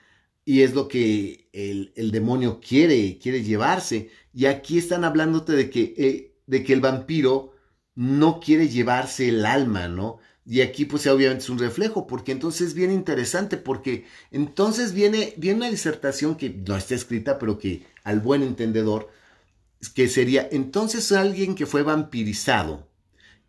Y 0.46 0.62
es 0.62 0.74
lo 0.74 0.88
que 0.88 1.50
el, 1.54 1.94
el 1.96 2.12
demonio 2.12 2.60
quiere, 2.62 3.18
quiere 3.20 3.44
llevarse. 3.44 4.10
Y 4.34 4.46
aquí 4.46 4.78
están 4.78 5.04
hablándote 5.04 5.54
de 5.54 5.70
que, 5.70 5.94
eh, 5.98 6.38
de 6.48 6.64
que 6.64 6.74
el 6.74 6.82
vampiro 6.82 7.54
no 7.96 8.40
quiere 8.40 8.70
llevarse 8.70 9.30
el 9.30 9.46
alma, 9.46 9.88
¿no? 9.88 10.20
Y 10.50 10.62
aquí 10.62 10.86
pues 10.86 11.06
obviamente 11.08 11.44
es 11.44 11.50
un 11.50 11.60
reflejo, 11.60 12.08
porque 12.08 12.32
entonces 12.32 12.70
es 12.70 12.74
bien 12.74 12.90
interesante, 12.90 13.58
porque 13.58 14.06
entonces 14.32 14.94
viene, 14.94 15.34
viene 15.36 15.58
una 15.58 15.70
disertación 15.70 16.38
que 16.38 16.50
no 16.50 16.78
está 16.78 16.96
escrita, 16.96 17.38
pero 17.38 17.60
que 17.60 17.86
al 18.06 18.22
buen 18.22 18.42
entendedor, 18.44 19.10
que 19.94 20.08
sería, 20.08 20.48
entonces 20.50 21.12
alguien 21.12 21.54
que 21.54 21.66
fue 21.66 21.84
vampirizado, 21.84 22.88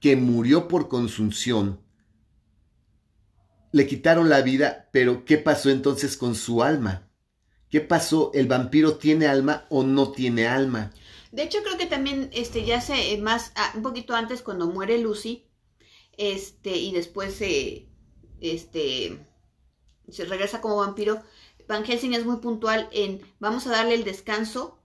que 0.01 0.17
murió 0.17 0.67
por 0.67 0.89
consunción, 0.89 1.81
le 3.71 3.87
quitaron 3.87 4.29
la 4.29 4.43
vida, 4.43 4.89
pero 4.93 5.25
¿qué 5.25 5.39
pasó 5.39 5.71
entonces 5.71 6.17
con 6.17 6.35
su 6.35 6.65
alma? 6.65 7.09
¿Qué 7.71 7.81
pasó? 7.81 8.33
¿El 8.35 8.49
vampiro 8.49 8.97
tiene 8.97 9.29
alma 9.29 9.67
o 9.69 9.85
no 9.85 10.11
tiene 10.11 10.49
alma? 10.49 10.91
De 11.31 11.45
hecho, 11.45 11.59
creo 11.63 11.79
que 11.79 11.87
también 11.87 12.31
este, 12.33 12.65
ya 12.65 12.81
sé 12.81 13.13
eh, 13.13 13.21
más, 13.21 13.53
ah, 13.55 13.71
un 13.77 13.83
poquito 13.83 14.17
antes, 14.17 14.43
cuando 14.43 14.67
muere 14.67 14.99
Lucy, 14.99 15.48
este, 16.19 16.77
y 16.77 16.93
después 16.93 17.35
se, 17.35 17.89
este, 18.41 19.19
se 20.11 20.25
regresa 20.27 20.61
como 20.61 20.77
vampiro, 20.77 21.23
Van 21.67 21.85
Helsing 21.85 22.15
es 22.15 22.25
muy 22.25 22.37
puntual 22.37 22.89
en 22.93 23.21
vamos 23.41 23.67
a 23.67 23.71
darle 23.71 23.95
el 23.95 24.05
descanso 24.05 24.79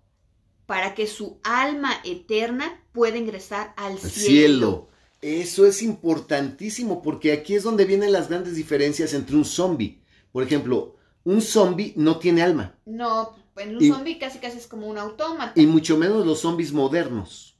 para 0.65 0.93
que 0.95 1.07
su 1.07 1.39
alma 1.43 1.91
eterna 2.03 2.81
pueda 2.91 3.17
ingresar 3.17 3.73
al 3.77 3.97
cielo. 3.99 4.09
cielo. 4.09 4.87
Eso 5.21 5.65
es 5.65 5.81
importantísimo 5.81 7.01
porque 7.01 7.31
aquí 7.31 7.55
es 7.55 7.63
donde 7.63 7.85
vienen 7.85 8.11
las 8.11 8.27
grandes 8.27 8.55
diferencias 8.55 9.13
entre 9.13 9.35
un 9.37 9.45
zombie. 9.45 10.01
Por 10.33 10.43
ejemplo, 10.43 10.97
un 11.23 11.41
zombie 11.41 11.93
no 11.95 12.19
tiene 12.19 12.43
alma. 12.43 12.77
No, 12.85 13.33
en 13.55 13.77
un 13.77 13.93
zombie 13.93 14.19
casi 14.19 14.39
casi 14.39 14.57
es 14.57 14.67
como 14.67 14.87
un 14.87 14.97
autómata. 14.97 15.59
Y 15.59 15.65
mucho 15.65 15.97
menos 15.97 16.25
los 16.25 16.41
zombies 16.41 16.73
modernos. 16.73 17.57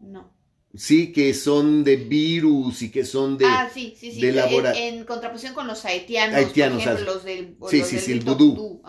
No. 0.00 0.30
Sí, 0.72 1.12
que 1.12 1.34
son 1.34 1.82
de 1.82 1.96
virus 1.96 2.82
y 2.82 2.90
que 2.90 3.04
son 3.04 3.36
de. 3.36 3.44
Ah, 3.44 3.68
sí, 3.72 3.96
sí, 3.98 4.12
sí. 4.12 4.24
en, 4.24 5.04
contraposición 5.04 5.52
con 5.52 5.66
los 5.66 5.84
haitianos, 5.84 6.36
haitianos 6.36 6.84
por 6.84 6.92
ejemplo, 6.92 7.14
los 7.14 7.24
del. 7.24 7.56
Sí, 7.68 7.82
sí, 7.82 7.98
sí, 7.98 8.12
el 8.12 8.20
vudú. 8.20 8.80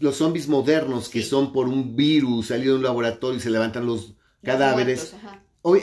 los 0.00 0.16
zombies 0.16 0.48
modernos 0.48 1.10
que 1.10 1.22
son 1.22 1.52
por 1.52 1.68
un 1.68 1.94
virus 1.94 2.46
salido 2.46 2.72
de 2.72 2.78
un 2.78 2.84
laboratorio 2.84 3.36
y 3.36 3.42
se 3.42 3.50
levantan 3.50 3.84
los 3.84 4.14
cadáveres. 4.42 5.14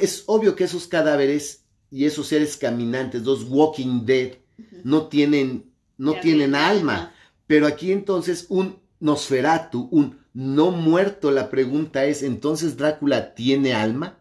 es 0.01 0.23
obvio 0.25 0.55
que 0.55 0.63
esos 0.63 0.87
cadáveres 0.87 1.65
y 1.91 2.05
esos 2.05 2.27
seres 2.27 2.57
caminantes, 2.57 3.23
dos 3.23 3.43
Walking 3.47 4.05
Dead, 4.05 4.37
no 4.83 5.07
tienen, 5.07 5.71
no 5.97 6.19
tienen 6.19 6.55
alma. 6.55 7.13
Pero 7.45 7.67
aquí 7.67 7.91
entonces 7.91 8.47
un 8.49 8.79
Nosferatu, 8.99 9.87
un 9.91 10.19
no 10.33 10.71
muerto, 10.71 11.29
la 11.29 11.49
pregunta 11.49 12.05
es, 12.05 12.23
¿entonces 12.23 12.77
Drácula 12.77 13.35
tiene 13.35 13.73
alma? 13.73 14.17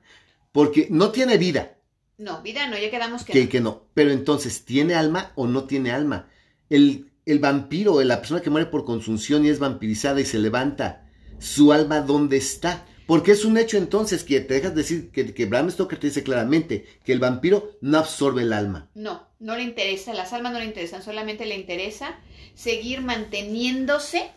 Porque 0.53 0.89
no 0.91 1.11
tiene 1.11 1.39
vida. 1.39 1.77
No, 2.19 2.43
vida 2.43 2.69
no, 2.69 2.77
ya 2.77 2.91
quedamos 2.91 3.25
que, 3.25 3.33
que 3.33 3.45
no. 3.45 3.51
Que 3.51 3.61
no. 3.61 3.83
Pero 3.95 4.11
entonces, 4.11 4.65
¿tiene 4.65 4.95
alma 4.95 5.33
o 5.37 5.47
no 5.47 5.65
tiene 5.65 5.91
alma? 5.91 6.29
El, 6.69 7.11
el 7.25 7.39
vampiro, 7.39 8.03
la 8.03 8.19
persona 8.19 8.41
que 8.41 8.51
muere 8.51 8.67
por 8.67 8.85
consunción 8.85 9.45
y 9.45 9.49
es 9.49 9.59
vampirizada 9.59 10.21
y 10.21 10.25
se 10.25 10.39
levanta, 10.39 11.09
¿su 11.39 11.73
alma 11.73 12.01
dónde 12.01 12.37
está? 12.37 12.87
Porque 13.07 13.33
es 13.33 13.45
un 13.45 13.59
hecho 13.59 13.77
entonces 13.77 14.23
que 14.23 14.41
te 14.41 14.55
dejas 14.55 14.75
decir 14.75 15.11
que, 15.11 15.35
que 15.35 15.47
Bram 15.47 15.71
Stoker 15.71 15.99
te 15.99 16.07
dice 16.07 16.23
claramente 16.23 16.87
que 17.05 17.13
el 17.13 17.19
vampiro 17.19 17.73
no 17.81 17.99
absorbe 17.99 18.43
el 18.43 18.53
alma. 18.53 18.89
No, 18.95 19.27
no 19.41 19.57
le 19.57 19.63
interesa, 19.65 20.15
las 20.15 20.33
almas 20.33 20.53
no 20.53 20.61
le 20.61 20.67
interesan, 20.67 21.03
solamente 21.03 21.45
le 21.45 21.57
interesa 21.57 22.21
seguir 22.55 23.01
manteniéndose 23.01 24.31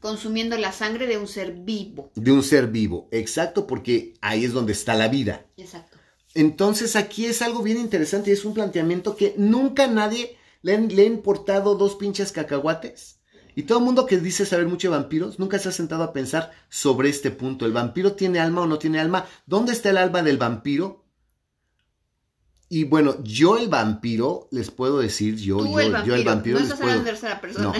consumiendo 0.00 0.56
la 0.56 0.72
sangre 0.72 1.06
de 1.06 1.18
un 1.18 1.28
ser 1.28 1.52
vivo. 1.52 2.10
De 2.14 2.32
un 2.32 2.42
ser 2.42 2.68
vivo, 2.68 3.08
exacto, 3.10 3.66
porque 3.66 4.14
ahí 4.20 4.44
es 4.44 4.52
donde 4.52 4.72
está 4.72 4.94
la 4.94 5.08
vida. 5.08 5.46
Exacto. 5.56 5.96
Entonces 6.34 6.94
aquí 6.96 7.26
es 7.26 7.42
algo 7.42 7.62
bien 7.62 7.78
interesante 7.78 8.30
y 8.30 8.34
es 8.34 8.44
un 8.44 8.54
planteamiento 8.54 9.16
que 9.16 9.34
nunca 9.36 9.86
nadie 9.86 10.36
le, 10.62 10.78
le 10.78 11.02
ha 11.02 11.06
importado 11.06 11.74
dos 11.74 11.96
pinches 11.96 12.32
cacahuates. 12.32 13.18
Y 13.56 13.64
todo 13.64 13.78
el 13.78 13.84
mundo 13.84 14.06
que 14.06 14.18
dice 14.18 14.46
saber 14.46 14.68
mucho 14.68 14.88
de 14.88 14.96
vampiros 14.96 15.40
nunca 15.40 15.58
se 15.58 15.68
ha 15.68 15.72
sentado 15.72 16.04
a 16.04 16.12
pensar 16.12 16.52
sobre 16.68 17.08
este 17.08 17.32
punto. 17.32 17.66
¿El 17.66 17.72
vampiro 17.72 18.12
tiene 18.12 18.38
alma 18.38 18.60
o 18.60 18.66
no 18.66 18.78
tiene 18.78 19.00
alma? 19.00 19.26
¿Dónde 19.46 19.72
está 19.72 19.90
el 19.90 19.96
alma 19.96 20.22
del 20.22 20.38
vampiro? 20.38 21.07
Y 22.70 22.84
bueno, 22.84 23.16
yo 23.22 23.56
el 23.56 23.68
vampiro 23.68 24.48
les 24.50 24.70
puedo 24.70 24.98
decir, 24.98 25.36
yo, 25.36 25.64
yo, 25.64 25.80
el 25.80 26.04
yo 26.04 26.14
el 26.14 26.24
vampiro. 26.24 26.58
No 26.58 26.66
les 26.66 26.74
puedo, 26.74 27.40
persona. 27.40 27.72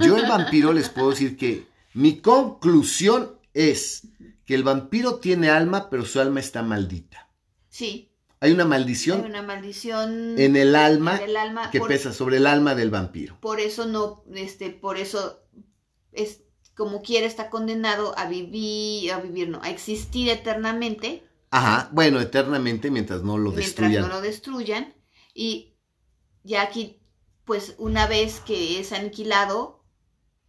yo 0.00 0.16
el 0.16 0.26
vampiro 0.26 0.72
les 0.72 0.88
puedo 0.88 1.10
decir 1.10 1.36
que 1.36 1.66
mi 1.94 2.18
conclusión 2.18 3.36
es 3.54 4.08
que 4.44 4.54
el 4.54 4.64
vampiro 4.64 5.16
tiene 5.16 5.48
alma, 5.48 5.88
pero 5.90 6.04
su 6.04 6.20
alma 6.20 6.40
está 6.40 6.62
maldita. 6.62 7.28
Sí. 7.68 8.10
Hay 8.40 8.50
una 8.50 8.64
maldición. 8.64 9.20
Hay 9.20 9.30
una 9.30 9.42
maldición 9.42 10.36
en 10.36 10.56
el 10.56 10.74
alma, 10.74 11.20
que 11.70 11.80
pesa 11.80 12.12
sobre 12.12 12.38
el 12.38 12.46
alma 12.48 12.74
del 12.74 12.90
vampiro. 12.90 13.38
Por 13.40 13.60
eso 13.60 13.86
no, 13.86 14.24
este, 14.34 14.70
por 14.70 14.98
eso 14.98 15.40
es 16.10 16.40
como 16.74 17.02
quiera 17.02 17.26
está 17.26 17.50
condenado 17.50 18.18
a 18.18 18.26
vivir, 18.26 19.12
a 19.12 19.20
vivir, 19.20 19.48
no, 19.48 19.60
a 19.62 19.70
existir 19.70 20.28
eternamente 20.28 21.22
Ajá, 21.52 21.90
bueno, 21.92 22.18
eternamente 22.18 22.90
mientras 22.90 23.22
no 23.22 23.36
lo 23.36 23.52
destruyan. 23.52 23.90
Mientras 23.90 24.08
no 24.08 24.20
lo 24.20 24.22
destruyan. 24.22 24.94
Y 25.34 25.74
ya 26.44 26.62
aquí, 26.62 26.98
pues 27.44 27.74
una 27.76 28.06
vez 28.06 28.40
que 28.40 28.80
es 28.80 28.90
aniquilado 28.92 29.84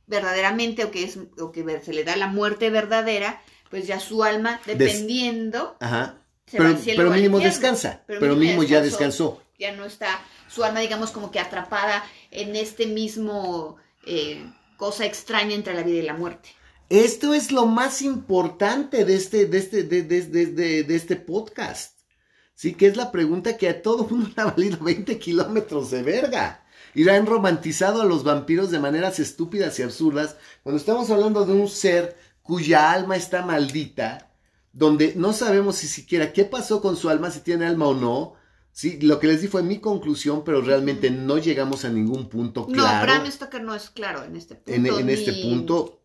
verdaderamente 0.08 0.86
o 0.86 0.92
que, 0.92 1.04
es, 1.04 1.20
o 1.40 1.52
que 1.52 1.82
se 1.82 1.92
le 1.92 2.06
da 2.06 2.16
la 2.16 2.28
muerte 2.28 2.70
verdadera, 2.70 3.42
pues 3.70 3.86
ya 3.86 4.00
su 4.00 4.24
alma, 4.24 4.62
dependiendo, 4.66 5.76
Ajá. 5.82 6.22
pero, 6.50 6.74
pero 6.86 7.12
mínimo 7.12 7.40
descansa, 7.40 8.04
pero, 8.08 8.38
mínimo, 8.38 8.64
ya 8.64 8.82
descansó. 8.82 9.44
Ya 9.60 9.74
no 9.74 9.84
está 9.84 10.22
su 10.48 10.64
alma, 10.64 10.80
digamos, 10.80 11.12
como 11.12 11.32
que 11.32 11.40
atrapada 11.42 12.02
en 12.32 12.56
este 12.56 12.88
mismo 12.88 13.76
eh, 14.06 14.50
cosa 14.78 15.06
extraña 15.06 15.54
entre 15.54 15.74
la 15.74 15.84
vida 15.84 16.00
y 16.00 16.04
la 16.04 16.14
muerte. 16.14 16.50
Esto 16.94 17.34
es 17.34 17.52
lo 17.52 17.66
más 17.66 18.04
importante 18.04 19.04
de 19.04 19.16
este, 19.16 19.48
de 19.48 19.58
este, 19.58 19.82
de, 19.82 20.04
de, 20.04 20.96
este 20.96 21.16
podcast. 21.16 22.00
Sí, 22.54 22.76
que 22.76 22.86
es 22.86 22.96
la 22.96 23.12
pregunta 23.12 23.58
que 23.58 23.68
a 23.68 23.82
todo 23.82 24.08
mundo 24.08 24.30
le 24.36 24.44
ha 24.44 24.46
valido 24.46 24.78
20 24.78 25.18
kilómetros 25.18 25.90
de 25.90 26.04
verga. 26.04 26.64
Y 26.94 27.10
han 27.10 27.26
romantizado 27.26 28.04
a 28.04 28.06
los 28.06 28.24
vampiros 28.24 28.70
de 28.70 28.78
maneras 28.78 29.20
estúpidas 29.20 29.80
y 29.80 29.82
absurdas 29.82 30.36
cuando 30.62 30.78
estamos 30.78 31.10
hablando 31.10 31.44
de 31.48 31.54
un 31.54 31.68
ser 31.68 32.16
cuya 32.44 32.92
alma 32.92 33.16
está 33.16 33.44
maldita, 33.44 34.32
donde 34.72 35.14
no 35.16 35.34
sabemos 35.34 35.78
si 35.78 35.88
siquiera 35.88 36.32
qué 36.32 36.46
pasó 36.46 36.80
con 36.80 36.96
su 36.96 37.10
alma, 37.10 37.32
si 37.32 37.40
tiene 37.40 37.66
alma 37.66 37.88
o 37.88 37.96
no. 37.96 38.36
Sí, 38.72 39.00
lo 39.02 39.20
que 39.20 39.26
les 39.26 39.42
di 39.42 39.48
fue 39.48 39.64
mi 39.64 39.80
conclusión, 39.80 40.44
pero 40.44 40.62
realmente 40.62 41.10
no 41.10 41.40
llegamos 41.40 41.86
a 41.86 41.90
ningún 41.90 42.30
punto 42.30 42.68
claro. 42.68 43.00
No, 43.00 43.02
Bram 43.02 43.32
Stoker 43.32 43.64
no 43.64 43.74
es 43.74 43.90
claro 43.90 44.24
en 44.24 44.36
este 44.36 44.54
punto. 44.54 45.00
En, 45.00 45.10
este 45.10 45.34
punto, 45.42 46.03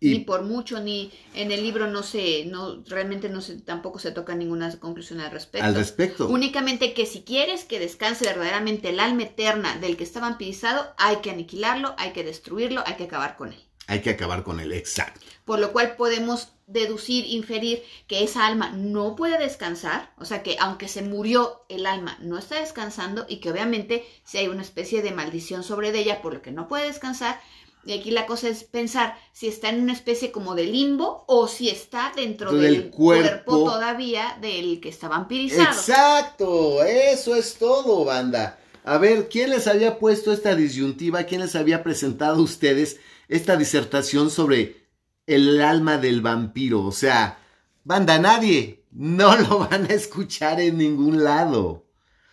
ni 0.00 0.20
por 0.20 0.42
mucho, 0.42 0.80
ni 0.80 1.10
en 1.34 1.50
el 1.50 1.62
libro 1.62 1.88
no 1.88 2.02
se, 2.02 2.44
no, 2.46 2.82
realmente 2.86 3.28
no 3.28 3.40
se, 3.40 3.56
tampoco 3.60 3.98
se 3.98 4.12
toca 4.12 4.34
ninguna 4.34 4.78
conclusión 4.78 5.20
al 5.20 5.30
respecto. 5.30 5.66
Al 5.66 5.74
respecto. 5.74 6.28
Únicamente 6.28 6.94
que 6.94 7.06
si 7.06 7.22
quieres 7.22 7.64
que 7.64 7.80
descanse 7.80 8.24
verdaderamente 8.24 8.90
el 8.90 9.00
alma 9.00 9.24
eterna 9.24 9.76
del 9.78 9.96
que 9.96 10.04
está 10.04 10.20
vampirizado, 10.20 10.94
hay 10.98 11.16
que 11.16 11.30
aniquilarlo, 11.30 11.94
hay 11.98 12.12
que 12.12 12.24
destruirlo, 12.24 12.82
hay 12.86 12.94
que 12.94 13.04
acabar 13.04 13.36
con 13.36 13.52
él. 13.52 13.60
Hay 13.88 14.02
que 14.02 14.10
acabar 14.10 14.44
con 14.44 14.60
él, 14.60 14.72
exacto. 14.72 15.20
Por 15.46 15.58
lo 15.58 15.72
cual 15.72 15.96
podemos 15.96 16.50
deducir, 16.66 17.24
inferir 17.26 17.82
que 18.06 18.22
esa 18.22 18.46
alma 18.46 18.68
no 18.70 19.16
puede 19.16 19.38
descansar, 19.38 20.12
o 20.18 20.26
sea 20.26 20.42
que 20.42 20.56
aunque 20.60 20.86
se 20.86 21.00
murió, 21.00 21.64
el 21.70 21.86
alma 21.86 22.18
no 22.20 22.36
está 22.36 22.60
descansando 22.60 23.24
y 23.26 23.38
que 23.38 23.50
obviamente 23.50 24.06
si 24.24 24.36
hay 24.36 24.48
una 24.48 24.60
especie 24.60 25.00
de 25.00 25.12
maldición 25.12 25.64
sobre 25.64 25.88
ella 25.98 26.20
por 26.20 26.34
lo 26.34 26.42
que 26.42 26.52
no 26.52 26.68
puede 26.68 26.86
descansar, 26.86 27.40
y 27.84 27.92
aquí 27.92 28.10
la 28.10 28.26
cosa 28.26 28.48
es 28.48 28.64
pensar 28.64 29.16
si 29.32 29.48
está 29.48 29.70
en 29.70 29.82
una 29.82 29.92
especie 29.92 30.30
como 30.30 30.54
de 30.54 30.64
limbo 30.64 31.24
o 31.26 31.48
si 31.48 31.70
está 31.70 32.12
dentro 32.14 32.52
del, 32.52 32.90
cuerpo. 32.90 33.64
todavía 33.64 34.36
del 34.40 34.80
que 34.80 34.90
está 34.90 35.08
vampirizado. 35.08 35.76
Exacto, 35.76 36.82
eso 36.84 37.34
es 37.34 37.54
todo, 37.54 38.04
banda. 38.04 38.58
A 38.84 38.98
ver, 38.98 39.28
¿quién 39.28 39.50
les 39.50 39.66
había 39.66 39.98
puesto 39.98 40.32
esta 40.32 40.54
disyuntiva? 40.54 41.24
¿Quién 41.24 41.40
les 41.40 41.54
había 41.56 41.82
presentado 41.82 42.36
a 42.36 42.42
ustedes 42.42 43.00
esta 43.28 43.56
disertación 43.56 44.30
sobre 44.30 44.88
el 45.26 45.60
alma 45.60 45.98
del 45.98 46.20
vampiro? 46.20 46.84
O 46.84 46.92
sea, 46.92 47.38
banda, 47.84 48.18
nadie. 48.18 48.84
No 48.90 49.36
lo 49.48 49.60
van 49.60 49.84
a 49.90 49.94
escuchar 49.94 50.60
en 50.60 50.78
ningún 50.78 51.22
lado. 51.22 51.86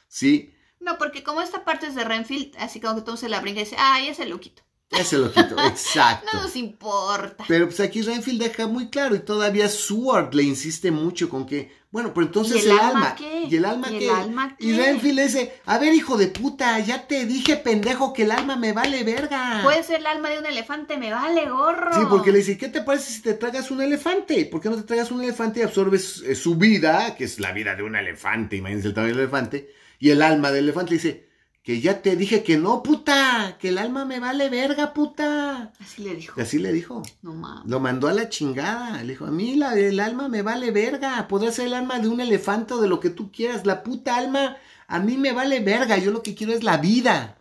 ¿Sí? 0.08 0.53
No, 0.79 0.97
porque 0.97 1.23
como 1.23 1.41
esta 1.41 1.65
parte 1.65 1.88
es 1.88 1.95
de 1.95 2.03
Renfield, 2.03 2.55
así 2.60 2.79
como 2.79 2.95
que 2.95 3.01
todo 3.01 3.17
se 3.17 3.27
la 3.27 3.41
brinca 3.41 3.62
y 3.62 3.63
dice, 3.63 3.75
ah, 3.79 3.99
ya 4.05 4.13
se 4.13 4.25
lo 4.25 4.39
quito. 4.39 4.63
Ese 4.99 5.15
el 5.17 5.23
ojito, 5.23 5.55
exacto. 5.67 6.29
No 6.34 6.43
nos 6.43 6.55
importa. 6.55 7.43
Pero 7.47 7.65
pues 7.67 7.79
aquí 7.79 8.01
Renfield 8.01 8.41
deja 8.41 8.67
muy 8.67 8.89
claro 8.89 9.15
y 9.15 9.19
todavía 9.19 9.67
Seward 9.69 10.34
le 10.34 10.43
insiste 10.43 10.91
mucho 10.91 11.29
con 11.29 11.45
que, 11.45 11.71
bueno, 11.91 12.13
pero 12.13 12.25
entonces 12.27 12.58
¿Y 12.58 12.65
el 12.65 12.71
el, 12.71 12.79
alma 12.79 12.88
alma. 12.89 13.15
qué? 13.15 13.47
¿Y 13.49 13.55
el 13.55 13.65
alma 13.65 13.88
¿Y 13.89 13.93
el 13.93 13.99
qué? 13.99 14.10
alma 14.10 14.55
Y 14.60 14.71
qué? 14.71 14.77
Renfield 14.77 15.15
le 15.15 15.23
dice, 15.23 15.53
a 15.65 15.77
ver, 15.77 15.93
hijo 15.93 16.17
de 16.17 16.27
puta, 16.27 16.79
ya 16.79 17.08
te 17.08 17.25
dije, 17.25 17.55
pendejo, 17.58 18.13
que 18.13 18.23
el 18.23 18.31
alma 18.31 18.55
me 18.55 18.73
vale 18.73 19.03
verga. 19.03 19.62
Puede 19.63 19.84
ser 19.84 19.99
el 20.01 20.08
alma 20.08 20.29
de 20.29 20.39
un 20.39 20.45
elefante, 20.45 20.97
me 20.97 21.12
vale 21.12 21.49
gorro. 21.49 21.93
Sí, 21.93 22.01
porque 22.10 22.31
le 22.31 22.39
dice, 22.39 22.58
¿qué 22.58 22.69
te 22.69 22.81
parece 22.81 23.12
si 23.12 23.21
te 23.21 23.34
tragas 23.34 23.71
un 23.71 23.81
elefante? 23.81 24.45
¿Por 24.45 24.62
qué 24.62 24.69
no 24.69 24.75
te 24.75 24.84
tragas 24.84 25.12
un 25.12 25.23
elefante 25.23 25.60
y 25.60 25.63
absorbes 25.63 26.21
eh, 26.25 26.36
su 26.36 26.55
vida, 26.55 27.15
que 27.15 27.23
es 27.25 27.39
la 27.39 27.51
vida 27.51 27.75
de 27.75 27.84
un 27.84 27.95
elefante, 27.95 28.55
imagínense 28.58 28.88
el 28.89 28.93
tamaño 28.93 29.13
del 29.13 29.23
elefante, 29.23 29.73
y 29.99 30.10
el 30.10 30.21
alma 30.21 30.51
del 30.51 30.65
elefante 30.65 30.91
le 30.91 30.97
dice, 30.97 31.29
que 31.65 31.82
ya 31.82 32.04
te 32.04 32.15
dije 32.15 32.43
que 32.43 32.60
no, 32.60 32.84
puta, 32.84 33.58
que 33.60 33.69
el 33.69 33.80
alma 33.80 34.06
me 34.06 34.19
vale 34.19 34.51
verga, 34.51 34.93
puta. 34.93 35.73
Así 35.80 36.04
le 36.04 36.13
dijo. 36.13 36.39
Así 36.39 36.60
le 36.60 36.71
dijo. 36.71 37.01
No 37.23 37.34
mames. 37.34 37.65
Lo 37.65 37.80
mandó 37.80 38.08
a 38.08 38.13
la 38.13 38.30
chingada. 38.30 39.01
Le 39.01 39.13
dijo, 39.13 39.25
a 39.25 39.32
mí 39.32 39.56
la, 39.56 39.73
el 39.73 39.99
alma 39.99 40.30
me 40.30 40.43
vale 40.43 40.69
verga. 40.69 41.28
Podrá 41.28 41.51
ser 41.51 41.65
el 41.65 41.73
alma 41.73 41.97
de 41.97 42.08
un 42.08 42.21
elefante 42.21 42.75
o 42.75 42.82
de 42.82 42.88
lo 42.88 42.99
que 42.99 43.10
tú 43.10 43.32
quieras. 43.32 43.65
La 43.65 43.82
puta 43.82 44.15
alma 44.15 44.58
a 44.86 44.99
mí 44.99 45.17
me 45.17 45.32
vale 45.32 45.60
verga. 45.60 45.97
Yo 45.97 46.12
lo 46.12 46.21
que 46.21 46.36
quiero 46.36 46.54
es 46.54 46.63
la 46.63 46.78
vida. 46.78 47.39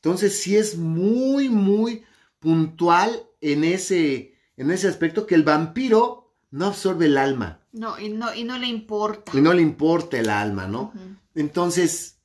Entonces 0.00 0.40
sí 0.42 0.56
es 0.56 0.76
muy, 0.76 1.48
muy 1.48 2.02
puntual 2.40 3.22
en 3.40 3.62
ese, 3.62 4.34
en 4.56 4.72
ese 4.72 4.88
aspecto 4.88 5.28
que 5.28 5.36
el 5.36 5.44
vampiro 5.44 6.34
no 6.50 6.66
absorbe 6.66 7.06
el 7.06 7.16
alma. 7.16 7.60
No, 7.70 8.00
y 8.00 8.08
no, 8.08 8.34
y 8.34 8.42
no 8.42 8.58
le 8.58 8.66
importa. 8.66 9.30
Y 9.32 9.40
no 9.40 9.52
le 9.52 9.62
importa 9.62 10.18
el 10.18 10.28
alma, 10.28 10.66
¿no? 10.66 10.92
Entonces, 11.36 12.18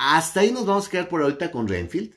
hasta 0.00 0.40
ahí 0.40 0.52
nos 0.52 0.64
vamos 0.64 0.86
a 0.86 0.90
quedar 0.90 1.08
por 1.08 1.22
ahorita 1.22 1.50
con 1.50 1.66
Renfield, 1.66 2.12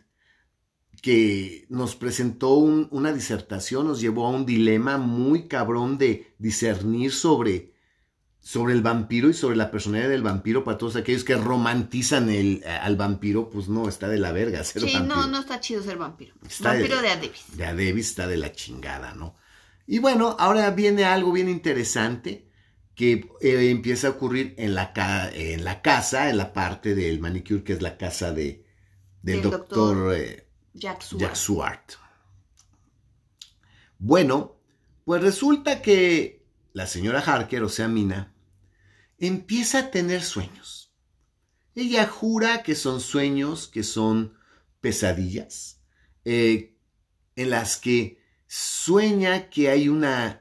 que 1.01 1.65
nos 1.69 1.95
presentó 1.95 2.49
un- 2.53 2.87
una 2.91 3.11
disertación, 3.11 3.87
nos 3.87 3.99
llevó 3.99 4.27
a 4.27 4.29
un 4.29 4.45
dilema 4.45 4.97
muy 4.97 5.47
cabrón 5.47 5.97
de 5.97 6.33
discernir 6.37 7.11
sobre, 7.11 7.73
sobre 8.39 8.73
el 8.73 8.83
vampiro 8.83 9.27
y 9.29 9.33
sobre 9.33 9.55
la 9.55 9.71
personalidad 9.71 10.09
del 10.09 10.21
vampiro 10.21 10.63
para 10.63 10.77
todos 10.77 10.95
aquellos 10.95 11.23
que 11.23 11.35
romantizan 11.35 12.29
el, 12.29 12.63
al 12.65 12.97
vampiro, 12.97 13.49
pues 13.49 13.67
no, 13.67 13.89
está 13.89 14.07
de 14.09 14.19
la 14.19 14.31
verga 14.31 14.63
ser 14.63 14.83
Sí, 14.83 14.93
vampiro. 14.93 15.15
no, 15.15 15.27
no 15.27 15.39
está 15.39 15.59
chido 15.59 15.81
ser 15.81 15.97
vampiro. 15.97 16.35
Está 16.47 16.69
vampiro 16.73 16.97
de- 16.97 17.01
de 17.01 17.09
Adebis. 17.09 17.57
De 17.57 17.65
a 17.65 17.73
Davis 17.73 18.09
está 18.09 18.27
de 18.27 18.37
la 18.37 18.51
chingada, 18.51 19.15
¿no? 19.15 19.35
Y 19.87 19.97
bueno, 19.99 20.35
ahora 20.39 20.69
viene 20.69 21.03
algo 21.05 21.31
bien 21.31 21.49
interesante 21.49 22.47
que 23.01 23.27
eh, 23.41 23.71
empieza 23.71 24.05
a 24.05 24.11
ocurrir 24.11 24.53
en 24.59 24.75
la, 24.75 24.93
en 25.33 25.63
la 25.63 25.81
casa, 25.81 26.29
en 26.29 26.37
la 26.37 26.53
parte 26.53 26.93
del 26.93 27.19
manicure, 27.19 27.63
que 27.63 27.73
es 27.73 27.81
la 27.81 27.97
casa 27.97 28.31
de, 28.31 28.63
del, 29.23 29.41
Del 29.41 29.49
doctor, 29.49 29.95
doctor 29.97 30.15
eh. 30.15 30.47
Jack 30.75 31.33
Swart. 31.33 31.93
Bueno, 33.97 34.55
pues 35.03 35.19
resulta 35.19 35.81
que 35.81 36.45
la 36.73 36.85
señora 36.85 37.21
Harker, 37.21 37.63
o 37.63 37.69
sea, 37.69 37.87
Mina, 37.87 38.35
empieza 39.17 39.79
a 39.79 39.89
tener 39.89 40.21
sueños. 40.21 40.93
Ella 41.73 42.05
jura 42.05 42.61
que 42.61 42.75
son 42.75 43.01
sueños, 43.01 43.67
que 43.67 43.81
son 43.81 44.37
pesadillas, 44.79 45.81
eh, 46.23 46.77
en 47.35 47.49
las 47.49 47.77
que 47.77 48.21
sueña 48.45 49.49
que 49.49 49.71
hay 49.71 49.89
una 49.89 50.40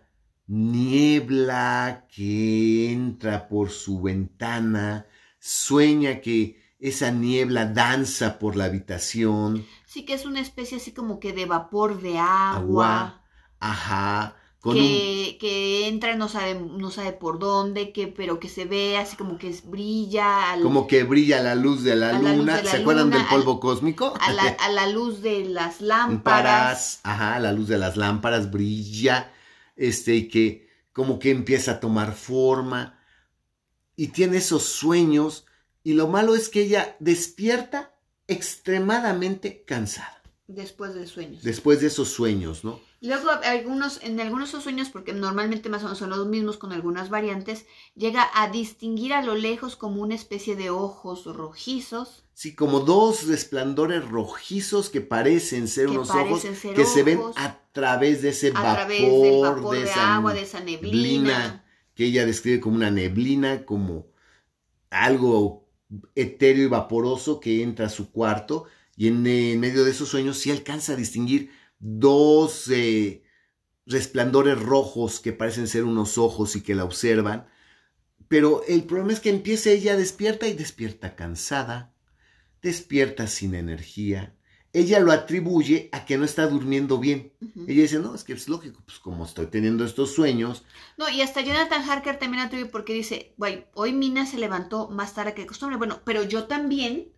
niebla 0.50 2.06
que 2.14 2.92
entra 2.92 3.48
por 3.48 3.70
su 3.70 4.00
ventana, 4.02 5.06
sueña 5.38 6.20
que 6.20 6.60
esa 6.78 7.10
niebla 7.10 7.66
danza 7.66 8.38
por 8.38 8.56
la 8.56 8.64
habitación, 8.66 9.66
Sí, 9.86 10.04
que 10.04 10.14
es 10.14 10.24
una 10.24 10.40
especie 10.40 10.76
así 10.78 10.92
como 10.92 11.18
que 11.20 11.32
de 11.32 11.46
vapor 11.46 12.00
de 12.00 12.18
agua. 12.18 12.56
agua, 12.56 13.22
ajá, 13.60 14.36
con 14.60 14.76
un, 14.80 14.86
que, 14.86 15.38
que 15.40 15.88
entra 15.88 16.14
no 16.16 16.28
sabe, 16.28 16.54
no 16.54 16.90
sabe 16.90 17.12
por 17.12 17.38
dónde, 17.38 17.92
que, 17.92 18.06
pero 18.08 18.38
que 18.38 18.48
se 18.48 18.64
ve 18.66 18.96
así 18.98 19.16
como 19.16 19.36
que 19.38 19.48
es- 19.48 19.68
brilla 19.68 20.52
al- 20.52 20.62
como 20.62 20.86
que 20.86 21.02
brilla 21.04 21.42
la 21.42 21.54
luz 21.54 21.82
de 21.82 21.96
la 21.96 22.12
luna, 22.12 22.56
de 22.58 22.62
la 22.64 22.70
¿se 22.70 22.76
acuerdan 22.78 23.04
luna, 23.06 23.18
del 23.18 23.26
polvo 23.26 23.58
cósmico? 23.60 24.14
a, 24.20 24.32
la, 24.32 24.42
a 24.48 24.68
la 24.70 24.86
luz 24.88 25.22
de 25.22 25.44
las 25.44 25.80
lámparas. 25.80 27.00
lámparas, 27.00 27.00
ajá, 27.04 27.38
la 27.40 27.52
luz 27.52 27.68
de 27.68 27.78
las 27.78 27.96
lámparas 27.96 28.50
brilla, 28.50 29.32
este, 29.80 30.14
y 30.14 30.28
que 30.28 30.68
como 30.92 31.18
que 31.18 31.30
empieza 31.30 31.72
a 31.72 31.80
tomar 31.80 32.14
forma, 32.14 33.02
y 33.96 34.08
tiene 34.08 34.36
esos 34.36 34.64
sueños, 34.64 35.46
y 35.82 35.94
lo 35.94 36.06
malo 36.06 36.34
es 36.36 36.50
que 36.50 36.62
ella 36.62 36.96
despierta 37.00 37.94
extremadamente 38.28 39.64
cansada, 39.64 40.22
Después 40.46 40.94
de 40.94 41.06
sueños. 41.06 41.42
después 41.42 41.80
de 41.80 41.86
esos 41.86 42.08
sueños, 42.10 42.62
¿no? 42.62 42.80
Luego, 43.02 43.30
algunos, 43.30 44.00
en 44.02 44.20
algunos 44.20 44.50
sueños, 44.50 44.90
porque 44.90 45.14
normalmente 45.14 45.68
más 45.70 45.82
o 45.82 45.84
menos 45.84 45.98
son 45.98 46.10
los 46.10 46.26
mismos 46.26 46.58
con 46.58 46.72
algunas 46.72 47.08
variantes, 47.08 47.64
llega 47.94 48.28
a 48.34 48.50
distinguir 48.50 49.14
a 49.14 49.22
lo 49.22 49.34
lejos 49.34 49.76
como 49.76 50.02
una 50.02 50.14
especie 50.14 50.54
de 50.54 50.70
ojos 50.70 51.24
rojizos 51.24 52.24
Sí, 52.40 52.54
como 52.54 52.80
dos 52.80 53.26
resplandores 53.26 54.08
rojizos 54.08 54.88
que 54.88 55.02
parecen 55.02 55.68
ser 55.68 55.88
Que 55.88 55.92
unos 55.92 56.08
ojos 56.08 56.40
ser 56.40 56.74
que 56.74 56.86
se 56.86 57.02
ven 57.02 57.20
a 57.36 57.58
través 57.72 58.22
de 58.22 58.30
ese 58.30 58.48
a 58.48 58.52
vapor, 58.52 58.74
través 58.76 59.00
del 59.02 59.42
vapor 59.42 59.76
de, 59.76 59.82
esa 59.82 60.14
agua, 60.16 60.32
de 60.32 60.40
esa 60.40 60.60
neblina. 60.60 61.66
que 61.94 62.06
ella 62.06 62.24
describe 62.24 62.60
como 62.60 62.76
una 62.76 62.90
neblina, 62.90 63.66
como 63.66 64.06
algo 64.88 65.68
etéreo 66.14 66.64
y 66.64 66.68
vaporoso 66.68 67.40
que 67.40 67.62
entra 67.62 67.84
a 67.84 67.90
su 67.90 68.10
cuarto 68.10 68.64
y 68.96 69.08
en, 69.08 69.26
en 69.26 69.60
medio 69.60 69.84
de 69.84 69.90
esos 69.90 70.08
sueños 70.08 70.38
sí 70.38 70.50
alcanza 70.50 70.94
a 70.94 70.96
distinguir 70.96 71.50
dos 71.80 72.68
eh, 72.68 73.22
resplandores 73.86 74.60
rojos 74.60 75.18
que 75.20 75.32
parecen 75.32 75.66
ser 75.66 75.84
unos 75.84 76.18
ojos 76.18 76.54
y 76.54 76.62
que 76.62 76.74
la 76.74 76.84
observan. 76.84 77.48
Pero 78.28 78.62
el 78.68 78.84
problema 78.84 79.12
es 79.12 79.20
que 79.20 79.30
empieza 79.30 79.70
ella 79.70 79.96
despierta 79.96 80.46
y 80.46 80.52
despierta 80.52 81.16
cansada, 81.16 81.92
despierta 82.62 83.26
sin 83.26 83.54
energía. 83.56 84.36
Ella 84.72 85.00
lo 85.00 85.10
atribuye 85.10 85.88
a 85.90 86.04
que 86.04 86.16
no 86.16 86.24
está 86.24 86.46
durmiendo 86.46 86.98
bien. 86.98 87.32
Ella 87.66 87.82
dice, 87.82 87.98
no, 87.98 88.14
es 88.14 88.22
que 88.22 88.34
es 88.34 88.48
lógico, 88.48 88.80
pues 88.86 89.00
como 89.00 89.24
estoy 89.24 89.46
teniendo 89.46 89.84
estos 89.84 90.14
sueños, 90.14 90.62
No, 90.96 91.08
y 91.08 91.22
hasta 91.22 91.40
Jonathan 91.40 91.82
Harker 91.82 92.20
también 92.20 92.44
atribuye 92.44 92.70
porque 92.70 92.94
dice, 92.94 93.34
güey, 93.36 93.66
hoy 93.74 93.92
Mina 93.92 94.26
se 94.26 94.38
levantó 94.38 94.88
más 94.88 95.14
tarde 95.14 95.34
que 95.34 95.40
de 95.40 95.48
costumbre. 95.48 95.76
Bueno, 95.76 96.00
pero 96.04 96.22
yo 96.22 96.44
también 96.44 97.08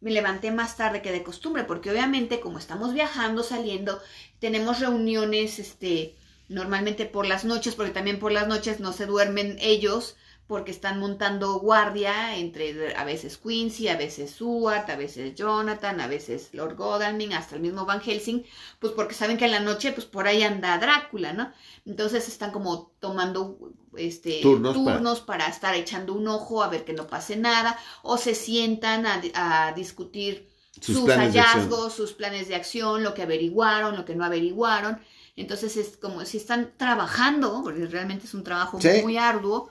me 0.00 0.10
levanté 0.10 0.50
más 0.50 0.76
tarde 0.76 1.02
que 1.02 1.12
de 1.12 1.22
costumbre, 1.22 1.64
porque 1.64 1.90
obviamente 1.90 2.40
como 2.40 2.58
estamos 2.58 2.94
viajando, 2.94 3.42
saliendo, 3.42 4.00
tenemos 4.38 4.80
reuniones, 4.80 5.58
este, 5.58 6.14
normalmente 6.48 7.04
por 7.04 7.26
las 7.26 7.44
noches, 7.44 7.74
porque 7.74 7.92
también 7.92 8.18
por 8.18 8.32
las 8.32 8.48
noches 8.48 8.80
no 8.80 8.92
se 8.92 9.06
duermen 9.06 9.56
ellos, 9.60 10.16
porque 10.48 10.70
están 10.72 10.98
montando 10.98 11.60
guardia 11.60 12.36
entre 12.36 12.96
a 12.96 13.04
veces 13.04 13.36
Quincy, 13.38 13.88
a 13.88 13.96
veces 13.96 14.30
Stuart, 14.32 14.88
a 14.90 14.96
veces 14.96 15.34
Jonathan, 15.34 16.00
a 16.00 16.06
veces 16.08 16.48
Lord 16.52 16.74
Godalming, 16.74 17.34
hasta 17.34 17.54
el 17.54 17.60
mismo 17.60 17.84
Van 17.84 18.00
Helsing, 18.00 18.44
pues 18.80 18.92
porque 18.94 19.14
saben 19.14 19.36
que 19.36 19.44
en 19.44 19.50
la 19.52 19.60
noche, 19.60 19.92
pues 19.92 20.06
por 20.06 20.26
ahí 20.26 20.42
anda 20.42 20.78
Drácula, 20.78 21.34
¿no? 21.34 21.52
Entonces 21.84 22.26
están 22.28 22.50
como 22.50 22.90
tomando 22.98 23.58
este, 23.96 24.40
Turnos 24.42 24.74
turnos, 24.74 25.20
para- 25.20 25.44
para... 25.44 25.52
estar 25.54 25.74
echando 25.74 26.14
un 26.14 26.26
ojo 26.26 26.62
a 26.62 26.68
ver 26.68 26.84
que 26.86 26.94
no 26.94 27.06
pase 27.06 27.36
nada, 27.36 27.78
o 28.02 28.16
se 28.16 28.34
sientan 28.34 29.04
a, 29.06 29.20
a 29.34 29.72
discutir 29.74 30.48
Sus 30.80 31.10
hallazgos, 31.10 31.92
sus 31.92 32.12
planes 32.14 32.48
de 32.48 32.54
acción, 32.54 33.02
lo 33.02 33.12
que 33.12 33.22
averiguaron, 33.22 33.96
lo 33.96 34.04
que 34.04 34.14
no 34.14 34.24
averiguaron. 34.24 34.98
Entonces 35.36 35.76
es 35.76 35.96
como 35.98 36.24
si 36.24 36.36
están 36.38 36.72
trabajando, 36.76 37.60
porque 37.64 37.84
realmente 37.86 38.26
es 38.26 38.32
un 38.34 38.44
trabajo 38.44 38.80
Sí. 38.80 39.02
muy 39.02 39.16
arduo. 39.18 39.70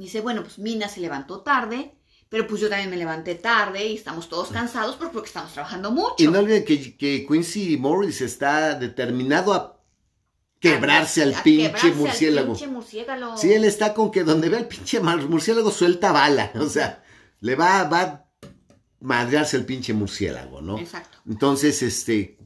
Dice, 0.00 0.20
bueno, 0.20 0.42
pues 0.42 0.58
Mina 0.58 0.88
se 0.88 1.00
levantó 1.00 1.42
tarde, 1.42 1.94
pero 2.28 2.46
pues 2.46 2.60
yo 2.60 2.68
también 2.68 2.90
me 2.90 2.96
levanté 2.96 3.34
tarde 3.34 3.86
y 3.86 3.96
estamos 3.96 4.28
todos 4.28 4.48
cansados 4.48 4.96
pues, 4.96 5.10
porque 5.12 5.28
estamos 5.28 5.52
trabajando 5.52 5.90
mucho. 5.90 6.14
Y 6.18 6.26
no 6.26 6.38
olviden 6.38 6.64
que, 6.64 6.96
que 6.96 7.26
Quincy 7.26 7.76
Morris 7.76 8.20
está 8.20 8.74
determinado 8.74 9.52
a 9.52 9.80
quebrarse 10.58 11.22
al 11.22 11.34
A 11.34 11.42
pinche 11.42 11.64
quebrarse 11.64 11.88
al 11.88 11.94
murciélago. 11.96 12.52
pinche 12.52 12.66
murciélago. 12.68 13.36
Sí, 13.36 13.52
él 13.52 13.64
está 13.64 13.94
con 13.94 14.10
que 14.10 14.24
donde 14.24 14.48
ve 14.48 14.58
al 14.58 14.68
pinche 14.68 15.00
murciélago 15.00 15.70
suelta 15.70 16.12
bala. 16.12 16.52
O 16.58 16.68
sea, 16.68 17.02
le 17.40 17.54
va, 17.56 17.84
va 17.84 18.00
a 18.00 18.24
madrearse 19.00 19.56
el 19.56 19.64
pinche 19.64 19.92
murciélago, 19.92 20.60
¿no? 20.60 20.78
Exacto. 20.78 21.18
Entonces, 21.26 21.82
este, 21.82 22.38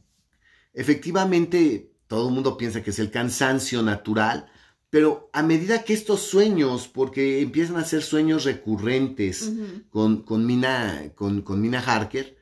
efectivamente, 0.73 1.93
todo 2.07 2.29
el 2.29 2.35
mundo 2.35 2.57
piensa 2.57 2.83
que 2.83 2.91
es 2.91 2.99
el 2.99 3.11
cansancio 3.11 3.83
natural, 3.83 4.51
pero 4.95 5.29
a 5.33 5.43
medida 5.43 5.83
que 5.83 5.93
estos 5.93 6.21
sueños, 6.21 6.87
porque 6.87 7.41
empiezan 7.43 7.79
a 7.79 7.85
ser 7.85 8.01
sueños 8.01 8.45
recurrentes, 8.45 9.51
con, 9.91 10.23
con, 10.23 10.47
Mina, 10.47 11.11
con, 11.17 11.43
con 11.43 11.61
Mina 11.61 11.81
Harker, 11.81 12.39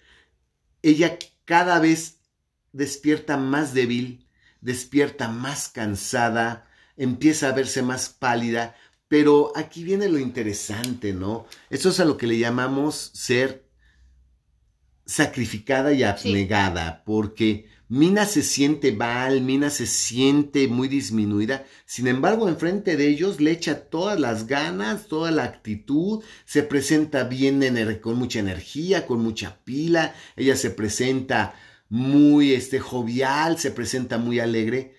ella 0.82 1.16
cada 1.46 1.80
vez 1.80 2.18
despierta 2.72 3.38
más 3.38 3.72
débil, 3.72 4.28
despierta 4.60 5.28
más 5.28 5.70
cansada, 5.70 6.68
empieza 6.98 7.48
a 7.48 7.52
verse 7.52 7.80
más 7.80 8.10
pálida, 8.10 8.76
pero 9.08 9.52
aquí 9.56 9.82
viene 9.82 10.10
lo 10.10 10.18
interesante, 10.18 11.14
¿no? 11.14 11.46
Eso 11.70 11.88
es 11.88 12.00
a 12.00 12.04
lo 12.04 12.18
que 12.18 12.26
le 12.26 12.38
llamamos 12.38 13.12
ser 13.14 13.66
sacrificada 15.06 15.94
y 15.94 16.02
abnegada, 16.02 17.02
porque 17.06 17.71
Mina 17.92 18.24
se 18.24 18.40
siente 18.40 18.92
mal, 18.92 19.42
Mina 19.42 19.68
se 19.68 19.86
siente 19.86 20.66
muy 20.66 20.88
disminuida. 20.88 21.66
Sin 21.84 22.06
embargo, 22.06 22.48
enfrente 22.48 22.96
de 22.96 23.06
ellos 23.06 23.38
le 23.38 23.50
echa 23.50 23.84
todas 23.90 24.18
las 24.18 24.46
ganas, 24.46 25.08
toda 25.08 25.30
la 25.30 25.44
actitud, 25.44 26.24
se 26.46 26.62
presenta 26.62 27.24
bien 27.24 27.60
con 28.00 28.16
mucha 28.16 28.38
energía, 28.38 29.06
con 29.06 29.20
mucha 29.20 29.58
pila. 29.64 30.14
Ella 30.36 30.56
se 30.56 30.70
presenta 30.70 31.54
muy 31.90 32.54
este, 32.54 32.80
jovial, 32.80 33.58
se 33.58 33.70
presenta 33.70 34.16
muy 34.16 34.40
alegre 34.40 34.94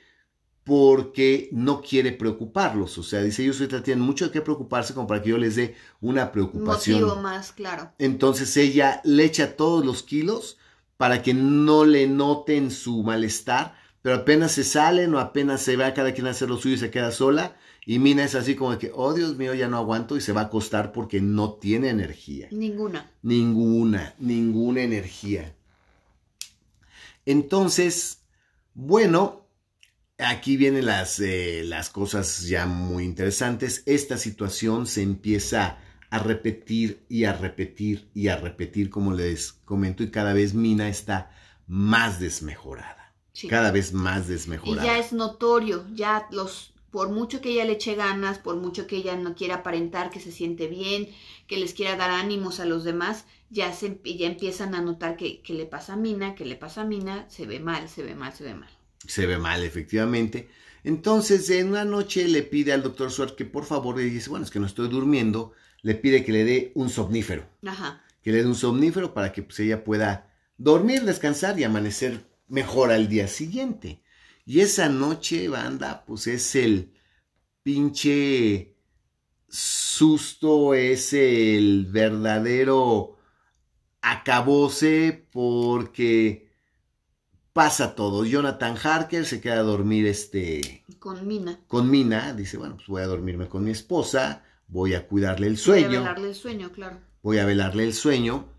porque 0.64 1.50
no 1.52 1.82
quiere 1.82 2.12
preocuparlos. 2.12 3.00
O 3.00 3.04
sea, 3.04 3.24
dice, 3.24 3.41
ellos 3.41 3.60
ahorita 3.60 3.82
tienen 3.82 4.06
mucho 4.06 4.32
que 4.32 4.41
preocuparse 4.41 4.94
como 4.94 5.08
para 5.08 5.24
que 5.24 5.32
yo 5.32 5.39
les 5.39 5.56
dé 5.56 5.74
una 6.00 6.32
preocupación. 6.32 7.02
Motivo 7.02 7.20
más, 7.24 7.54
claro. 7.54 7.91
Entonces 7.98 8.56
ella 8.56 9.02
le 9.04 9.26
echa 9.26 9.56
todos 9.56 9.84
los 9.84 10.04
kilos 10.04 10.60
para 11.04 11.22
que 11.22 11.34
no 11.34 11.84
le 11.84 12.08
noten 12.08 12.72
su 12.72 13.04
malestar, 13.04 13.76
pero 14.01 14.16
apenas 14.16 14.54
se 14.54 14.64
salen 14.64 15.14
o 15.14 15.20
apenas 15.20 15.62
se 15.62 15.76
va 15.76 15.93
cada 15.93 16.14
quien 16.14 16.28
a 16.28 16.30
hacer 16.30 16.47
lo 16.47 16.56
suyo 16.56 16.76
y 16.76 16.78
se 16.78 16.91
queda 16.91 17.12
sola. 17.12 17.58
Y 17.86 17.99
Mina 17.99 18.24
es 18.24 18.36
así 18.36 18.56
como 18.56 18.78
que, 18.78 18.89
oh 18.95 19.14
Dios 19.14 19.36
mío, 19.36 19.54
ya 19.54 19.68
no 19.68 19.76
aguanto 19.76 20.16
y 20.16 20.22
se 20.22 20.32
va 20.32 20.39
a 20.39 20.43
acostar 20.45 20.93
porque 20.93 21.20
no 21.20 21.56
tiene 21.56 21.89
energía. 21.89 22.47
Ninguna. 22.51 23.12
Ninguna, 23.22 24.16
ninguna 24.18 24.84
energía. 24.84 25.54
Entonces, 27.26 28.20
bueno, 28.74 29.45
aquí 30.20 30.56
vienen 30.56 30.86
las, 30.86 31.20
eh, 31.20 31.64
las 31.66 31.89
cosas 31.89 32.47
ya 32.47 32.66
muy 32.66 33.04
interesantes. 33.04 33.84
Esta 33.88 34.16
situación 34.16 34.88
se 34.88 35.01
empieza 35.01 35.80
a 36.14 36.20
repetir 36.20 37.03
y 37.09 37.24
a 37.24 37.34
repetir 37.34 38.07
y 38.14 38.28
a 38.28 38.38
repetir, 38.38 38.91
como 38.91 39.14
les 39.14 39.53
comento, 39.66 40.03
y 40.03 40.11
cada 40.11 40.34
vez 40.34 40.53
Mina 40.53 40.88
está 40.88 41.32
más 41.66 42.20
desmejorada. 42.20 43.16
Cada 43.49 43.72
vez 43.72 43.93
más 43.93 44.28
desmejorada. 44.28 44.84
Y 44.84 44.86
ya 44.86 44.99
es 44.99 45.11
notorio, 45.11 45.88
ya 45.91 46.28
los, 46.30 46.76
por 46.91 47.09
mucho 47.09 47.41
que 47.41 47.49
ella 47.49 47.66
le 47.66 47.74
eche 47.74 47.95
ganas, 47.95 48.38
por 48.38 48.57
mucho 48.57 48.86
que 48.86 48.97
ella 48.97 49.16
no 49.16 49.34
quiera 49.34 49.55
aparentar 49.55 50.11
que 50.11 50.20
se 50.20 50.32
siente 50.32 50.68
bien, 50.68 51.09
que 51.47 51.57
les 51.57 51.74
quiera 51.74 51.95
dar 51.95 52.11
ánimos 52.11 52.59
a 52.59 52.66
los 52.66 52.84
demás, 52.84 53.26
ya, 53.49 53.74
se, 53.74 53.99
ya 54.03 54.28
empiezan 54.28 54.76
a 54.76 54.82
notar 54.82 55.18
que, 55.18 55.41
que 55.41 55.55
le 55.55 55.66
pasa 55.66 55.93
a 55.93 55.97
Mina, 55.97 56.36
que 56.36 56.45
le 56.45 56.55
pasa 56.55 56.82
a 56.82 56.86
Mina, 56.86 57.28
se 57.28 57.47
ve 57.47 57.59
mal, 57.59 57.89
se 57.89 58.03
ve 58.03 58.14
mal, 58.14 58.34
se 58.34 58.43
ve 58.43 58.53
mal. 58.53 58.70
Se 59.07 59.26
ve 59.26 59.39
mal, 59.39 59.64
efectivamente. 59.64 60.47
Entonces, 60.84 61.49
en 61.49 61.70
una 61.70 61.86
noche 61.86 62.28
le 62.28 62.43
pide 62.43 62.72
al 62.72 62.84
doctor 62.84 63.09
Suárez 63.09 63.34
que 63.34 63.45
por 63.45 63.66
favor 63.66 63.97
le 63.97 64.03
dice, 64.03 64.30
bueno, 64.30 64.45
es 64.45 64.51
que 64.51 64.59
no 64.59 64.68
estoy 64.68 64.89
durmiendo, 64.89 65.53
le 65.84 65.96
pide 65.96 66.24
que 66.24 66.32
le 66.32 66.44
dé 66.46 66.72
un 66.74 66.90
somnífero. 66.90 67.46
Ajá. 67.66 68.02
Que 68.24 68.32
le 68.32 68.42
dé 68.42 68.48
un 68.48 68.56
somnífero 68.56 69.14
para 69.14 69.32
que 69.32 69.44
pues, 69.44 69.60
ella 69.60 69.84
pueda 69.84 70.34
dormir, 70.58 71.04
descansar 71.04 71.60
y 71.60 71.66
amanecer 71.66 72.26
mejor 72.48 72.92
al 72.92 73.08
día 73.08 73.28
siguiente. 73.28 74.02
Y 74.46 74.62
esa 74.62 74.90
noche, 74.90 75.50
banda, 75.50 76.04
pues 76.06 76.28
es 76.28 76.56
el 76.56 76.94
pinche 77.64 78.76
susto, 79.48 80.74
es 80.74 81.14
el 81.14 81.88
verdadero 81.92 83.18
acabose 84.02 85.28
porque 85.32 86.50
pasa 87.52 87.94
todo. 87.94 88.26
Jonathan 88.26 88.78
Harker 88.82 89.26
se 89.26 89.42
queda 89.42 89.60
a 89.60 89.64
dormir 89.64 90.08
este... 90.08 90.86
Con 91.00 91.28
Mina. 91.28 91.60
Con 91.68 91.90
Mina. 91.90 92.34
Dice, 92.34 92.58
bueno, 92.58 92.76
pues 92.76 92.88
voy 92.88 93.02
a 93.02 93.08
dormirme 93.08 93.50
con 93.50 93.66
mi 93.66 93.72
esposa 93.72 94.44
voy 94.74 94.96
a 94.96 95.08
cuidarle 95.08 95.48
el 95.48 95.58
sueño. 95.58 95.88
Voy 95.88 95.96
a 95.96 96.00
velarle 96.00 96.28
el 96.30 96.36
sueño, 96.36 96.72
claro. 96.72 97.00
Voy 97.22 97.38
a 97.38 97.46
velarle 97.46 97.84
el 97.84 97.94
sueño. 97.94 98.50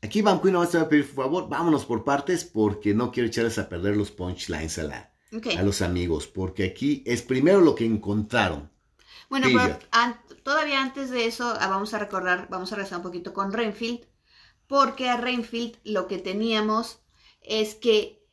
Aquí 0.00 0.22
Van 0.22 0.40
Queen 0.40 0.52
no 0.52 0.60
va 0.60 0.80
a 0.80 0.88
pedir, 0.88 1.12
por 1.12 1.24
favor, 1.24 1.48
vámonos 1.48 1.84
por 1.84 2.04
partes 2.04 2.44
porque 2.44 2.94
no 2.94 3.10
quiero 3.10 3.28
echarles 3.28 3.58
a 3.58 3.68
perder 3.68 3.96
los 3.96 4.12
punchlines 4.12 4.78
a, 4.78 4.84
la, 4.84 5.12
a 5.58 5.62
los 5.62 5.82
amigos, 5.82 6.26
porque 6.26 6.64
aquí 6.64 7.02
es 7.06 7.22
primero 7.22 7.60
lo 7.60 7.74
que 7.74 7.84
encontraron. 7.84 8.70
Bueno, 9.28 9.48
pero 9.52 9.78
todavía 10.42 10.80
antes 10.82 11.10
de 11.10 11.26
eso 11.26 11.54
ah, 11.58 11.68
vamos 11.68 11.94
a 11.94 11.98
recordar, 11.98 12.48
vamos 12.50 12.70
a 12.70 12.76
regresar 12.76 12.98
un 12.98 13.04
poquito 13.04 13.32
con 13.32 13.52
Renfield, 13.52 14.06
porque 14.68 15.08
a 15.08 15.16
Renfield 15.16 15.78
lo 15.84 16.06
que 16.06 16.18
teníamos 16.18 17.00
es 17.40 17.74
que 17.74 18.23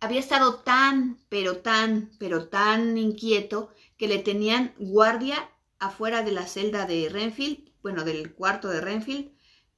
había 0.00 0.20
estado 0.20 0.56
tan, 0.56 1.18
pero 1.28 1.58
tan, 1.58 2.10
pero 2.18 2.48
tan 2.48 2.98
inquieto 2.98 3.72
que 3.96 4.08
le 4.08 4.18
tenían 4.18 4.72
guardia 4.78 5.50
afuera 5.78 6.22
de 6.22 6.32
la 6.32 6.46
celda 6.46 6.86
de 6.86 7.08
Renfield, 7.08 7.70
bueno, 7.82 8.04
del 8.04 8.32
cuarto 8.32 8.68
de 8.68 8.80
Renfield, 8.80 9.30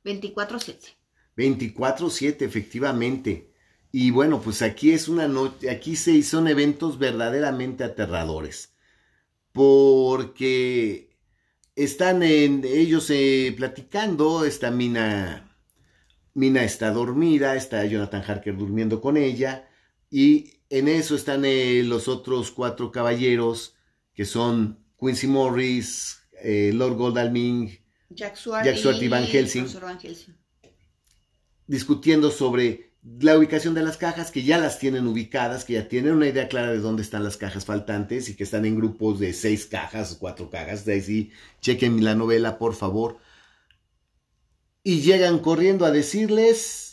24/7. 0.05 0.97
24/7, 1.37 2.45
efectivamente. 2.45 3.51
Y 3.93 4.11
bueno, 4.11 4.41
pues 4.41 4.63
aquí 4.63 4.93
es 4.93 5.09
una 5.09 5.27
noche, 5.27 5.71
aquí 5.71 5.97
se 5.97 6.23
son 6.23 6.49
eventos 6.49 6.99
verdaderamente 6.99 7.85
aterradores. 7.85 8.75
Porque 9.53 11.11
están 11.75 12.23
en, 12.23 12.65
ellos 12.65 13.11
eh, 13.11 13.53
platicando, 13.57 14.45
esta 14.45 14.71
Mina, 14.71 15.57
Mina 16.35 16.63
está 16.65 16.91
dormida, 16.93 17.57
está 17.57 17.85
Jonathan 17.85 18.23
Harker 18.27 18.57
durmiendo 18.57 19.01
con 19.01 19.17
ella, 19.17 19.69
y 20.11 20.61
en 20.69 20.89
eso 20.89 21.15
están 21.15 21.45
eh, 21.45 21.83
los 21.85 22.09
otros 22.09 22.51
cuatro 22.51 22.91
caballeros 22.91 23.77
que 24.15 24.25
son 24.25 24.79
Quincy 24.99 25.29
Morris, 25.29 26.23
eh, 26.43 26.73
Lord 26.75 26.97
Godalming, 26.97 27.79
Jack 28.11 28.37
Swart, 28.37 28.67
y, 29.01 29.09
Van 29.09 29.25
Helsing, 29.25 29.67
discutiendo 31.67 32.31
sobre 32.33 32.91
la 33.03 33.39
ubicación 33.39 33.73
de 33.73 33.83
las 33.83 33.97
cajas, 33.97 34.31
que 34.31 34.43
ya 34.43 34.59
las 34.59 34.79
tienen 34.79 35.07
ubicadas, 35.07 35.65
que 35.65 35.75
ya 35.75 35.89
tienen 35.89 36.15
una 36.15 36.27
idea 36.27 36.49
clara 36.49 36.73
de 36.73 36.81
dónde 36.81 37.03
están 37.03 37.25
las 37.25 37.37
cajas 37.37 37.65
faltantes 37.65 38.29
y 38.29 38.37
que 38.37 38.45
están 38.45 38.67
en 38.67 38.77
grupos 38.77 39.21
de 39.21 39.33
seis 39.33 39.67
cajas, 39.67 40.17
cuatro 40.19 40.51
cajas. 40.51 40.85
De 40.85 40.95
ahí 40.95 41.01
sí, 41.01 41.33
chequen 41.61 42.05
la 42.05 42.15
novela, 42.15 42.59
por 42.59 42.75
favor. 42.75 43.19
Y 44.83 45.01
llegan 45.01 45.39
corriendo 45.39 45.87
a 45.87 45.93
decirles 45.93 46.90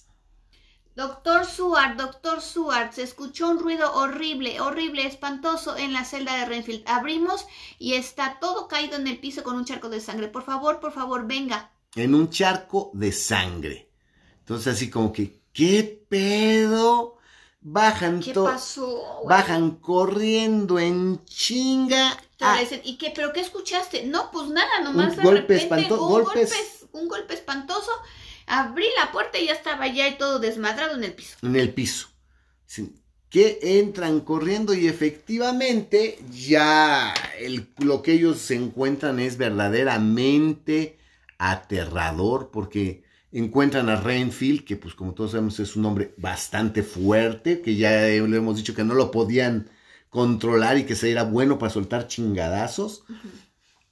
Doctor 0.97 1.45
Suart, 1.45 1.95
doctor 1.95 2.41
Suart, 2.41 2.93
se 2.93 3.03
escuchó 3.03 3.49
un 3.49 3.59
ruido 3.59 3.93
horrible, 3.93 4.59
horrible, 4.59 5.05
espantoso 5.05 5.77
en 5.77 5.93
la 5.93 6.03
celda 6.03 6.35
de 6.35 6.45
Renfield. 6.47 6.81
Abrimos 6.87 7.45
y 7.77 7.93
está 7.93 8.39
todo 8.41 8.67
caído 8.67 8.95
en 8.95 9.05
el 9.05 9.19
piso 9.19 9.43
con 9.43 9.57
un 9.57 9.63
charco 9.63 9.89
de 9.89 10.01
sangre. 10.01 10.27
Por 10.27 10.41
favor, 10.41 10.79
por 10.79 10.91
favor, 10.91 11.27
venga. 11.27 11.69
En 11.93 12.15
un 12.15 12.31
charco 12.31 12.89
de 12.95 13.11
sangre. 13.11 13.91
Entonces 14.39 14.73
así 14.73 14.89
como 14.89 15.13
que, 15.13 15.39
¿qué 15.53 16.03
pedo? 16.09 17.17
Bajan 17.61 18.19
¿Qué 18.19 18.33
pasó? 18.33 19.21
Bajan 19.27 19.75
corriendo 19.75 20.79
en 20.79 21.23
chinga. 21.25 22.17
¿y 22.83 22.97
qué? 22.97 23.11
¿Pero 23.13 23.33
qué 23.33 23.41
escuchaste? 23.41 24.03
No, 24.07 24.31
pues 24.31 24.49
nada, 24.49 24.79
nomás 24.83 25.11
un 25.11 25.17
de 25.17 25.23
golpe 25.23 25.59
repente, 25.59 25.93
un, 25.93 25.99
golpes... 25.99 26.87
un 26.91 27.07
golpe 27.07 27.35
espantoso 27.35 27.91
Abrí 28.47 28.85
la 28.97 29.11
puerta 29.11 29.37
y 29.37 29.47
ya 29.47 29.53
estaba 29.53 29.87
ya 29.87 30.17
todo 30.17 30.39
desmadrado 30.39 30.95
en 30.95 31.03
el 31.03 31.13
piso. 31.13 31.37
En 31.41 31.55
el 31.57 31.73
piso. 31.73 32.07
Que 33.29 33.59
entran 33.61 34.21
corriendo 34.21 34.73
y 34.73 34.87
efectivamente 34.87 36.17
ya 36.31 37.13
lo 37.79 38.01
que 38.01 38.13
ellos 38.13 38.39
se 38.39 38.55
encuentran 38.55 39.19
es 39.19 39.37
verdaderamente 39.37 40.97
aterrador 41.37 42.49
porque 42.51 43.03
encuentran 43.33 43.89
a 43.89 43.97
Renfield, 43.97 44.63
que 44.63 44.77
pues 44.77 44.95
como 44.95 45.13
todos 45.13 45.31
sabemos 45.31 45.59
es 45.59 45.75
un 45.75 45.85
hombre 45.85 46.13
bastante 46.15 46.83
fuerte, 46.83 47.61
que 47.61 47.75
ya 47.75 47.91
le 47.91 48.15
hemos 48.15 48.55
dicho 48.55 48.73
que 48.73 48.85
no 48.85 48.93
lo 48.93 49.11
podían 49.11 49.69
controlar 50.09 50.77
y 50.77 50.85
que 50.85 50.95
se 50.95 51.11
era 51.11 51.23
bueno 51.23 51.59
para 51.59 51.71
soltar 51.71 52.07
chingadazos. 52.07 53.03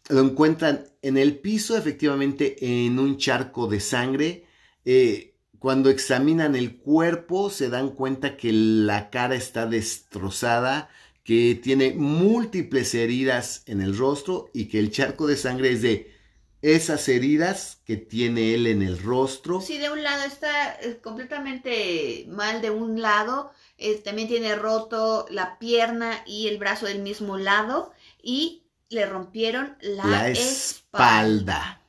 Lo 0.08 0.22
encuentran 0.22 0.86
en 1.02 1.18
el 1.18 1.38
piso, 1.40 1.78
efectivamente, 1.78 2.86
en 2.86 3.00
un 3.00 3.18
charco 3.18 3.68
de 3.68 3.82
sangre 3.82 4.45
eh, 4.86 5.36
cuando 5.60 5.90
examinan 5.90 6.56
el 6.56 6.78
cuerpo 6.78 7.50
se 7.50 7.70
dan 7.70 7.90
cuenta 7.90 8.38
que 8.38 8.52
la 8.54 9.10
cara 9.10 9.36
está 9.36 9.66
destrozada, 9.66 10.90
que 11.24 11.60
tiene 11.62 11.94
múltiples 11.94 12.94
heridas 12.94 13.64
en 13.66 13.82
el 13.82 13.98
rostro 13.98 14.52
y 14.54 14.66
que 14.66 14.78
el 14.78 14.92
charco 14.92 15.26
de 15.26 15.38
sangre 15.38 15.72
es 15.72 15.82
de 15.82 16.14
esas 16.62 17.10
heridas 17.10 17.80
que 17.86 17.98
tiene 17.98 18.54
él 18.54 18.68
en 18.68 18.82
el 18.84 19.02
rostro. 19.02 19.60
Sí, 19.60 19.78
de 19.80 19.92
un 19.92 20.04
lado 20.04 20.24
está 20.24 20.76
eh, 20.82 21.00
completamente 21.02 22.26
mal 22.28 22.62
de 22.62 22.70
un 22.70 23.02
lado, 23.02 23.52
eh, 23.78 23.96
también 24.04 24.28
tiene 24.28 24.56
roto 24.56 25.26
la 25.30 25.58
pierna 25.58 26.24
y 26.28 26.48
el 26.48 26.60
brazo 26.60 26.86
del 26.86 27.02
mismo 27.02 27.38
lado 27.38 27.92
y 28.22 28.64
le 28.90 29.06
rompieron 29.06 29.78
la, 29.82 30.30
espalda 30.30 31.82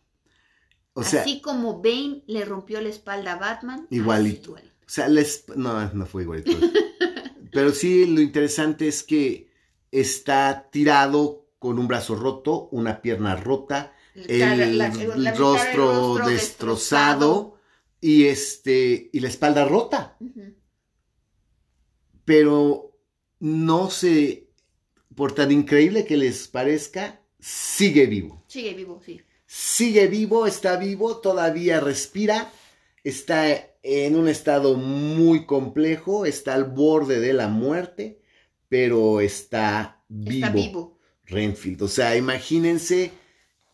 así 0.97 1.41
como 1.41 1.83
Bane 1.83 2.23
le 2.27 2.45
rompió 2.45 2.81
la 2.81 2.89
espalda 2.89 3.33
a 3.33 3.37
Batman. 3.37 3.87
Igualito. 3.91 4.53
O 4.53 4.89
sea, 4.89 5.09
les, 5.09 5.45
no, 5.57 5.93
no 5.93 6.07
fue 6.07 6.23
igualito. 6.23 6.53
Pero 7.53 7.73
sí, 7.73 8.07
lo 8.07 8.21
interesante 8.21 8.89
es 8.89 9.03
que 9.03 9.51
está 9.91 10.69
tirado 10.71 11.47
con 11.59 11.79
un 11.79 11.89
brazo 11.89 12.15
roto, 12.15 12.69
una 12.71 13.01
pierna 13.01 13.35
rota, 13.35 13.95
el, 14.15 15.37
rostro, 15.37 16.17
destrozado, 16.27 17.59
y 18.01 18.25
este 18.27 19.11
y 19.13 19.21
la 19.21 19.29
espalda 19.29 19.65
rota. 19.65 20.17
Pero 22.25 22.97
no 23.41 23.91
se, 23.91 24.49
por 25.15 25.33
tan 25.33 25.51
increíble 25.51 26.05
que 26.05 26.17
les 26.17 26.49
parezca, 26.49 27.21
sigue 27.39 28.07
vivo. 28.07 28.45
Sigue 28.49 28.75
vivo, 28.75 29.01
sí. 29.05 29.21
Sigue 29.47 30.07
vivo, 30.09 30.47
está 30.47 30.77
vivo, 30.77 31.19
todavía 31.19 31.81
respira, 31.81 32.51
está 33.05 33.47
en 33.83 34.17
un 34.17 34.29
estado 34.29 34.75
muy 34.75 35.47
complejo, 35.47 36.27
está 36.27 36.55
al 36.55 36.65
borde 36.65 37.21
de 37.21 37.33
la 37.33 37.47
muerte, 37.49 38.21
pero 38.69 39.21
está 39.21 40.03
vivo. 40.09 40.35
Está 40.47 40.51
vivo. 40.51 40.99
Renfield. 41.27 41.83
O 41.83 41.89
sea, 41.89 42.17
imagínense 42.17 43.13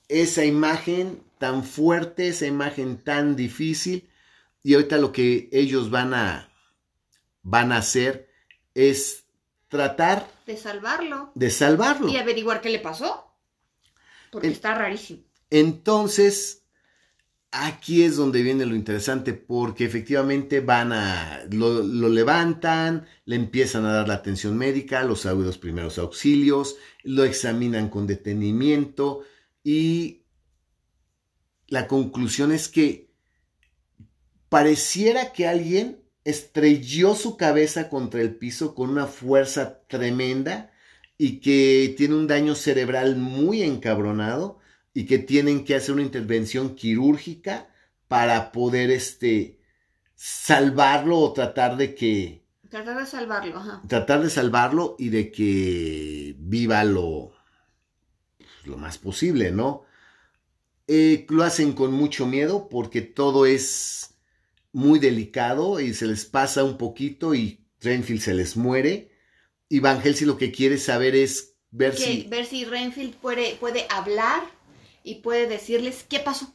esa 0.09 0.45
imagen 0.45 1.23
tan 1.39 1.64
fuerte, 1.64 2.29
esa 2.29 2.47
imagen 2.47 2.99
tan 3.03 3.35
difícil. 3.37 4.09
Y 4.62 4.75
ahorita 4.75 4.99
lo 4.99 5.11
que 5.12 5.49
ellos 5.53 5.91
van 5.91 6.14
a, 6.14 6.51
van 7.43 7.73
a 7.73 7.79
hacer 7.79 8.29
es 8.75 9.25
tratar 9.68 10.29
De 10.47 10.57
salvarlo. 10.57 11.33
de 11.35 11.51
salvarlo. 11.51 12.09
Y 12.09 12.16
averiguar 12.18 12.61
qué 12.61 12.68
le 12.70 12.79
pasó. 12.79 13.35
Porque 14.31 14.47
El- 14.49 14.53
está 14.53 14.75
rarísimo. 14.75 15.25
Entonces, 15.53 16.64
aquí 17.50 18.05
es 18.05 18.16
donde 18.16 18.42
viene 18.42 18.64
lo 18.64 18.74
interesante, 18.74 19.34
porque 19.34 19.84
efectivamente 19.84 20.61
van 20.61 20.92
a, 20.94 21.42
lo, 21.50 21.82
lo 21.82 22.09
levantan, 22.09 23.07
le 23.26 23.36
empiezan 23.36 23.84
a 23.84 23.92
dar 23.92 24.09
la 24.09 24.14
atención 24.14 24.57
médica, 24.57 25.05
los 25.05 25.26
los 25.26 25.59
primeros 25.59 25.98
auxilios, 25.98 26.76
lo 27.05 27.24
examinan 27.24 27.90
con 27.90 28.07
detenimiento 28.07 29.24
y 29.62 30.22
la 31.68 31.86
conclusión 31.86 32.50
es 32.50 32.68
que 32.68 33.11
pareciera 34.48 35.34
que 35.34 35.46
alguien 35.46 36.03
estrelló 36.24 37.14
su 37.14 37.36
cabeza 37.36 37.90
contra 37.90 38.22
el 38.22 38.36
piso 38.36 38.74
con 38.74 38.88
una 38.88 39.07
fuerza 39.07 39.82
tremenda 39.86 40.72
y 41.18 41.40
que 41.40 41.94
tiene 41.98 42.14
un 42.14 42.26
daño 42.26 42.55
cerebral 42.55 43.16
muy 43.16 43.62
encabronado 43.62 44.61
y 44.95 45.07
que 45.07 45.18
tienen 45.18 45.64
que 45.64 45.74
hacer 45.74 45.95
una 45.95 46.03
intervención 46.03 46.74
quirúrgica 46.74 47.68
para 48.09 48.53
poder 48.53 48.90
este 48.90 49.59
salvarlo 50.14 51.18
o 51.18 51.32
tratar 51.32 51.76
de 51.76 51.95
que 51.95 52.43
Tratar 52.68 52.99
de 52.99 53.07
salvarlo, 53.07 53.57
ajá. 53.59 53.82
tratar 53.86 54.22
de 54.22 54.30
salvarlo 54.30 54.97
y 54.99 55.09
de 55.11 55.30
que 55.30 56.34
viva 56.38 56.84
lo 56.84 57.32
lo 58.64 58.76
más 58.78 58.97
posible, 58.99 59.51
¿no? 59.51 59.82
Eh, 60.86 61.26
lo 61.28 61.43
hacen 61.43 61.72
con 61.72 61.93
mucho 61.93 62.26
miedo 62.26 62.68
porque 62.68 63.03
todo 63.03 63.45
es 63.47 64.14
muy 64.72 64.99
delicado 65.01 65.80
y 65.80 65.95
se 65.95 66.07
les 66.07 66.24
pasa 66.24 66.62
un 66.64 66.78
poquito 66.78 67.34
y 67.34 67.61
Renfield 67.80 68.20
se 68.20 68.34
les 68.34 68.57
muere. 68.57 69.11
Y 69.68 69.80
Van 69.80 70.01
Helsing 70.01 70.28
lo 70.28 70.38
que 70.38 70.53
quiere 70.53 70.78
saber 70.78 71.14
es 71.16 71.55
ver 71.70 71.93
Que- 71.93 71.99
si 71.99 72.22
ver 72.28 72.47
si 72.47 72.64
Renfield 72.64 73.14
puede, 73.16 73.57
puede 73.57 73.86
hablar 73.90 74.43
y 75.05 75.16
puede 75.16 75.46
decirles 75.46 76.05
qué 76.09 76.20
pasó. 76.20 76.53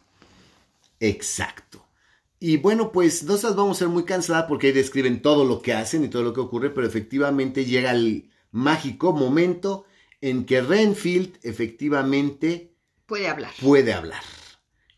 Exacto. 1.00 1.86
Y 2.40 2.58
bueno, 2.58 2.92
pues 2.92 3.24
no 3.24 3.34
las 3.34 3.56
vamos 3.56 3.78
a 3.78 3.80
ser 3.80 3.88
muy 3.90 4.06
cansadas 4.06 4.46
porque 4.48 4.68
ahí 4.68 4.74
describen 4.74 5.22
todo 5.22 5.44
lo 5.46 5.62
que 5.62 5.74
hacen 5.74 6.04
y 6.04 6.10
todo 6.10 6.24
lo 6.24 6.34
que 6.34 6.40
ocurre, 6.42 6.70
pero 6.70 6.86
efectivamente 6.88 7.66
llega 7.66 7.92
el 7.92 8.30
mágico 8.52 9.12
momento 9.14 9.86
en 10.22 10.46
que 10.46 10.62
Renfield 10.62 11.40
efectivamente 11.44 12.74
Puede 13.06 13.28
hablar. 13.28 13.54
puede 13.62 13.94
hablar. 13.94 14.24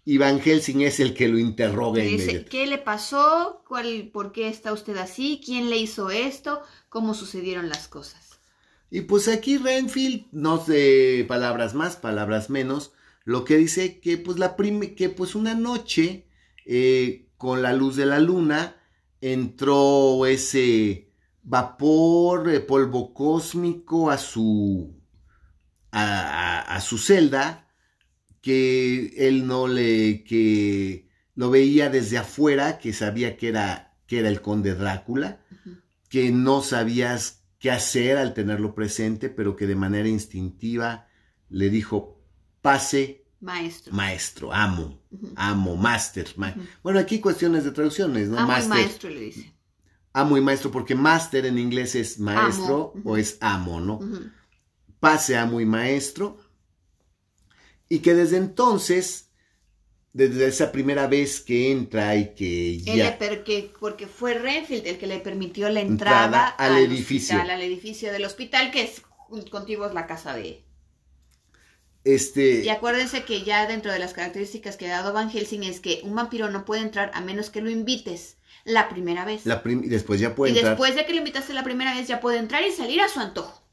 Y 0.06 0.18
Van 0.18 0.42
Helsing 0.42 0.82
es 0.82 1.00
el 1.00 1.14
que 1.14 1.28
lo 1.28 1.38
interroga 1.38 2.00
Le 2.00 2.06
dice, 2.06 2.32
inmediatamente. 2.32 2.50
¿qué 2.50 2.66
le 2.68 2.78
pasó? 2.80 3.64
¿Cuál, 3.68 4.10
¿Por 4.12 4.32
qué 4.32 4.48
está 4.48 4.74
usted 4.74 4.98
así? 4.98 5.42
¿Quién 5.46 5.70
le 5.70 5.78
hizo 5.78 6.10
esto? 6.10 6.62
¿Cómo 6.90 7.14
sucedieron 7.14 7.70
las 7.70 7.88
cosas? 7.88 8.40
Y 8.92 9.02
pues 9.02 9.28
aquí 9.28 9.58
Renfield, 9.58 10.26
no 10.32 10.64
sé 10.64 11.26
palabras 11.28 11.76
más, 11.76 11.96
palabras 11.96 12.50
menos, 12.50 12.92
lo 13.32 13.44
que 13.46 13.58
dice 13.58 14.00
que 14.02 14.18
pues 14.18 14.38
la 14.40 14.56
que 14.96 15.10
pues 15.18 15.36
una 15.36 15.54
noche 15.56 16.28
eh, 16.66 17.28
con 17.38 17.62
la 17.62 17.74
luz 17.74 17.96
de 17.96 18.06
la 18.06 18.20
luna 18.20 18.76
entró 19.22 20.26
ese 20.26 21.12
vapor, 21.44 22.50
eh, 22.50 22.60
polvo 22.62 23.14
cósmico 23.14 24.10
a 24.12 24.18
su 24.18 24.96
a, 25.92 26.62
a- 26.62 26.76
a 26.76 26.82
su 26.82 26.98
celda 26.98 27.68
que 28.42 29.14
él 29.28 29.48
no 29.48 29.68
le 29.68 30.24
que 30.24 31.10
lo 31.36 31.50
veía 31.50 31.90
desde 31.90 32.18
afuera, 32.18 32.80
que 32.80 32.94
sabía 32.94 33.38
que 33.38 33.50
era 33.50 33.98
que 34.08 34.20
era 34.20 34.30
el 34.30 34.42
conde 34.42 34.76
Drácula 34.76 35.42
que 36.10 36.32
no 36.32 36.62
sabías 36.62 37.44
qué 37.60 37.72
hacer 37.72 38.18
al 38.18 38.34
tenerlo 38.34 38.74
presente, 38.76 39.30
pero 39.30 39.56
que 39.56 39.68
de 39.68 39.76
manera 39.76 40.08
instintiva 40.08 41.08
le 41.50 41.70
dijo, 41.70 42.22
pase, 42.62 43.19
Maestro. 43.42 43.94
maestro, 43.94 44.54
amo, 44.54 45.00
amo, 45.36 45.76
master. 45.78 46.28
ma-". 46.36 46.56
Bueno, 46.84 47.00
aquí 47.00 47.20
cuestiones 47.20 47.64
de 47.64 47.72
traducciones, 47.72 48.28
¿no? 48.28 48.38
Amo 48.38 48.52
y 48.62 48.68
maestro 48.68 49.10
le 49.10 49.20
dice. 49.22 49.54
amo 50.14 50.38
y 50.38 50.42
maestro, 50.42 50.72
porque 50.72 50.96
master 50.96 51.46
en 51.46 51.58
inglés 51.58 51.96
es 51.96 52.20
maestro 52.20 52.92
Amo, 52.96 53.02
o 53.06 53.18
es 53.18 53.38
amo, 53.40 53.80
¿no? 53.80 54.00
Pase, 55.00 55.38
amo 55.38 55.62
y 55.62 55.66
maestro. 55.66 56.38
Y 57.88 58.00
que 58.00 58.14
desde 58.14 58.38
entonces, 58.38 59.30
desde 60.14 60.48
esa 60.48 60.72
primera 60.72 61.08
vez 61.08 61.40
que 61.40 61.72
entra 61.72 62.16
y 62.18 62.34
que 62.36 62.80
ya... 62.80 63.18
per- 63.18 63.44
que- 63.44 63.72
porque 63.80 64.08
fue 64.08 64.34
Renfield 64.34 64.86
el 64.86 64.98
que 64.98 65.08
le 65.08 65.20
permitió 65.20 65.70
la 65.70 65.80
Entrada 65.80 66.26
entrada, 66.26 66.48
al 66.50 66.78
edificio. 66.78 67.36
hospital, 67.38 67.56
al 67.56 67.62
edificio 67.62 68.12
del 68.12 68.26
hospital, 68.26 68.72
que 68.72 68.84
es 68.84 69.02
contigo 69.50 69.86
es 69.86 69.94
la 69.94 70.06
casa 70.08 70.34
de... 70.34 70.66
Este, 72.04 72.64
Y 72.64 72.70
acuérdense 72.70 73.24
que 73.24 73.44
ya 73.44 73.68
dentro 73.68 73.92
de 73.92 74.00
las 74.00 74.14
características 74.14 74.78
que 74.78 74.88
ha 74.92 74.98
dado 75.02 75.14
Van 75.14 75.30
Helsing 75.30 75.64
es 75.64 75.80
que 75.80 76.02
un 76.04 76.16
vampiro 76.16 76.50
no 76.50 76.66
puede 76.66 76.82
entrar 76.82 77.12
a 77.14 77.22
menos 77.22 77.50
que 77.50 77.62
lo 77.62 77.70
invites 77.70 78.38
la 78.66 78.90
primera 78.90 79.26
vez. 79.26 79.46
la 79.46 79.62
prim- 79.64 79.84
y 79.84 79.88
después 79.90 80.20
ya 80.20 80.34
puede 80.36 80.54
y 80.54 80.58
entrar. 80.58 80.74
después 80.74 80.96
de 80.96 81.06
que 81.06 81.14
lo 81.14 81.20
invitaste 81.20 81.54
la 81.54 81.64
primera 81.64 81.94
vez 81.96 82.08
ya 82.08 82.20
puede 82.20 82.38
entrar 82.40 82.64
y 82.66 82.72
salir 82.72 83.02
a 83.02 83.10
su 83.10 83.20
antojo. 83.20 83.64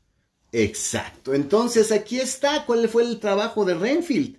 Exacto. 0.53 1.35
Entonces 1.35 1.93
aquí 1.93 2.19
está 2.21 2.65
cuál 2.67 2.89
fue 2.89 3.03
el 3.05 3.21
trabajo 3.21 3.65
de 3.65 3.75
Renfield. 3.75 4.39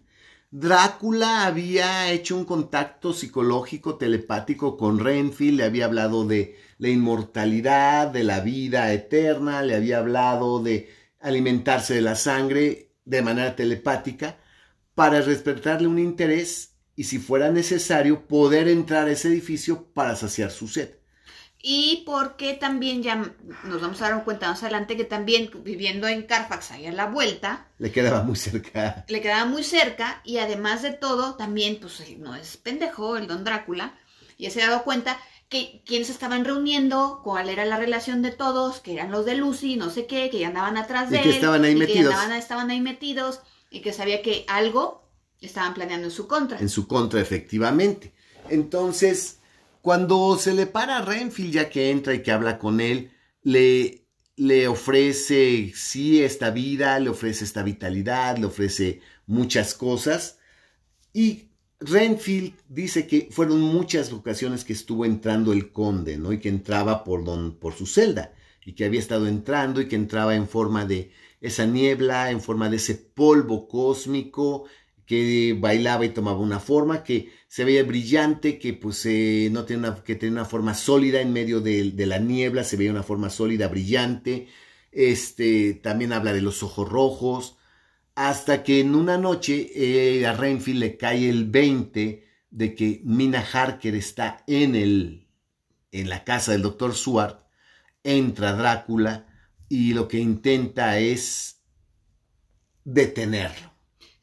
Drácula 0.49 1.45
había 1.45 2.09
hecho 2.11 2.35
un 2.38 2.45
contacto 2.45 3.13
psicológico 3.13 3.97
telepático 3.97 4.77
con 4.77 4.99
Renfield, 4.99 5.57
le 5.57 5.63
había 5.65 5.85
hablado 5.85 6.25
de 6.25 6.55
la 6.77 6.89
inmortalidad, 6.89 8.07
de 8.07 8.23
la 8.23 8.39
vida 8.39 8.91
eterna, 8.93 9.61
le 9.61 9.75
había 9.75 9.99
hablado 9.99 10.59
de 10.63 10.89
alimentarse 11.19 11.95
de 11.95 12.01
la 12.01 12.15
sangre 12.15 12.86
de 13.08 13.22
manera 13.22 13.55
telepática 13.55 14.38
para 14.95 15.22
despertarle 15.22 15.88
un 15.88 15.99
interés 15.99 16.76
y 16.95 17.05
si 17.05 17.20
fuera 17.20 17.49
necesario 17.51 18.28
poder 18.28 18.68
entrar 18.68 19.08
a 19.08 19.12
ese 19.12 19.30
edificio 19.30 19.86
para 19.93 20.16
saciar 20.16 20.51
su 20.51 20.68
sed. 20.68 20.95
Y 21.60 22.03
porque 22.05 22.53
también 22.53 23.01
ya 23.03 23.16
nos 23.64 23.82
vamos 23.82 24.01
a 24.01 24.10
dar 24.10 24.24
cuenta 24.24 24.49
más 24.49 24.62
adelante 24.64 24.95
que 24.95 25.05
también 25.05 25.49
viviendo 25.64 26.08
en 26.08 26.24
Carfax, 26.24 26.72
ahí 26.72 26.86
a 26.86 26.91
la 26.91 27.08
vuelta, 27.08 27.68
Le 27.80 27.91
quedaba 27.91 28.24
muy 28.24 28.36
cerca. 28.36 29.05
le 29.08 29.22
quedaba 29.22 29.45
muy 29.45 29.64
cerca 29.64 30.22
y 30.24 30.38
además 30.38 30.82
de 30.84 30.93
todo, 30.93 31.36
también, 31.36 31.80
pues 31.80 32.01
no 32.20 32.36
es 32.36 32.58
pendejo 32.58 33.18
el 33.18 33.28
don 33.28 33.43
Drácula, 33.43 33.97
y 34.38 34.49
se 34.51 34.62
ha 34.62 34.70
dado 34.70 34.84
cuenta 34.84 35.18
que 35.49 35.81
quienes 35.85 36.09
estaban 36.09 36.43
reuniendo, 36.45 37.21
cuál 37.23 37.49
era 37.49 37.65
la 37.65 37.77
relación 37.77 38.21
de 38.21 38.31
todos, 38.31 38.79
que 38.81 38.93
eran 38.93 39.11
los 39.11 39.25
de 39.25 39.35
Lucy, 39.35 39.77
no 39.77 39.89
sé 39.89 40.05
qué, 40.05 40.29
que 40.29 40.39
ya 40.39 40.49
andaban 40.49 40.77
atrás 40.77 41.09
Y 41.09 41.13
de 41.13 41.21
que 41.21 41.29
él, 41.29 41.35
estaban 41.35 41.63
ahí 41.63 41.71
y 41.71 41.75
que 41.75 41.79
metidos. 41.79 42.13
andaban- 42.13 42.31
estaban 42.33 42.69
ahí 42.69 42.81
metidos, 42.81 43.39
y 43.69 43.81
que 43.81 43.93
sabía 43.93 44.21
que 44.21 44.45
algo 44.47 45.03
estaban 45.41 45.73
planeando 45.73 46.07
en 46.07 46.11
su 46.11 46.27
contra. 46.27 46.59
en 46.59 46.69
su 46.69 46.87
contra, 46.87 47.21
efectivamente. 47.21 48.13
Entonces, 48.49 49.39
cuando 49.81 50.37
se 50.37 50.53
le 50.53 50.67
para 50.67 50.97
a 50.97 51.01
Renfield, 51.01 51.53
ya 51.53 51.69
que 51.69 51.91
entra 51.91 52.13
y 52.13 52.23
que 52.23 52.31
habla 52.31 52.59
con 52.59 52.81
él, 52.81 53.11
le, 53.43 54.05
le 54.35 54.67
ofrece, 54.67 55.71
sí, 55.75 56.21
esta 56.23 56.49
vida, 56.49 56.99
le 56.99 57.09
ofrece 57.09 57.45
esta 57.45 57.63
vitalidad, 57.63 58.37
le 58.37 58.47
ofrece 58.47 59.01
muchas 59.27 59.73
cosas. 59.73 60.39
Y 61.13 61.46
Renfield 61.80 62.53
dice 62.69 63.05
que 63.05 63.28
fueron 63.32 63.61
muchas 63.61 64.11
ocasiones 64.11 64.63
que 64.63 64.73
estuvo 64.73 65.05
entrando 65.05 65.53
el 65.53 65.71
conde, 65.71 66.17
¿no? 66.17 66.34
Y 66.34 66.39
que 66.39 66.49
entraba 66.49 67.03
por, 67.03 67.23
don, 67.23 67.55
por 67.57 67.73
su 67.73 67.86
celda, 67.86 68.34
y 68.65 68.73
que 68.73 68.86
había 68.86 68.99
estado 68.99 69.28
entrando 69.28 69.80
y 69.82 69.88
que 69.88 69.95
entraba 69.95 70.36
en 70.36 70.47
forma 70.47 70.86
de 70.86 71.11
esa 71.39 71.65
niebla, 71.65 72.32
en 72.32 72.41
forma 72.41 72.69
de 72.69 72.78
ese 72.78 72.95
polvo 72.95 73.67
cósmico, 73.67 74.65
que 75.05 75.55
bailaba 75.57 76.05
y 76.05 76.09
tomaba 76.09 76.39
una 76.39 76.59
forma, 76.59 77.03
que 77.03 77.32
se 77.47 77.63
veía 77.63 77.84
brillante, 77.84 78.59
que 78.59 78.73
pues 78.73 79.05
eh, 79.05 79.49
no 79.51 79.63
tenía 79.65 79.89
una, 79.91 80.03
que 80.03 80.15
tenía 80.15 80.34
una 80.34 80.45
forma 80.45 80.73
sólida 80.73 81.21
en 81.21 81.32
medio 81.32 81.61
de, 81.61 81.91
de 81.91 82.05
la 82.07 82.19
niebla, 82.19 82.63
se 82.63 82.75
veía 82.75 82.91
una 82.91 83.03
forma 83.03 83.30
sólida, 83.30 83.67
brillante. 83.67 84.47
Este 84.91 85.75
también 85.75 86.11
habla 86.11 86.34
de 86.34 86.41
los 86.41 86.63
ojos 86.63 86.89
rojos, 86.89 87.57
hasta 88.18 88.63
que 88.63 88.80
en 88.80 88.95
una 88.95 89.20
noche 89.20 89.70
eh, 89.76 90.26
a 90.26 90.34
Renfield 90.34 90.80
le 90.80 90.97
cae 90.97 91.30
el 91.30 91.45
20 91.45 92.28
de 92.49 92.74
que 92.74 92.99
Mina 93.03 93.45
Harker 93.53 93.93
está 93.93 94.43
en, 94.47 94.76
el, 94.76 95.28
en 95.91 96.09
la 96.09 96.24
casa 96.24 96.51
del 96.51 96.63
doctor 96.63 96.95
Swart, 96.95 97.41
entra 98.03 98.53
Drácula 98.53 99.28
y 99.70 99.93
lo 99.93 100.07
que 100.07 100.18
intenta 100.18 100.97
es 100.97 101.61
detenerlo. 102.86 103.72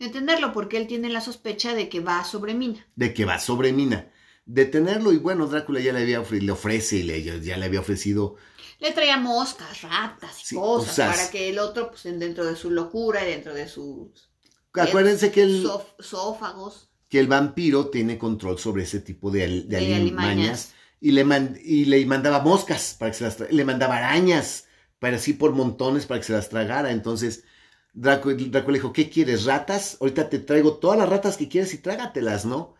Detenerlo 0.00 0.52
porque 0.52 0.76
él 0.76 0.88
tiene 0.88 1.08
la 1.08 1.20
sospecha 1.20 1.72
de 1.72 1.88
que 1.88 2.00
va 2.00 2.24
sobre 2.24 2.52
Mina. 2.52 2.84
De 2.96 3.14
que 3.14 3.24
va 3.24 3.38
sobre 3.38 3.72
Mina. 3.72 4.10
Detenerlo 4.46 5.12
y 5.12 5.18
bueno, 5.18 5.46
Drácula 5.46 5.80
ya 5.80 5.92
le, 5.92 6.02
había 6.02 6.22
le 6.30 6.52
ofrece 6.52 6.96
y 6.96 7.02
le, 7.02 7.22
ya 7.22 7.56
le 7.56 7.64
había 7.64 7.80
ofrecido 7.80 8.36
le 8.80 8.92
traía 8.92 9.16
moscas, 9.16 9.82
ratas 9.82 10.52
y 10.52 10.56
cosas 10.56 11.16
para 11.16 11.30
que 11.30 11.48
el 11.48 11.58
otro, 11.58 11.90
pues 11.90 12.02
dentro 12.02 12.44
de 12.44 12.56
su 12.56 12.70
locura 12.70 13.26
y 13.26 13.30
dentro 13.30 13.54
de 13.54 13.68
sus... 13.68 14.28
Acuérdense 14.74 15.30
que 15.30 15.42
el... 15.42 15.66
Sófagos. 15.98 16.90
Que 17.08 17.20
el 17.20 17.28
vampiro 17.28 17.88
tiene 17.88 18.18
control 18.18 18.58
sobre 18.58 18.82
ese 18.82 19.00
tipo 19.00 19.30
de, 19.30 19.62
de, 19.62 19.94
alimañas. 19.94 20.74
Y 21.00 21.12
le, 21.12 21.24
y 21.64 21.84
le 21.84 22.04
mandaba 22.06 22.40
moscas 22.40 22.96
para 22.98 23.12
que 23.12 23.18
se 23.18 23.24
las 23.24 23.40
le 23.50 23.64
mandaba 23.64 23.96
arañas, 23.96 24.66
para 24.98 25.16
así 25.16 25.32
por 25.32 25.52
montones 25.52 26.06
para 26.06 26.20
que 26.20 26.26
se 26.26 26.32
las 26.32 26.48
tragara. 26.48 26.90
Entonces, 26.90 27.44
Drácula, 27.92 28.36
Drácula 28.36 28.72
le 28.72 28.78
dijo, 28.78 28.92
¿qué 28.92 29.08
quieres? 29.08 29.44
¿Ratas? 29.44 29.98
Ahorita 30.00 30.28
te 30.28 30.40
traigo 30.40 30.78
todas 30.78 30.98
las 30.98 31.08
ratas 31.08 31.36
que 31.36 31.48
quieres 31.48 31.72
y 31.72 31.78
trágatelas, 31.78 32.44
¿no? 32.44 32.74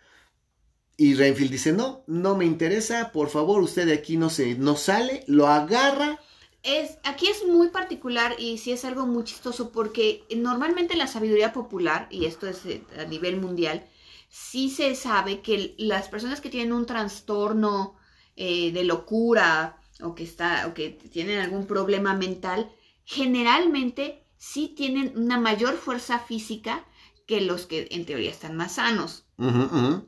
Y 0.96 1.14
Renfield 1.14 1.50
dice, 1.50 1.72
no, 1.72 2.04
no 2.06 2.36
me 2.36 2.44
interesa, 2.44 3.10
por 3.10 3.28
favor, 3.28 3.62
usted 3.62 3.86
de 3.86 3.94
aquí 3.94 4.16
no 4.16 4.30
se, 4.30 4.54
no 4.54 4.76
sale, 4.76 5.24
lo 5.26 5.48
agarra. 5.48 6.20
Es, 6.62 6.98
aquí 7.02 7.26
es 7.26 7.44
muy 7.46 7.68
particular 7.68 8.36
y 8.38 8.58
sí 8.58 8.70
es 8.72 8.84
algo 8.84 9.04
muy 9.06 9.24
chistoso 9.24 9.72
porque 9.72 10.24
normalmente 10.36 10.96
la 10.96 11.08
sabiduría 11.08 11.52
popular, 11.52 12.06
y 12.10 12.26
esto 12.26 12.46
es 12.46 12.64
eh, 12.64 12.82
a 12.98 13.04
nivel 13.04 13.40
mundial, 13.40 13.84
sí 14.30 14.70
se 14.70 14.94
sabe 14.94 15.40
que 15.40 15.74
las 15.78 16.08
personas 16.08 16.40
que 16.40 16.48
tienen 16.48 16.72
un 16.72 16.86
trastorno 16.86 17.96
eh, 18.36 18.72
de 18.72 18.84
locura 18.84 19.78
o 20.00 20.14
que, 20.14 20.24
está, 20.24 20.66
o 20.68 20.74
que 20.74 20.90
tienen 20.90 21.40
algún 21.40 21.66
problema 21.66 22.14
mental, 22.14 22.70
generalmente 23.04 24.24
sí 24.36 24.68
tienen 24.76 25.12
una 25.16 25.38
mayor 25.38 25.76
fuerza 25.76 26.18
física 26.18 26.84
que 27.26 27.40
los 27.40 27.66
que 27.66 27.88
en 27.90 28.06
teoría 28.06 28.30
están 28.30 28.56
más 28.56 28.76
sanos. 28.76 29.23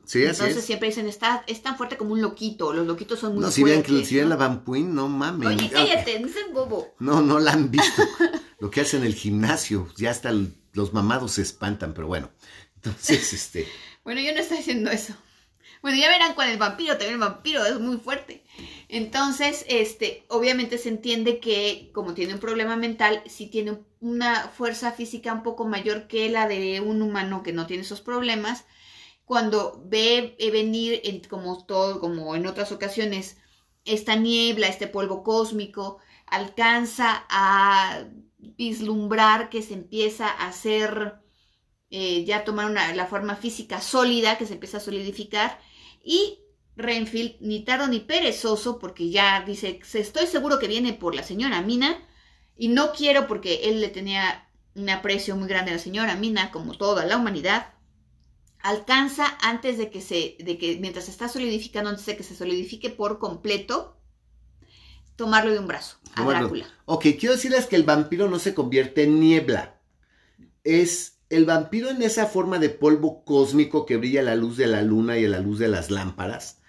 Sí, 0.05 0.23
Entonces 0.23 0.63
siempre 0.63 0.87
dicen, 0.87 1.07
está, 1.07 1.43
es 1.47 1.61
tan 1.61 1.75
fuerte 1.75 1.97
como 1.97 2.13
un 2.13 2.21
loquito, 2.21 2.71
los 2.71 2.87
loquitos 2.87 3.19
son 3.19 3.33
muy 3.33 3.41
no, 3.41 3.51
si 3.51 3.61
fuertes. 3.61 3.91
Ven, 3.91 4.05
si 4.05 4.15
ven 4.15 4.29
la 4.29 4.37
Van 4.37 4.63
no 4.65 5.09
mames. 5.09 5.47
Oye, 5.47 5.69
cállate, 5.69 6.19
no 6.19 6.29
seas 6.29 6.51
bobo. 6.53 6.95
No, 6.99 7.21
no 7.21 7.39
la 7.39 7.51
han 7.51 7.69
visto. 7.69 8.03
Lo 8.59 8.71
que 8.71 8.81
hacen 8.81 9.01
en 9.01 9.07
el 9.07 9.15
gimnasio, 9.15 9.87
ya 9.97 10.11
hasta 10.11 10.31
los 10.73 10.93
mamados 10.93 11.33
se 11.33 11.41
espantan, 11.41 11.93
pero 11.93 12.07
bueno. 12.07 12.31
Entonces, 12.75 13.33
este... 13.33 13.67
bueno, 14.05 14.21
yo 14.21 14.33
no 14.33 14.39
estoy 14.39 14.59
haciendo 14.59 14.89
eso. 14.91 15.13
Bueno, 15.81 15.97
ya 15.97 16.09
verán 16.09 16.33
con 16.33 16.47
el 16.47 16.57
vampiro, 16.57 16.93
también 16.93 17.13
el 17.13 17.19
vampiro 17.19 17.65
es 17.65 17.79
muy 17.79 17.97
fuerte. 17.97 18.43
Entonces, 18.87 19.65
este, 19.67 20.25
obviamente 20.29 20.77
se 20.77 20.89
entiende 20.89 21.39
que 21.39 21.91
como 21.93 22.13
tiene 22.13 22.33
un 22.33 22.39
problema 22.39 22.77
mental, 22.77 23.21
si 23.27 23.47
tiene 23.47 23.77
una 23.99 24.47
fuerza 24.47 24.91
física 24.91 25.33
un 25.33 25.43
poco 25.43 25.65
mayor 25.65 26.07
que 26.07 26.29
la 26.29 26.47
de 26.47 26.81
un 26.81 27.01
humano 27.01 27.43
que 27.43 27.53
no 27.53 27.67
tiene 27.67 27.83
esos 27.83 28.01
problemas, 28.01 28.65
cuando 29.27 29.83
ve 29.85 30.37
eh, 30.39 30.51
venir, 30.51 31.01
como 31.27 31.65
todo, 31.65 31.99
como 31.99 32.33
en 32.33 32.47
otras 32.47 32.71
ocasiones, 32.71 33.37
esta 33.83 34.15
niebla, 34.15 34.67
este 34.67 34.87
polvo 34.87 35.21
cósmico, 35.21 35.97
alcanza 36.25 37.25
a 37.29 38.05
vislumbrar 38.37 39.49
que 39.49 39.61
se 39.61 39.73
empieza 39.73 40.29
a 40.29 40.47
hacer, 40.47 41.15
eh, 41.89 42.23
ya 42.23 42.45
tomar 42.45 42.71
una, 42.71 42.95
la 42.95 43.05
forma 43.05 43.35
física 43.35 43.81
sólida, 43.81 44.37
que 44.37 44.45
se 44.45 44.53
empieza 44.53 44.77
a 44.77 44.79
solidificar, 44.79 45.59
y 46.01 46.39
Renfield, 46.77 47.35
ni 47.41 47.65
tardo 47.65 47.87
ni 47.87 47.99
perezoso, 47.99 48.79
porque 48.79 49.09
ya 49.09 49.41
dice, 49.41 49.81
estoy 49.93 50.27
seguro 50.27 50.57
que 50.57 50.69
viene 50.69 50.93
por 50.93 51.13
la 51.13 51.23
señora 51.23 51.61
Mina, 51.61 51.97
y 52.55 52.69
no 52.69 52.93
quiero 52.93 53.27
porque 53.27 53.63
él 53.65 53.81
le 53.81 53.89
tenía 53.89 54.47
un 54.73 54.89
aprecio 54.89 55.35
muy 55.35 55.49
grande 55.49 55.71
a 55.71 55.73
la 55.73 55.81
señora 55.81 56.15
Mina, 56.15 56.49
como 56.49 56.77
toda 56.77 57.05
la 57.05 57.17
humanidad, 57.17 57.73
alcanza 58.67 59.37
antes 59.41 59.77
de 59.77 59.89
que 59.89 60.01
se, 60.01 60.35
de 60.39 60.57
que 60.57 60.77
mientras 60.81 61.05
se 61.05 61.11
está 61.11 61.29
solidificando, 61.29 61.89
antes 61.89 62.05
de 62.05 62.17
que 62.17 62.23
se 62.23 62.35
solidifique 62.35 62.89
por 62.89 63.17
completo, 63.17 63.97
tomarlo 65.15 65.51
de 65.51 65.59
un 65.59 65.67
brazo 65.67 65.97
a 66.15 66.25
Drácula. 66.25 66.65
Ok, 66.85 67.05
quiero 67.17 67.35
decirles 67.35 67.65
que 67.65 67.77
el 67.77 67.83
vampiro 67.83 68.29
no 68.29 68.39
se 68.39 68.53
convierte 68.53 69.03
en 69.03 69.21
niebla. 69.21 69.79
Es 70.65 71.19
el 71.29 71.45
vampiro 71.45 71.89
en 71.89 72.01
esa 72.01 72.25
forma 72.25 72.59
de 72.59 72.69
polvo 72.69 73.23
cósmico 73.23 73.85
que 73.85 73.95
brilla 73.95 74.19
a 74.19 74.25
la 74.25 74.35
luz 74.35 74.57
de 74.57 74.67
la 74.67 74.81
luna 74.81 75.17
y 75.17 75.25
a 75.25 75.29
la 75.29 75.39
luz 75.39 75.59
de 75.59 75.69
las 75.69 75.89
lámparas, 75.89 76.59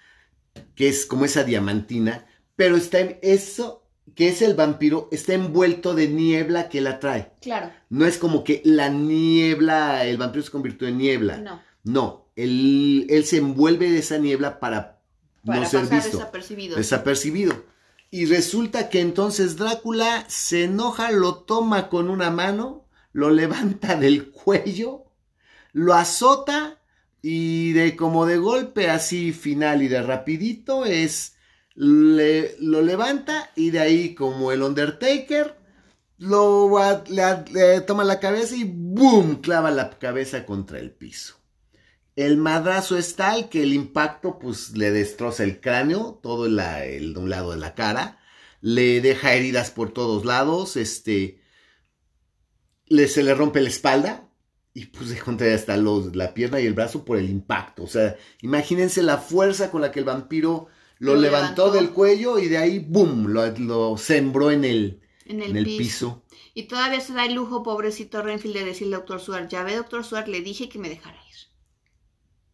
que 0.75 0.87
es 0.87 1.05
como 1.05 1.25
esa 1.25 1.43
diamantina, 1.43 2.25
pero 2.55 2.77
está 2.77 3.01
en 3.01 3.19
eso 3.21 3.85
que 4.15 4.29
es 4.29 4.41
el 4.41 4.53
vampiro, 4.53 5.09
está 5.11 5.33
envuelto 5.33 5.95
de 5.95 6.07
niebla 6.07 6.69
que 6.69 6.79
la 6.79 6.99
trae. 6.99 7.33
Claro. 7.41 7.71
No 7.89 8.05
es 8.05 8.17
como 8.17 8.45
que 8.45 8.61
la 8.63 8.89
niebla, 8.89 10.05
el 10.05 10.17
vampiro 10.17 10.43
se 10.43 10.51
convirtió 10.51 10.87
en 10.87 10.97
niebla. 10.97 11.37
No. 11.37 11.68
No, 11.83 12.27
él, 12.35 13.07
él 13.09 13.25
se 13.25 13.37
envuelve 13.37 13.89
de 13.91 13.99
esa 13.99 14.17
niebla 14.17 14.59
para, 14.59 14.99
no 15.43 15.65
ser 15.65 15.87
visto. 15.87 16.17
Desapercibido. 16.17 16.77
Desapercibido. 16.77 17.63
Y 18.11 18.25
resulta 18.25 18.89
que 18.89 19.01
entonces 19.01 19.57
Drácula 19.57 20.25
se 20.27 20.63
enoja, 20.63 21.11
lo 21.11 21.35
toma 21.35 21.89
con 21.89 22.09
una 22.09 22.31
mano, 22.31 22.85
lo 23.13 23.29
levanta 23.29 23.95
del 23.95 24.31
cuello, 24.31 25.05
lo 25.73 25.93
azota 25.93 26.79
y 27.21 27.73
de 27.73 27.95
como 27.95 28.25
de 28.25 28.37
golpe 28.37 28.89
así 28.89 29.33
final 29.33 29.83
y 29.83 29.87
de 29.87 30.01
rapidito 30.01 30.85
es 30.85 31.35
le, 31.75 32.55
lo 32.59 32.81
levanta 32.81 33.51
y 33.55 33.71
de 33.71 33.79
ahí 33.79 34.15
como 34.15 34.51
el 34.51 34.63
Undertaker 34.63 35.55
lo 36.17 36.69
le 37.07 37.81
toma 37.81 38.03
la 38.03 38.19
cabeza 38.19 38.55
y 38.55 38.65
¡boom! 38.65 39.41
clava 39.41 39.71
la 39.71 39.89
cabeza 39.91 40.45
contra 40.45 40.79
el 40.79 40.91
piso. 40.91 41.38
El 42.19 42.35
madrazo 42.35 42.97
es 42.97 43.15
tal 43.15 43.47
que 43.47 43.63
el 43.63 43.71
impacto 43.71 44.39
pues 44.39 44.75
le 44.75 44.91
destroza 44.91 45.45
el 45.45 45.61
cráneo, 45.61 46.19
todo 46.21 46.47
el, 46.47 46.59
el, 46.59 47.17
un 47.17 47.29
lado 47.29 47.51
de 47.51 47.57
la 47.57 47.75
cara, 47.75 48.19
le 48.59 48.99
deja 48.99 49.35
heridas 49.35 49.71
por 49.71 49.93
todos 49.93 50.25
lados, 50.25 50.75
este, 50.75 51.39
le, 52.87 53.07
se 53.07 53.23
le 53.23 53.33
rompe 53.33 53.61
la 53.61 53.69
espalda 53.69 54.27
y 54.73 54.87
pues 54.87 55.11
de 55.11 55.17
contra 55.17 55.55
hasta 55.55 55.77
los, 55.77 56.13
la 56.13 56.33
pierna 56.33 56.59
y 56.59 56.65
el 56.65 56.73
brazo 56.73 57.05
por 57.05 57.17
el 57.17 57.29
impacto. 57.29 57.83
O 57.83 57.87
sea, 57.87 58.17
imagínense 58.41 59.01
la 59.01 59.17
fuerza 59.19 59.71
con 59.71 59.79
la 59.79 59.93
que 59.93 59.99
el 59.99 60.05
vampiro 60.05 60.67
lo, 60.97 61.15
levantó, 61.15 61.71
del 61.71 61.91
cuello 61.91 62.37
y 62.37 62.49
de 62.49 62.57
ahí, 62.57 62.79
¡boom!, 62.79 63.27
lo, 63.27 63.97
sembró 63.97 64.51
en 64.51 64.65
el, 64.65 64.99
en 65.23 65.41
el, 65.41 65.63
piso. 65.63 66.25
Y 66.53 66.63
todavía 66.63 66.99
se 66.99 67.13
da 67.13 67.23
el 67.23 67.35
lujo, 67.35 67.63
pobrecito 67.63 68.21
Renfield, 68.21 68.57
de 68.57 68.65
decirle 68.65 68.95
al 68.95 69.03
doctor 69.03 69.21
Suar, 69.21 69.47
ya 69.47 69.63
ve, 69.63 69.77
doctor 69.77 70.03
Suar, 70.03 70.27
le 70.27 70.41
dije 70.41 70.67
que 70.67 70.79
me 70.79 70.89
dejara 70.89 71.17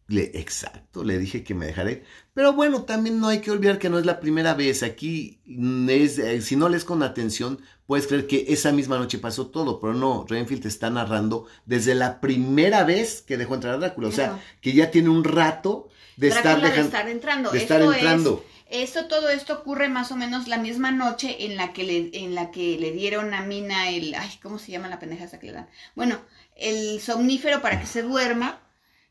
le, 0.08 0.30
exacto, 0.34 1.02
le 1.02 1.18
dije 1.18 1.42
que 1.42 1.54
me 1.54 1.66
dejaré. 1.66 2.04
Pero 2.32 2.52
bueno, 2.52 2.82
también 2.82 3.18
no 3.18 3.28
hay 3.28 3.40
que 3.40 3.50
olvidar 3.50 3.78
que 3.78 3.88
no 3.88 3.98
es 3.98 4.06
la 4.06 4.20
primera 4.20 4.54
vez. 4.54 4.84
Aquí, 4.84 5.40
es, 5.88 6.18
eh, 6.18 6.40
si 6.42 6.54
no 6.54 6.68
lees 6.68 6.84
con 6.84 7.02
atención, 7.02 7.60
puedes 7.86 8.06
creer 8.06 8.28
que 8.28 8.46
esa 8.48 8.70
misma 8.70 8.98
noche 8.98 9.18
pasó 9.18 9.48
todo. 9.48 9.80
Pero 9.80 9.94
no, 9.94 10.24
Renfield 10.28 10.62
te 10.62 10.68
está 10.68 10.90
narrando 10.90 11.46
desde 11.64 11.96
la 11.96 12.20
primera 12.20 12.84
vez 12.84 13.22
que 13.22 13.36
dejó 13.36 13.54
entrar 13.54 13.74
a 13.74 13.78
Drácula. 13.78 14.08
O 14.08 14.12
sea, 14.12 14.40
que 14.60 14.74
ya 14.74 14.92
tiene 14.92 15.08
un 15.08 15.24
rato 15.24 15.88
de 16.16 16.28
estar, 16.28 16.60
de 16.60 16.80
estar 16.80 17.08
entrando. 17.08 17.50
De 17.50 17.58
estar 17.58 17.82
entrando. 17.82 18.44
esto, 18.70 19.06
todo 19.06 19.28
esto 19.28 19.54
ocurre 19.54 19.88
más 19.88 20.12
o 20.12 20.16
menos 20.16 20.46
la 20.46 20.58
misma 20.58 20.92
noche 20.92 21.46
en 21.46 21.56
la 21.56 21.72
que 21.72 21.82
le, 21.82 22.10
en 22.12 22.36
la 22.36 22.52
que 22.52 22.78
le 22.78 22.92
dieron 22.92 23.34
a 23.34 23.42
Mina 23.42 23.90
el, 23.90 24.14
ay, 24.14 24.30
¿cómo 24.40 24.60
se 24.60 24.70
llama 24.70 24.86
la 24.86 25.00
pendeja 25.00 25.24
esa 25.24 25.40
que 25.40 25.46
le 25.46 25.52
dan? 25.54 25.68
Bueno, 25.96 26.20
el 26.54 27.00
somnífero 27.00 27.60
para 27.60 27.80
que 27.80 27.86
se 27.86 28.02
duerma 28.02 28.60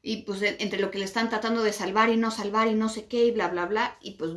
y 0.07 0.17
pues 0.17 0.39
entre 0.43 0.79
lo 0.79 0.91
que 0.91 0.99
le 0.99 1.05
están 1.05 1.29
tratando 1.29 1.63
de 1.63 1.73
salvar 1.73 2.09
y 2.09 2.15
no 2.15 2.29
salvar 2.29 2.67
y 2.67 2.75
no 2.75 2.89
sé 2.89 3.07
qué 3.07 3.25
y 3.25 3.31
bla, 3.31 3.47
bla, 3.47 3.65
bla, 3.65 3.97
y 4.01 4.11
pues 4.11 4.33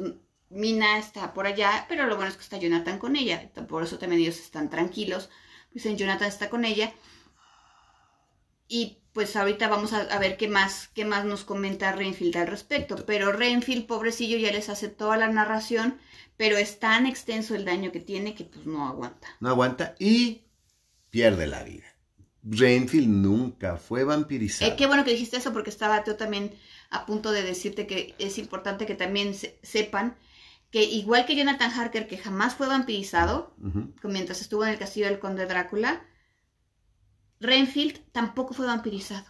Mina 0.48 0.98
está 0.98 1.34
por 1.34 1.46
allá, 1.46 1.84
pero 1.90 2.06
lo 2.06 2.16
bueno 2.16 2.30
es 2.30 2.38
que 2.38 2.42
está 2.42 2.56
Jonathan 2.56 2.98
con 2.98 3.16
ella, 3.16 3.50
por 3.68 3.82
eso 3.82 3.98
también 3.98 4.22
ellos 4.22 4.38
están 4.38 4.70
tranquilos, 4.70 5.28
pues 5.70 5.84
Jonathan 5.84 6.26
está 6.26 6.48
con 6.48 6.64
ella, 6.64 6.94
y 8.66 9.02
pues 9.12 9.36
ahorita 9.36 9.68
vamos 9.68 9.92
a, 9.92 10.18
ver 10.18 10.38
qué 10.38 10.48
más, 10.48 10.88
qué 10.94 11.04
más 11.04 11.26
nos 11.26 11.44
comenta 11.44 11.92
Renfield 11.92 12.38
al 12.38 12.46
respecto, 12.46 13.04
pero 13.04 13.32
Renfield, 13.32 13.86
pobrecillo, 13.86 14.38
ya 14.38 14.50
les 14.50 14.70
hace 14.70 14.88
toda 14.88 15.18
la 15.18 15.28
narración, 15.28 16.00
pero 16.38 16.56
es 16.56 16.78
tan 16.78 17.04
extenso 17.04 17.54
el 17.54 17.66
daño 17.66 17.92
que 17.92 18.00
tiene 18.00 18.34
que 18.34 18.44
pues 18.44 18.64
no 18.64 18.88
aguanta. 18.88 19.28
No 19.40 19.50
aguanta 19.50 19.96
y 19.98 20.46
pierde 21.10 21.46
la 21.46 21.62
vida. 21.62 21.87
Renfield 22.50 23.08
nunca 23.08 23.76
fue 23.76 24.04
vampirizado. 24.04 24.70
Eh, 24.70 24.76
qué 24.76 24.86
bueno 24.86 25.04
que 25.04 25.10
dijiste 25.10 25.36
eso 25.36 25.52
porque 25.52 25.70
estaba 25.70 26.02
yo 26.04 26.16
también 26.16 26.52
a 26.90 27.06
punto 27.06 27.30
de 27.32 27.42
decirte 27.42 27.86
que 27.86 28.14
es 28.18 28.38
importante 28.38 28.86
que 28.86 28.94
también 28.94 29.34
sepan 29.62 30.16
que 30.70 30.82
igual 30.82 31.26
que 31.26 31.36
Jonathan 31.36 31.70
Harker, 31.70 32.06
que 32.06 32.18
jamás 32.18 32.54
fue 32.54 32.66
vampirizado, 32.66 33.54
mientras 34.02 34.40
estuvo 34.40 34.64
en 34.64 34.70
el 34.70 34.78
castillo 34.78 35.06
del 35.06 35.18
conde 35.18 35.46
Drácula, 35.46 36.02
Renfield 37.40 38.00
tampoco 38.12 38.52
fue 38.54 38.66
vampirizado. 38.66 39.24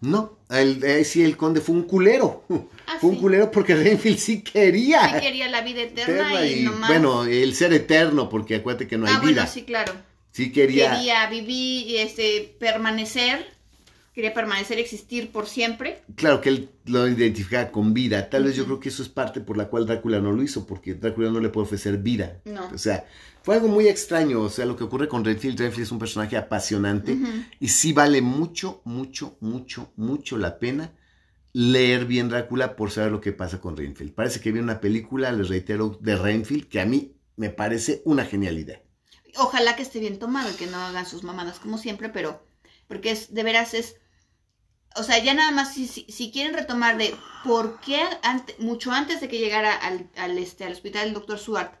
No, 0.00 0.38
el, 0.50 0.84
eh, 0.84 1.04
sí, 1.04 1.22
el 1.22 1.36
conde 1.36 1.60
fue 1.60 1.74
un 1.74 1.84
culero. 1.84 2.44
Ah, 2.86 2.96
fue 3.00 3.10
un 3.10 3.16
culero 3.16 3.50
porque 3.50 3.74
Renfield 3.74 4.18
sí 4.18 4.42
quería. 4.42 5.14
Sí 5.14 5.20
quería 5.20 5.48
la 5.48 5.62
vida 5.62 5.82
eterna, 5.82 6.30
eterna 6.32 6.46
y, 6.46 6.60
y, 6.60 6.62
nomás... 6.64 6.90
bueno, 6.90 7.24
el 7.24 7.54
ser 7.54 7.72
eterno, 7.72 8.28
porque 8.28 8.56
acuérdate 8.56 8.86
que 8.86 8.98
no 8.98 9.06
hay 9.06 9.14
ah, 9.14 9.20
vida. 9.20 9.32
bueno, 9.32 9.50
sí, 9.50 9.62
claro. 9.62 9.94
Sí 10.34 10.50
quería, 10.50 10.90
Quería 10.96 11.30
vivir, 11.30 12.00
este, 12.00 12.56
permanecer, 12.58 13.46
quería 14.12 14.34
permanecer, 14.34 14.80
existir 14.80 15.30
por 15.30 15.46
siempre. 15.46 16.02
claro 16.16 16.40
que 16.40 16.48
él 16.48 16.70
lo 16.86 17.06
identificaba 17.06 17.70
con 17.70 17.94
vida. 17.94 18.28
Tal 18.28 18.42
vez 18.42 18.56
yo 18.56 18.64
creo 18.64 18.80
que 18.80 18.88
eso 18.88 19.04
es 19.04 19.08
parte 19.08 19.40
por 19.40 19.56
la 19.56 19.68
cual 19.68 19.86
Drácula 19.86 20.18
no 20.18 20.32
lo 20.32 20.42
hizo, 20.42 20.66
porque 20.66 20.94
Drácula 20.94 21.30
no 21.30 21.38
le 21.38 21.50
puede 21.50 21.66
ofrecer 21.66 21.98
vida. 21.98 22.40
No. 22.46 22.68
O 22.74 22.78
sea, 22.78 23.06
fue 23.44 23.54
algo 23.54 23.68
muy 23.68 23.86
extraño. 23.86 24.40
O 24.40 24.50
sea, 24.50 24.66
lo 24.66 24.74
que 24.76 24.82
ocurre 24.82 25.06
con 25.06 25.24
Renfield, 25.24 25.56
Renfield 25.56 25.84
es 25.86 25.92
un 25.92 26.00
personaje 26.00 26.36
apasionante 26.36 27.16
y 27.60 27.68
sí 27.68 27.92
vale 27.92 28.20
mucho, 28.20 28.82
mucho, 28.84 29.36
mucho, 29.40 29.92
mucho 29.94 30.36
la 30.36 30.58
pena 30.58 30.94
leer 31.52 32.06
bien 32.06 32.28
Drácula 32.28 32.74
por 32.74 32.90
saber 32.90 33.12
lo 33.12 33.20
que 33.20 33.30
pasa 33.30 33.60
con 33.60 33.76
Renfield. 33.76 34.12
Parece 34.14 34.40
que 34.40 34.50
vi 34.50 34.58
una 34.58 34.80
película, 34.80 35.30
les 35.30 35.48
reitero, 35.48 35.96
de 36.00 36.16
Renfield 36.16 36.66
que 36.66 36.80
a 36.80 36.86
mí 36.86 37.12
me 37.36 37.50
parece 37.50 38.02
una 38.04 38.24
genialidad. 38.24 38.80
Ojalá 39.36 39.76
que 39.76 39.82
esté 39.82 39.98
bien 40.00 40.18
tomado 40.18 40.50
y 40.50 40.54
que 40.54 40.66
no 40.66 40.78
hagan 40.78 41.06
sus 41.06 41.22
mamadas 41.24 41.58
como 41.58 41.78
siempre, 41.78 42.08
pero 42.08 42.46
porque 42.88 43.10
es 43.10 43.34
de 43.34 43.42
veras 43.42 43.74
es 43.74 43.96
o 44.96 45.02
sea, 45.02 45.18
ya 45.18 45.34
nada 45.34 45.50
más 45.50 45.74
si, 45.74 45.88
si, 45.88 46.04
si 46.10 46.30
quieren 46.30 46.54
retomar 46.54 46.96
de 46.96 47.14
por 47.44 47.80
qué 47.80 48.00
ante- 48.22 48.54
mucho 48.60 48.92
antes 48.92 49.20
de 49.20 49.28
que 49.28 49.38
llegara 49.40 49.74
al, 49.74 50.08
al, 50.16 50.38
este, 50.38 50.64
al 50.64 50.72
hospital 50.72 51.08
el 51.08 51.14
doctor 51.14 51.38
Suart, 51.38 51.74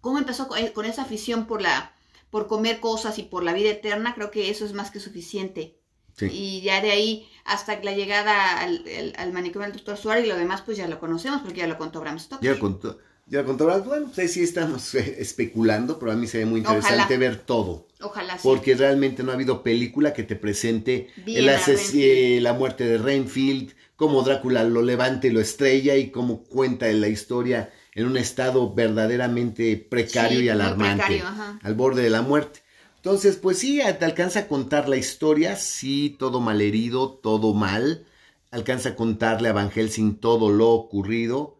cómo 0.00 0.18
empezó 0.18 0.48
con, 0.48 0.64
con 0.68 0.86
esa 0.86 1.02
afición 1.02 1.46
por 1.46 1.62
la 1.62 1.92
por 2.30 2.48
comer 2.48 2.80
cosas 2.80 3.18
y 3.20 3.22
por 3.22 3.44
la 3.44 3.52
vida 3.52 3.70
eterna, 3.70 4.12
creo 4.14 4.32
que 4.32 4.50
eso 4.50 4.64
es 4.64 4.72
más 4.72 4.90
que 4.90 4.98
suficiente. 4.98 5.78
Sí. 6.16 6.26
Y 6.32 6.62
ya 6.62 6.80
de 6.80 6.90
ahí 6.90 7.28
hasta 7.44 7.80
la 7.82 7.92
llegada 7.92 8.58
al, 8.58 8.84
al, 8.98 9.14
al 9.16 9.32
manicomio 9.32 9.68
del 9.68 9.76
doctor 9.76 9.96
Suárez 9.96 10.24
y 10.24 10.28
lo 10.28 10.36
demás, 10.36 10.62
pues 10.62 10.76
ya 10.76 10.88
lo 10.88 10.98
conocemos 10.98 11.42
porque 11.42 11.60
ya 11.60 11.68
lo 11.68 11.78
contó 11.78 12.00
Bram 12.00 12.18
Stoker. 12.18 12.52
Ya 12.54 12.58
contó. 12.58 12.98
Ya 13.26 13.40
lo 13.40 13.46
contó. 13.46 13.66
Bueno, 13.84 14.06
pues 14.06 14.18
ahí 14.18 14.28
sí 14.28 14.42
estamos 14.42 14.94
eh, 14.94 15.16
especulando, 15.18 15.98
pero 15.98 16.12
a 16.12 16.14
mí 16.16 16.26
se 16.26 16.38
ve 16.38 16.46
muy 16.46 16.60
interesante 16.60 17.14
Ojalá. 17.14 17.18
ver 17.18 17.36
todo. 17.38 17.86
Ojalá 18.00 18.34
sí. 18.34 18.40
Porque 18.42 18.74
realmente 18.74 19.22
no 19.22 19.30
ha 19.30 19.34
habido 19.34 19.62
película 19.62 20.12
que 20.12 20.24
te 20.24 20.36
presente 20.36 21.08
el 21.26 21.48
ases- 21.48 21.92
eh, 21.94 22.38
la 22.42 22.52
muerte 22.52 22.84
de 22.84 22.98
Renfield, 22.98 23.72
cómo 23.96 24.22
Drácula 24.22 24.64
lo 24.64 24.82
levanta 24.82 25.26
y 25.26 25.30
lo 25.30 25.40
estrella 25.40 25.96
y 25.96 26.10
cómo 26.10 26.44
cuenta 26.44 26.86
la 26.92 27.08
historia 27.08 27.72
en 27.94 28.06
un 28.06 28.16
estado 28.16 28.74
verdaderamente 28.74 29.76
precario 29.76 30.40
Sí, 30.40 30.44
y 30.46 30.48
alarmante, 30.48 31.04
precario, 31.04 31.26
ajá. 31.26 31.58
al 31.62 31.74
borde 31.74 32.02
de 32.02 32.10
la 32.10 32.22
muerte. 32.22 32.60
Entonces, 32.96 33.36
pues 33.36 33.58
sí, 33.58 33.80
te 33.98 34.04
alcanza 34.04 34.40
a 34.40 34.48
contar 34.48 34.88
la 34.88 34.96
historia, 34.96 35.56
sí, 35.56 36.16
todo 36.18 36.40
malherido, 36.40 37.10
todo 37.10 37.54
mal. 37.54 38.04
Alcanza 38.50 38.90
a 38.90 38.96
contarle 38.96 39.48
a 39.48 39.52
Van 39.52 39.70
Helsing 39.70 40.16
todo 40.16 40.50
lo 40.50 40.70
ocurrido. 40.70 41.53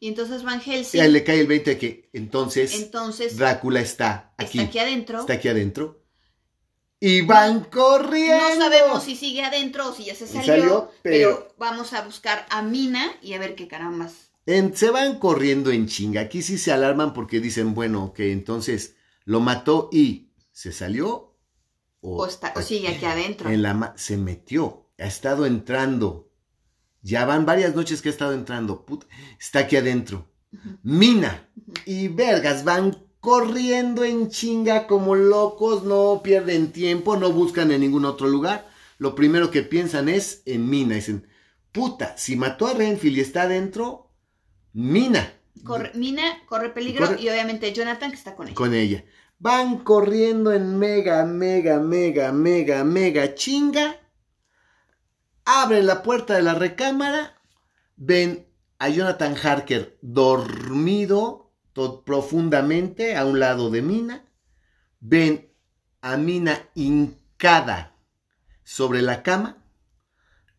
Y 0.00 0.08
entonces 0.08 0.42
Van 0.44 0.60
Y 0.60 0.70
Helsing, 0.70 1.00
ahí 1.00 1.10
le 1.10 1.24
cae 1.24 1.40
el 1.40 1.46
20 1.48 1.70
de 1.70 1.78
que 1.78 2.08
entonces 2.12 2.72
entonces, 2.74 3.36
Drácula 3.36 3.80
está 3.80 4.32
aquí, 4.38 4.58
está 4.58 4.68
aquí 4.68 4.78
adentro. 4.78 5.20
está 5.20 5.32
aquí 5.34 5.48
adentro. 5.48 6.04
Y 7.00 7.20
van 7.22 7.64
corriendo. 7.64 8.48
No 8.56 8.56
sabemos 8.56 9.04
si 9.04 9.14
sigue 9.14 9.42
adentro 9.44 9.88
o 9.88 9.94
si 9.94 10.04
ya 10.06 10.14
se 10.16 10.26
salió, 10.26 10.44
salió, 10.46 10.90
pero... 11.02 11.36
pero- 11.38 11.54
vamos 11.58 11.92
a 11.92 12.02
buscar 12.02 12.44
a 12.50 12.62
Mina 12.62 13.12
y 13.22 13.34
a 13.34 13.38
ver 13.38 13.54
qué 13.54 13.68
carambas. 13.68 14.30
En- 14.46 14.76
se 14.76 14.90
van 14.90 15.18
corriendo 15.18 15.70
en 15.70 15.86
chinga. 15.86 16.22
Aquí 16.22 16.42
sí 16.42 16.58
se 16.58 16.72
alarman 16.72 17.12
porque 17.12 17.38
dicen, 17.40 17.74
bueno, 17.74 18.12
que 18.12 18.32
entonces 18.32 18.96
lo 19.24 19.40
mató 19.40 19.88
y 19.92 20.32
se 20.52 20.72
salió. 20.72 21.36
O, 22.00 22.26
está, 22.26 22.52
o 22.56 22.62
sigue 22.62 22.88
aquí 22.88 23.04
adentro. 23.04 23.50
En 23.50 23.62
la 23.62 23.94
se 23.96 24.16
metió. 24.16 24.90
Ha 24.98 25.06
estado 25.06 25.46
entrando. 25.46 26.27
Ya 27.02 27.24
van 27.24 27.46
varias 27.46 27.74
noches 27.74 28.02
que 28.02 28.08
ha 28.08 28.12
estado 28.12 28.32
entrando. 28.32 28.84
Put- 28.84 29.06
está 29.40 29.60
aquí 29.60 29.76
adentro. 29.76 30.26
Mina 30.82 31.48
y 31.84 32.08
vergas 32.08 32.64
van 32.64 32.96
corriendo 33.20 34.04
en 34.04 34.28
chinga 34.30 34.86
como 34.86 35.14
locos, 35.14 35.82
no 35.84 36.20
pierden 36.22 36.72
tiempo, 36.72 37.16
no 37.16 37.32
buscan 37.32 37.70
en 37.72 37.80
ningún 37.82 38.04
otro 38.04 38.28
lugar. 38.28 38.68
Lo 38.98 39.14
primero 39.14 39.50
que 39.50 39.62
piensan 39.62 40.08
es 40.08 40.42
en 40.46 40.68
Mina. 40.68 40.94
Dicen, 40.94 41.26
puta, 41.72 42.16
si 42.16 42.36
mató 42.36 42.66
a 42.66 42.74
Renfield 42.74 43.18
y 43.18 43.20
está 43.20 43.42
adentro, 43.42 44.10
Mina. 44.72 45.32
Corre- 45.64 45.92
Mina 45.94 46.22
corre 46.46 46.70
peligro 46.70 47.06
Corre- 47.06 47.20
y 47.20 47.28
obviamente 47.28 47.72
Jonathan 47.72 48.10
que 48.10 48.16
está 48.16 48.34
con 48.34 48.46
ella. 48.46 48.54
Con 48.54 48.74
ella. 48.74 49.04
Van 49.40 49.78
corriendo 49.78 50.52
en 50.52 50.78
mega, 50.78 51.24
mega, 51.24 51.78
mega, 51.78 52.32
mega, 52.32 52.84
mega 52.84 53.34
chinga. 53.34 53.96
Abren 55.50 55.86
la 55.86 56.02
puerta 56.02 56.34
de 56.34 56.42
la 56.42 56.52
recámara. 56.52 57.40
Ven 57.96 58.46
a 58.78 58.90
Jonathan 58.90 59.34
Harker 59.34 59.96
dormido 60.02 61.54
profundamente 62.04 63.16
a 63.16 63.24
un 63.24 63.40
lado 63.40 63.70
de 63.70 63.80
Mina. 63.80 64.26
Ven 65.00 65.50
a 66.02 66.18
Mina 66.18 66.68
hincada 66.74 67.96
sobre 68.62 69.00
la 69.00 69.22
cama. 69.22 69.64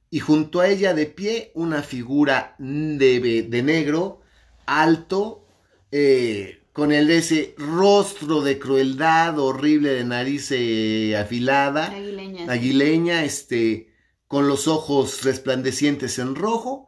Y 0.10 0.22
junto 0.22 0.60
a 0.60 0.68
ella 0.68 0.96
de 0.96 1.06
pie 1.06 1.52
una 1.54 1.84
figura 1.84 2.56
de, 2.58 3.46
de 3.48 3.62
negro, 3.62 4.22
alto, 4.66 5.46
eh, 5.92 6.64
con 6.74 6.92
el 6.92 7.12
ese 7.12 7.54
rostro 7.60 8.42
de 8.42 8.58
crueldad 8.58 9.38
horrible 9.38 9.92
de 9.92 10.04
nariz 10.04 10.52
eh, 10.52 11.16
afilada 11.16 11.86
Aguileña. 11.92 12.52
aguileña, 12.52 13.24
este, 13.24 13.89
con 14.30 14.48
los 14.48 14.68
ojos 14.68 15.24
resplandecientes 15.24 16.20
en 16.20 16.36
rojo, 16.36 16.88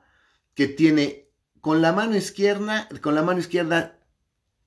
que 0.54 0.68
tiene 0.68 1.28
con 1.60 1.82
la 1.82 1.92
mano 1.92 2.16
izquierda, 2.16 2.88
con 3.02 3.16
la 3.16 3.24
mano 3.24 3.40
izquierda 3.40 4.00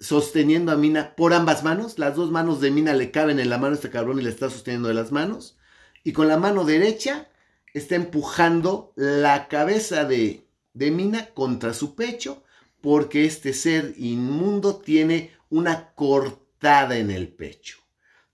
sosteniendo 0.01 0.73
a 0.73 0.77
Mina 0.77 1.15
por 1.17 1.33
ambas 1.33 1.63
manos, 1.63 1.99
las 1.99 2.17
dos 2.17 2.31
manos 2.31 2.61
de 2.61 2.71
Mina 2.71 2.93
le 2.93 3.13
caben 3.13 3.39
en 3.39 3.49
la 3.49 3.59
mano 3.59 3.73
a 3.73 3.77
este 3.77 3.91
cabrón 3.91 4.19
y 4.19 4.23
le 4.23 4.31
está 4.31 4.51
sosteniendo 4.51 4.89
de 4.89 4.95
las 4.95 5.13
manos, 5.13 5.57
y 6.03 6.13
con 6.13 6.29
la 6.29 6.37
mano 6.37 6.65
derecha 6.65 7.29
está 7.73 7.95
empujando 7.95 8.93
la 8.97 9.47
cabeza 9.47 10.05
de, 10.05 10.47
de 10.73 10.91
Mina 10.91 11.27
contra 11.27 11.75
su 11.75 11.95
pecho, 11.95 12.43
porque 12.81 13.25
este 13.25 13.55
ser 13.55 13.95
inmundo 13.97 14.77
tiene 14.77 15.31
una 15.49 15.95
cortada 15.95 16.99
en 16.99 17.11
el 17.11 17.29
pecho 17.29 17.79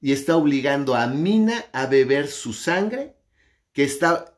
y 0.01 0.13
está 0.13 0.37
obligando 0.37 0.95
a 0.95 1.07
Mina 1.07 1.67
a 1.73 1.87
beber 1.87 2.27
su 2.29 2.53
sangre, 2.53 3.17
que 3.73 3.85
está 3.85 4.37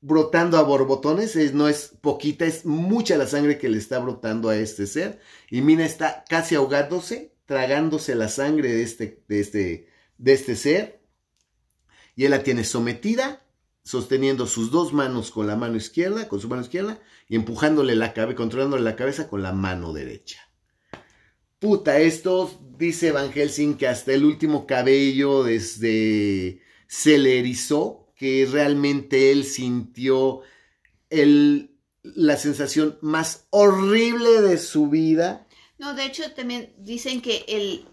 brotando 0.00 0.56
a 0.56 0.62
borbotones, 0.62 1.36
es- 1.36 1.52
no 1.52 1.68
es 1.68 1.92
poquita, 2.00 2.46
es 2.46 2.64
mucha 2.64 3.16
la 3.18 3.26
sangre 3.26 3.58
que 3.58 3.68
le 3.68 3.78
está 3.78 3.98
brotando 3.98 4.48
a 4.48 4.56
este 4.56 4.86
ser, 4.86 5.20
y 5.50 5.60
Mina 5.60 5.84
está 5.84 6.24
casi 6.28 6.54
ahogándose, 6.54 7.34
tragándose 7.46 8.14
la 8.14 8.28
sangre 8.28 8.72
de 8.72 8.82
este, 8.82 9.22
de 9.28 9.40
este, 9.40 9.88
de 10.18 10.32
este 10.32 10.56
ser, 10.56 11.02
y 12.16 12.24
él 12.24 12.30
la 12.30 12.42
tiene 12.42 12.64
sometida, 12.64 13.46
sosteniendo 13.82 14.46
sus 14.46 14.70
dos 14.70 14.92
manos 14.92 15.30
con 15.30 15.46
la 15.46 15.56
mano 15.56 15.76
izquierda, 15.76 16.28
con 16.28 16.40
su 16.40 16.48
mano 16.48 16.62
izquierda, 16.62 17.00
y 17.28 17.36
empujándole 17.36 17.94
la 17.94 18.12
cabeza, 18.12 18.36
controlándole 18.36 18.82
la 18.82 18.96
cabeza 18.96 19.28
con 19.28 19.42
la 19.42 19.52
mano 19.52 19.92
derecha. 19.92 20.40
Puta, 21.58 21.98
esto 21.98 22.58
dice 22.78 23.12
Van 23.12 23.32
Helsing 23.32 23.76
que 23.76 23.86
hasta 23.86 24.12
el 24.12 24.24
último 24.24 24.66
cabello 24.66 25.42
desde 25.44 26.62
se 26.86 27.18
le 27.18 27.38
erizó, 27.38 27.99
que 28.20 28.46
realmente 28.52 29.32
él 29.32 29.44
sintió 29.44 30.42
el, 31.08 31.74
la 32.02 32.36
sensación 32.36 32.98
más 33.00 33.46
horrible 33.48 34.42
de 34.42 34.58
su 34.58 34.90
vida. 34.90 35.46
No, 35.78 35.94
de 35.94 36.04
hecho 36.04 36.30
también 36.32 36.74
dicen 36.76 37.22
que 37.22 37.46
el, 37.48 37.88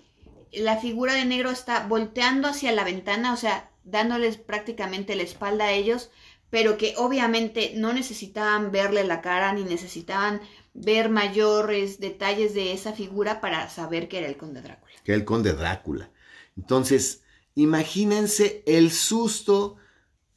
la 0.51 0.75
figura 0.82 1.13
de 1.13 1.23
negro 1.23 1.49
está 1.49 1.88
volteando 1.88 2.49
hacia 2.49 2.73
la 2.73 2.84
ventana, 2.84 3.34
o 3.34 3.38
sea, 3.38 3.71
dándoles 3.86 4.36
prácticamente 4.36 5.15
la 5.15 5.23
espalda 5.23 5.67
a 5.67 5.71
ellos, 5.71 6.09
pero 6.49 6.78
que 6.78 6.95
obviamente 6.97 7.71
no 7.78 7.93
necesitaban 7.93 8.73
verle 8.73 9.05
la 9.05 9.21
cara 9.21 9.53
ni 9.53 9.63
necesitaban 9.63 10.41
ver 10.73 11.07
mayores 11.07 12.01
detalles 12.01 12.53
de 12.53 12.73
esa 12.73 12.91
figura 12.91 13.39
para 13.39 13.69
saber 13.69 14.09
que 14.09 14.17
era 14.17 14.28
el 14.28 14.36
conde 14.36 14.61
Drácula. 14.61 14.91
que 15.05 15.13
el 15.13 15.23
conde 15.23 15.53
Drácula. 15.53 16.11
Entonces, 16.57 17.23
imagínense 17.55 18.61
el 18.65 18.91
susto 18.91 19.78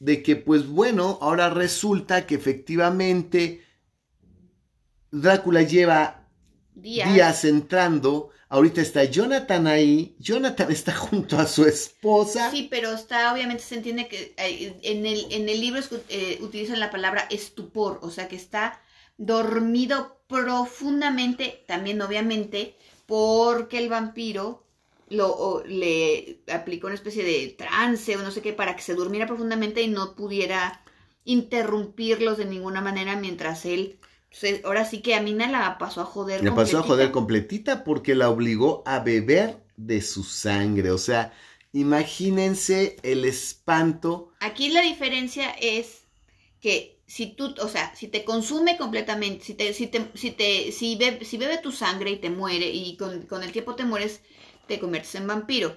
de 0.01 0.23
que, 0.23 0.35
pues 0.35 0.67
bueno, 0.67 1.19
ahora 1.21 1.51
resulta 1.51 2.27
que 2.27 2.35
efectivamente 2.35 3.63
Drácula 5.13 5.63
lleva 5.63 6.27
días 6.75 7.45
entrando. 7.45 8.31
Ahorita 8.49 8.81
está 8.81 9.05
Jonathan 9.05 9.67
ahí. 9.67 10.17
Jonathan 10.19 10.73
está 10.73 10.95
junto 10.95 11.39
a 11.39 11.47
su 11.47 11.65
esposa. 11.67 12.51
Sí, 12.51 12.67
pero 12.71 12.93
está, 12.93 13.33
obviamente 13.33 13.63
se 13.63 13.77
entiende 13.77 14.09
que 14.09 14.35
eh, 14.39 14.79
en 14.83 15.07
el, 15.07 15.27
en 15.31 15.49
el 15.49 15.61
libro 15.61 15.81
eh, 16.09 16.39
utilizan 16.41 16.81
la 16.81 16.91
palabra 16.91 17.27
estupor, 17.31 18.01
o 18.03 18.11
sea 18.11 18.27
que 18.27 18.37
está 18.37 18.81
dormido 19.19 20.23
profundamente, 20.27 21.63
también 21.69 22.01
obviamente, 22.01 22.75
porque 23.05 23.77
el 23.77 23.91
vampiro 23.91 24.65
lo, 25.11 25.29
o 25.37 25.65
le 25.65 26.43
aplicó 26.53 26.87
una 26.87 26.97
especie 26.97 27.25
de 27.25 27.49
trance 27.59 28.17
o 28.17 28.23
no 28.23 28.31
sé 28.31 28.43
qué 28.43 28.53
para 28.53 28.77
que 28.77 28.83
se 28.83 28.95
durmiera 28.95 29.27
profundamente 29.27 29.83
y 29.83 29.89
no 29.89 30.15
pudiera 30.17 30.83
interrumpirlos 31.25 32.39
de 32.39 32.47
ninguna 32.47 32.81
manera 32.81 33.17
mientras 33.17 33.65
él... 33.67 33.99
pues, 34.41 34.65
ahora 34.65 34.85
sí 34.85 35.03
que 35.03 35.15
a 35.15 35.23
Mina 35.23 35.51
la 35.51 35.79
pasó 35.79 36.01
a 36.03 36.05
joder. 36.05 36.43
Le 36.43 36.53
pasó 36.53 36.79
a 36.79 36.83
joder 36.83 37.11
completita. 37.11 37.13
completita 37.13 37.85
porque 37.85 38.15
la 38.15 38.31
obligó 38.31 38.83
a 38.87 39.01
beber 39.01 39.63
de 39.77 40.01
su 40.03 40.25
sangre. 40.25 40.91
O 40.91 40.99
sea, 40.99 41.33
imagínense 41.73 42.97
el 43.03 43.25
espanto. 43.25 44.33
Aquí 44.41 44.71
la 44.71 44.83
diferencia 44.83 45.51
es 45.61 46.09
que 46.61 47.01
si 47.07 47.35
tú, 47.35 47.55
o 47.61 47.69
sea, 47.69 47.95
si 47.95 48.09
te 48.09 48.25
consume 48.25 48.77
completamente, 48.77 49.45
si 49.45 49.55
te, 49.55 49.73
si 49.75 49.87
te, 49.89 50.11
si 50.15 50.31
te, 50.33 50.73
si 50.73 50.97
bebe, 50.97 51.25
si 51.25 51.37
bebe 51.39 51.59
tu 51.59 51.73
sangre 51.73 52.11
y 52.13 52.17
te 52.21 52.31
muere 52.31 52.71
y 52.71 52.97
con, 52.97 53.23
con 53.27 53.43
el 53.43 53.53
tiempo 53.53 53.75
te 53.77 53.85
mueres, 53.85 54.23
te 54.71 54.79
conviertes 54.79 55.17
en 55.17 55.27
vampiro. 55.27 55.77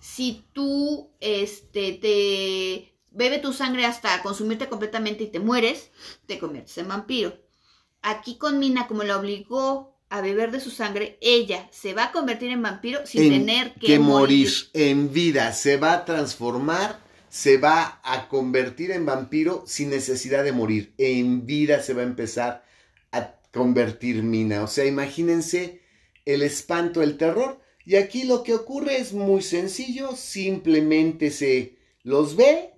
Si 0.00 0.46
tú, 0.54 1.10
este, 1.20 1.92
te 1.92 2.96
bebe 3.10 3.38
tu 3.38 3.52
sangre 3.52 3.84
hasta 3.84 4.22
consumirte 4.22 4.66
completamente 4.66 5.24
y 5.24 5.26
te 5.26 5.40
mueres, 5.40 5.90
te 6.26 6.38
conviertes 6.38 6.78
en 6.78 6.88
vampiro. 6.88 7.38
Aquí 8.00 8.38
con 8.38 8.58
Mina, 8.58 8.86
como 8.88 9.02
la 9.02 9.18
obligó 9.18 9.98
a 10.08 10.22
beber 10.22 10.52
de 10.52 10.60
su 10.60 10.70
sangre, 10.70 11.18
ella 11.20 11.68
se 11.70 11.92
va 11.92 12.04
a 12.04 12.12
convertir 12.12 12.50
en 12.50 12.62
vampiro 12.62 13.06
sin 13.06 13.24
en 13.24 13.40
tener 13.40 13.74
que, 13.74 13.98
morir 13.98 14.50
en 14.72 15.12
vida. 15.12 15.52
Se 15.52 15.76
va 15.76 15.92
a 15.92 16.04
transformar, 16.06 17.00
se 17.28 17.58
va 17.58 18.00
a 18.04 18.28
convertir 18.28 18.90
en 18.90 19.04
vampiro 19.04 19.64
sin 19.66 19.90
necesidad 19.90 20.44
de 20.44 20.52
morir. 20.52 20.94
En 20.96 21.44
vida 21.44 21.82
se 21.82 21.92
va 21.92 22.00
a 22.00 22.06
empezar 22.06 22.64
a 23.12 23.34
convertir 23.52 24.22
Mina. 24.22 24.62
O 24.62 24.66
sea, 24.66 24.86
imagínense 24.86 25.82
el 26.24 26.40
espanto, 26.40 27.02
el 27.02 27.18
terror. 27.18 27.63
Y 27.84 27.96
aquí 27.96 28.24
lo 28.24 28.42
que 28.42 28.54
ocurre 28.54 28.96
es 28.96 29.12
muy 29.12 29.42
sencillo, 29.42 30.16
simplemente 30.16 31.30
se 31.30 31.76
los 32.02 32.34
ve, 32.36 32.70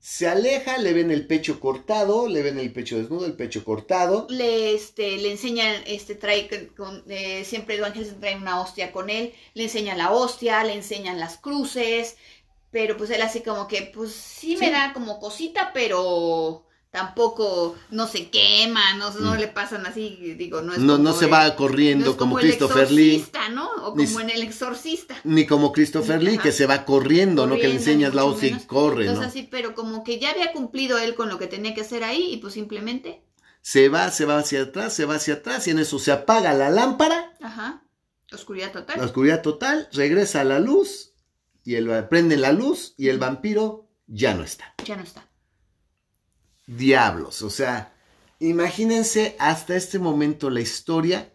se 0.00 0.26
aleja, 0.26 0.78
le 0.78 0.92
ven 0.94 1.10
el 1.10 1.26
pecho 1.26 1.60
cortado, 1.60 2.26
le 2.26 2.42
ven 2.42 2.58
el 2.58 2.72
pecho 2.72 2.98
desnudo, 2.98 3.26
el 3.26 3.34
pecho 3.34 3.64
cortado. 3.64 4.26
le 4.30 4.74
este 4.74 5.18
le 5.18 5.30
enseñan 5.30 5.82
este 5.86 6.14
trae 6.14 6.48
con, 6.76 7.04
eh, 7.08 7.44
siempre 7.44 7.76
Don 7.76 7.86
Ángel 7.92 8.14
trae 8.18 8.36
una 8.36 8.60
hostia 8.60 8.92
con 8.92 9.10
él 9.10 9.34
le 9.54 9.64
enseñan 9.64 9.98
la 9.98 10.10
hostia 10.10 10.64
le 10.64 10.72
enseñan 10.74 11.20
las 11.20 11.36
cruces 11.36 12.16
pero 12.70 12.96
pues 12.96 13.10
él 13.10 13.20
así 13.20 13.40
como 13.40 13.68
que 13.68 13.82
pues 13.94 14.12
sí, 14.12 14.56
me 14.56 14.70
da 14.70 14.92
como 14.94 15.20
cosita 15.20 15.72
pero 15.74 16.64
tampoco 16.90 17.76
no 17.90 18.06
se 18.08 18.30
quema 18.30 18.94
no, 18.94 19.10
no 19.20 19.34
Mm. 19.34 19.38
le 19.38 19.48
pasan 19.48 19.86
así 19.86 20.34
digo 20.36 20.60
no 20.60 20.72
es 20.72 20.78
No, 20.80 20.98
no 20.98 21.10
como 21.10 21.18
se 21.18 21.24
el- 21.26 21.32
va 21.32 21.56
corriendo 21.56 22.16
como, 22.16 22.38
el 22.38 22.46
Christopher 22.46 22.90
Lee. 22.90 23.14
exorcista, 23.16 23.48
no 23.50 23.70
o 23.70 23.96
Ni 23.96 24.06
como 24.06 24.20
s- 24.20 24.28
en 24.28 24.36
el 24.36 24.42
exorcista 24.42 25.16
Ni 25.24 25.46
como 25.46 25.72
Christopher 25.72 26.22
Lee, 26.22 26.34
Ajá. 26.34 26.42
que 26.42 26.52
se 26.52 26.66
va 26.66 26.84
corriendo, 26.84 27.46
¿no? 27.46 27.54
Que 27.56 27.68
le 27.68 27.74
enseñas 27.76 28.10
ni 28.10 28.16
la 28.16 28.24
hostia 28.24 28.48
y 28.48 28.66
corre, 28.66 29.04
¿no? 29.04 29.12
entonces 29.12 29.30
así 29.30 29.48
pero 29.50 29.74
como 29.74 30.02
que 30.04 30.18
ya 30.18 30.30
había 30.30 30.52
cumplido 30.52 30.98
él 30.98 31.14
con 31.14 31.28
lo 31.28 31.38
que 31.38 31.46
tenía 31.46 31.74
que 31.74 31.82
hacer 31.82 32.02
ahí 32.04 32.32
y 32.32 32.36
pues 32.38 32.54
simplemente 32.54 33.22
Se 33.62 33.88
va, 33.88 34.10
se 34.10 34.24
va 34.24 34.38
hacia 34.38 34.62
atrás, 34.62 34.92
se 34.94 35.04
va 35.04 35.16
hacia 35.16 35.34
atrás 35.34 35.66
y 35.68 35.70
en 35.70 35.78
eso 35.78 35.98
se 35.98 36.10
apaga 36.12 36.54
la 36.54 36.70
lámpara, 36.70 37.34
ajá 37.40 37.82
oscuridad 38.32 38.70
total 38.72 38.98
la 38.98 39.04
oscuridad 39.06 39.42
total, 39.42 39.88
regresa 39.92 40.40
a 40.40 40.44
la 40.44 40.60
luz 40.60 41.12
y 41.64 41.74
el, 41.74 41.88
prende 42.08 42.36
la 42.36 42.52
luz 42.52 42.94
y 42.96 43.08
el 43.08 43.18
vampiro 43.18 43.88
ya 44.06 44.34
no 44.34 44.42
está. 44.44 44.74
ya 44.84 44.96
no 44.96 45.02
está 45.02 45.26
Diablos, 46.76 47.42
o 47.42 47.50
sea, 47.50 47.92
imagínense 48.38 49.34
hasta 49.40 49.74
este 49.74 49.98
momento 49.98 50.50
la 50.50 50.60
historia. 50.60 51.32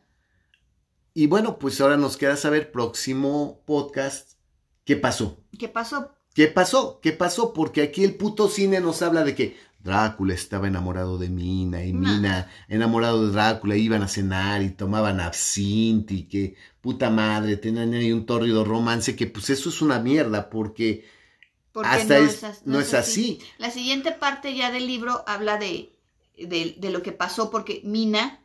Y 1.14 1.28
bueno, 1.28 1.60
pues 1.60 1.82
ahora 1.82 1.98
nos 1.98 2.16
queda 2.16 2.38
saber 2.38 2.72
próximo 2.72 3.62
podcast 3.66 4.34
qué 4.86 4.96
pasó. 4.96 5.44
¿Qué 5.60 5.68
pasó? 5.68 6.16
¿Qué 6.34 6.48
pasó? 6.48 7.02
¿Qué 7.02 7.12
pasó? 7.12 7.52
Porque 7.54 7.82
aquí 7.82 8.06
el 8.06 8.16
puto 8.16 8.48
cine 8.48 8.80
nos 8.80 9.02
habla 9.02 9.26
de 9.26 9.36
que 9.36 9.58
Drácula 9.80 10.34
estaba 10.34 10.70
enamorado 10.70 11.18
de 11.18 11.30
Mina 11.30 11.84
y 11.84 11.92
No. 11.92 12.14
Mina 12.14 12.50
enamorado 12.70 13.28
de 13.28 13.34
Drácula, 13.34 13.76
iban 13.76 14.04
a 14.04 14.08
cenar 14.08 14.62
y 14.62 14.70
tomaban 14.70 15.20
absinthe 15.20 16.14
y 16.14 16.24
que 16.24 16.56
puta 16.80 17.10
madre, 17.10 17.58
tenían 17.58 17.94
ahí 17.94 18.14
un 18.14 18.26
tórrido 18.26 18.64
romance 18.64 19.18
que 19.18 19.28
pues 19.28 19.50
eso 19.50 19.68
es 19.68 19.82
una 19.82 20.00
mierda 20.00 20.50
porque 20.50 21.04
Porque 21.76 21.90
hasta 21.90 22.20
no 22.20 22.26
es- 22.26 22.34
es, 22.36 22.44
as- 22.46 22.62
no 22.66 22.80
es 22.80 22.94
así. 22.96 23.40
La 23.60 23.70
siguiente 23.70 24.14
parte 24.14 24.56
ya 24.56 24.72
del 24.72 24.88
libro 24.88 25.24
habla 25.28 25.58
de, 25.58 25.92
de, 26.38 26.76
de 26.80 26.90
lo 26.90 27.04
que 27.04 27.12
pasó 27.12 27.52
porque 27.52 27.82
Mina 27.84 28.40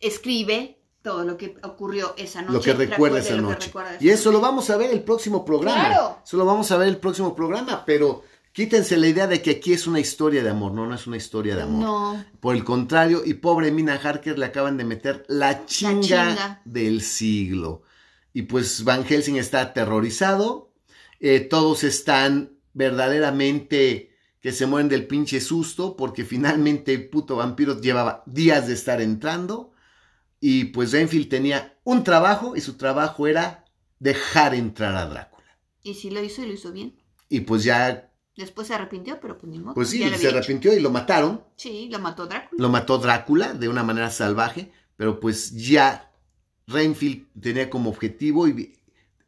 escribe 0.00 0.78
todo 1.02 1.24
lo 1.24 1.36
que 1.36 1.56
ocurrió 1.62 2.14
esa 2.16 2.42
noche. 2.42 2.52
lo 2.54 2.60
que 2.62 2.72
recuerda 2.74 3.18
esa 3.20 3.34
lo 3.36 3.42
noche. 3.42 3.66
recuerda 3.66 3.94
esa 3.96 4.04
Y 4.04 4.08
eso 4.10 4.30
lo 4.30 4.38
noche. 4.38 4.48
vamos 4.48 4.70
a 4.70 4.76
ver 4.76 4.90
el 4.90 5.02
próximo 5.02 5.44
programa. 5.44 5.86
Claro. 5.88 6.18
Eso 6.24 6.36
lo 6.36 6.44
vamos 6.44 6.70
a 6.70 6.76
ver 6.76 6.88
el 6.88 6.96
próximo 6.96 7.34
programa, 7.36 7.84
pero 7.84 8.24
quítense 8.52 8.96
la 8.96 9.06
idea 9.08 9.26
de 9.26 9.40
que 9.42 9.50
aquí 9.52 9.72
es 9.72 9.86
una 9.86 10.00
historia 10.00 10.42
de 10.42 10.50
amor, 10.50 10.72
no, 10.72 10.86
no 10.86 10.94
es 10.94 11.06
una 11.06 11.16
historia 11.16 11.54
de 11.54 11.62
amor. 11.62 11.82
No, 11.82 12.24
Por 12.40 12.56
el 12.56 12.64
contrario, 12.64 13.22
y 13.24 13.34
pobre 13.34 13.70
Mina 13.70 13.94
Harker 14.02 14.38
le 14.38 14.46
acaban 14.46 14.76
de 14.76 14.84
meter 14.84 15.24
la 15.28 15.64
chinga, 15.66 16.00
chinga. 16.00 16.62
del 16.64 17.02
siglo. 17.02 17.82
Y 18.32 18.42
pues 18.42 18.84
Van 18.84 19.04
Helsing 19.04 19.36
está 19.36 19.60
aterrorizado. 19.60 20.67
Eh, 21.20 21.40
todos 21.40 21.84
están 21.84 22.58
verdaderamente 22.74 24.16
que 24.40 24.52
se 24.52 24.66
mueren 24.66 24.88
del 24.88 25.06
pinche 25.06 25.40
susto 25.40 25.96
porque 25.96 26.24
finalmente 26.24 26.92
el 26.94 27.08
puto 27.08 27.36
vampiro 27.36 27.80
llevaba 27.80 28.22
días 28.26 28.66
de 28.68 28.74
estar 28.74 29.00
entrando. 29.00 29.72
Y 30.40 30.66
pues 30.66 30.92
Renfield 30.92 31.28
tenía 31.28 31.76
un 31.82 32.04
trabajo 32.04 32.54
y 32.54 32.60
su 32.60 32.76
trabajo 32.76 33.26
era 33.26 33.64
dejar 33.98 34.54
entrar 34.54 34.94
a 34.94 35.06
Drácula. 35.06 35.58
y 35.82 35.94
sí 35.94 36.10
lo 36.10 36.22
hizo 36.22 36.42
y 36.42 36.46
lo 36.46 36.52
hizo 36.52 36.70
bien. 36.72 36.96
Y 37.28 37.40
pues 37.40 37.64
ya, 37.64 38.04
Después 38.36 38.68
se 38.68 38.74
arrepintió, 38.74 39.18
pero 39.20 39.36
pues 39.36 39.50
ni 39.50 39.58
modo. 39.58 39.74
pues 39.74 39.88
sí, 39.90 39.98
ya 39.98 40.16
se 40.16 40.28
hecho. 40.28 40.36
arrepintió 40.36 40.72
y 40.72 40.78
lo 40.78 40.90
mataron. 40.90 41.42
Sí, 41.56 41.88
lo 41.90 41.98
mató 41.98 42.26
Drácula. 42.28 42.62
Lo 42.62 42.68
mató 42.68 42.98
Drácula 42.98 43.52
de 43.54 43.68
una 43.68 43.82
manera 43.82 44.10
salvaje, 44.10 44.70
pero 44.96 45.18
pues 45.18 45.50
ya 45.56 46.12
Renfield 46.68 47.26
tenía 47.40 47.68
como 47.68 47.90
objetivo 47.90 48.46
y 48.46 48.77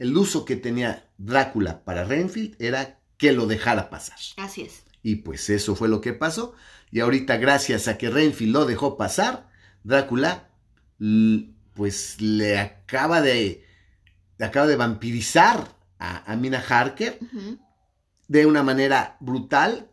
el 0.01 0.17
uso 0.17 0.45
que 0.45 0.57
tenía 0.57 1.09
Drácula 1.19 1.85
para 1.85 2.05
Renfield 2.05 2.57
era 2.59 2.99
que 3.19 3.33
lo 3.33 3.47
dejara 3.47 3.91
pasar. 3.91 4.19
Así 4.39 4.63
es. 4.63 4.83
Y 5.03 5.17
pues 5.17 5.49
eso 5.51 5.77
fue 5.77 5.89
lo 5.89 6.01
que 6.01 6.15
pasó. 6.15 6.55
Y 6.91 7.01
ahorita, 7.01 7.37
gracias 7.37 7.87
a 7.87 7.99
que 7.99 8.11
Renfield 8.11 8.53
lo 8.53 8.65
dejó 8.65 8.97
pasar, 8.97 9.49
Drácula 9.85 10.49
pues 11.75 12.21
le 12.21 12.59
acaba 12.59 13.21
de, 13.23 13.65
le 14.39 14.45
acaba 14.45 14.67
de 14.67 14.77
vampirizar 14.77 15.77
a, 15.99 16.31
a 16.31 16.37
Mina 16.37 16.59
Harker 16.67 17.19
de 18.29 18.47
una 18.47 18.63
manera 18.63 19.17
brutal. 19.21 19.91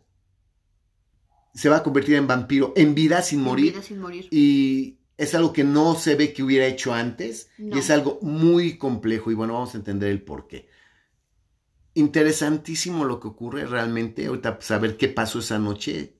Se 1.53 1.69
va 1.69 1.77
a 1.77 1.83
convertir 1.83 2.15
en 2.15 2.27
vampiro 2.27 2.73
en 2.75 2.95
vida 2.95 3.21
sin 3.21 3.39
En 3.39 3.45
morir. 3.45 3.73
vida 3.73 3.83
sin 3.83 3.99
morir. 3.99 4.27
Y 4.31 4.96
es 5.17 5.33
algo 5.33 5.51
que 5.51 5.63
no 5.63 5.95
se 5.95 6.15
ve 6.15 6.31
que 6.31 6.43
hubiera 6.43 6.67
hecho 6.67 6.93
antes. 6.93 7.49
No. 7.57 7.75
Y 7.75 7.79
es 7.79 7.89
algo 7.89 8.19
muy 8.21 8.77
complejo. 8.77 9.31
Y 9.31 9.33
bueno, 9.33 9.53
vamos 9.53 9.73
a 9.73 9.77
entender 9.77 10.11
el 10.11 10.21
por 10.21 10.47
qué. 10.47 10.69
Interesantísimo 11.95 13.03
lo 13.03 13.19
que 13.19 13.27
ocurre 13.27 13.65
realmente. 13.65 14.27
Ahorita 14.27 14.59
saber 14.61 14.95
qué 14.97 15.09
pasó 15.09 15.39
esa 15.39 15.57
noche. 15.57 16.15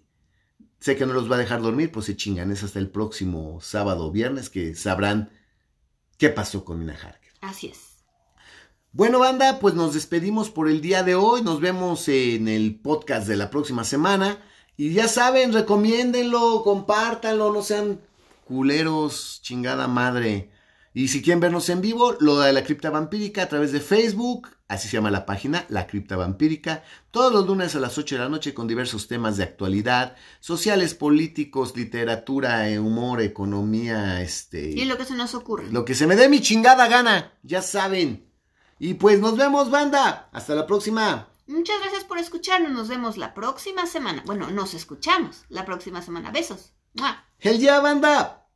Sé 0.79 0.95
que 0.95 1.05
no 1.05 1.13
los 1.13 1.31
va 1.31 1.35
a 1.35 1.39
dejar 1.39 1.61
dormir, 1.61 1.91
pues 1.91 2.07
se 2.07 2.15
chingan. 2.15 2.51
Es 2.51 2.63
hasta 2.63 2.79
el 2.79 2.89
próximo 2.89 3.61
sábado 3.61 4.07
o 4.07 4.11
viernes 4.11 4.49
que 4.49 4.73
sabrán 4.73 5.31
qué 6.17 6.29
pasó 6.29 6.65
con 6.65 6.79
Mina 6.79 6.93
Harker. 6.93 7.31
Así 7.41 7.67
es. 7.67 7.97
Bueno, 8.91 9.19
banda, 9.19 9.59
pues 9.59 9.75
nos 9.75 9.93
despedimos 9.93 10.49
por 10.49 10.67
el 10.67 10.81
día 10.81 11.03
de 11.03 11.13
hoy. 11.13 11.43
Nos 11.43 11.61
vemos 11.61 12.07
en 12.07 12.47
el 12.47 12.79
podcast 12.79 13.27
de 13.27 13.35
la 13.35 13.51
próxima 13.51 13.83
semana. 13.83 14.43
Y 14.75 14.93
ya 14.93 15.07
saben, 15.07 15.53
recomiéndenlo, 15.53 16.63
compártanlo, 16.63 17.53
no 17.53 17.61
sean 17.61 17.99
culeros, 18.47 19.41
chingada 19.43 19.87
madre. 19.87 20.49
Y 20.93 21.09
si 21.09 21.21
quieren 21.21 21.39
vernos 21.39 21.69
en 21.69 21.81
vivo, 21.81 22.15
lo 22.19 22.39
de 22.39 22.51
la 22.53 22.63
cripta 22.63 22.89
vampírica 22.89 23.43
a 23.43 23.49
través 23.49 23.71
de 23.71 23.81
Facebook, 23.81 24.47
así 24.67 24.87
se 24.87 24.97
llama 24.97 25.11
la 25.11 25.27
página, 25.27 25.63
la 25.69 25.85
cripta 25.85 26.15
vampírica, 26.15 26.83
todos 27.11 27.31
los 27.31 27.45
lunes 27.45 27.75
a 27.75 27.79
las 27.79 27.99
8 27.99 28.15
de 28.15 28.21
la 28.21 28.29
noche 28.29 28.55
con 28.55 28.67
diversos 28.67 29.07
temas 29.07 29.37
de 29.37 29.43
actualidad, 29.43 30.15
sociales, 30.39 30.95
políticos, 30.95 31.75
literatura, 31.75 32.67
eh, 32.67 32.79
humor, 32.79 33.21
economía, 33.21 34.23
este... 34.23 34.71
Y 34.71 34.85
lo 34.85 34.97
que 34.97 35.05
se 35.05 35.13
nos 35.13 35.35
ocurre. 35.35 35.71
Lo 35.71 35.85
que 35.85 35.93
se 35.93 36.07
me 36.07 36.15
dé 36.15 36.29
mi 36.29 36.41
chingada 36.41 36.87
gana, 36.87 37.33
ya 37.43 37.61
saben. 37.61 38.31
Y 38.79 38.95
pues 38.95 39.19
nos 39.19 39.37
vemos, 39.37 39.69
banda. 39.69 40.29
Hasta 40.31 40.55
la 40.55 40.65
próxima. 40.65 41.29
Muchas 41.47 41.79
gracias 41.79 42.03
por 42.05 42.17
escucharnos. 42.17 42.71
Nos 42.71 42.87
vemos 42.87 43.17
la 43.17 43.33
próxima 43.33 43.85
semana. 43.85 44.23
Bueno, 44.25 44.49
nos 44.49 44.73
escuchamos 44.73 45.45
la 45.49 45.65
próxima 45.65 46.01
semana. 46.01 46.31
Besos. 46.31 46.73
¡Mua! 46.97 47.23
Hell 47.39 47.59
yeah, 47.59 47.79
banda. 47.81 48.46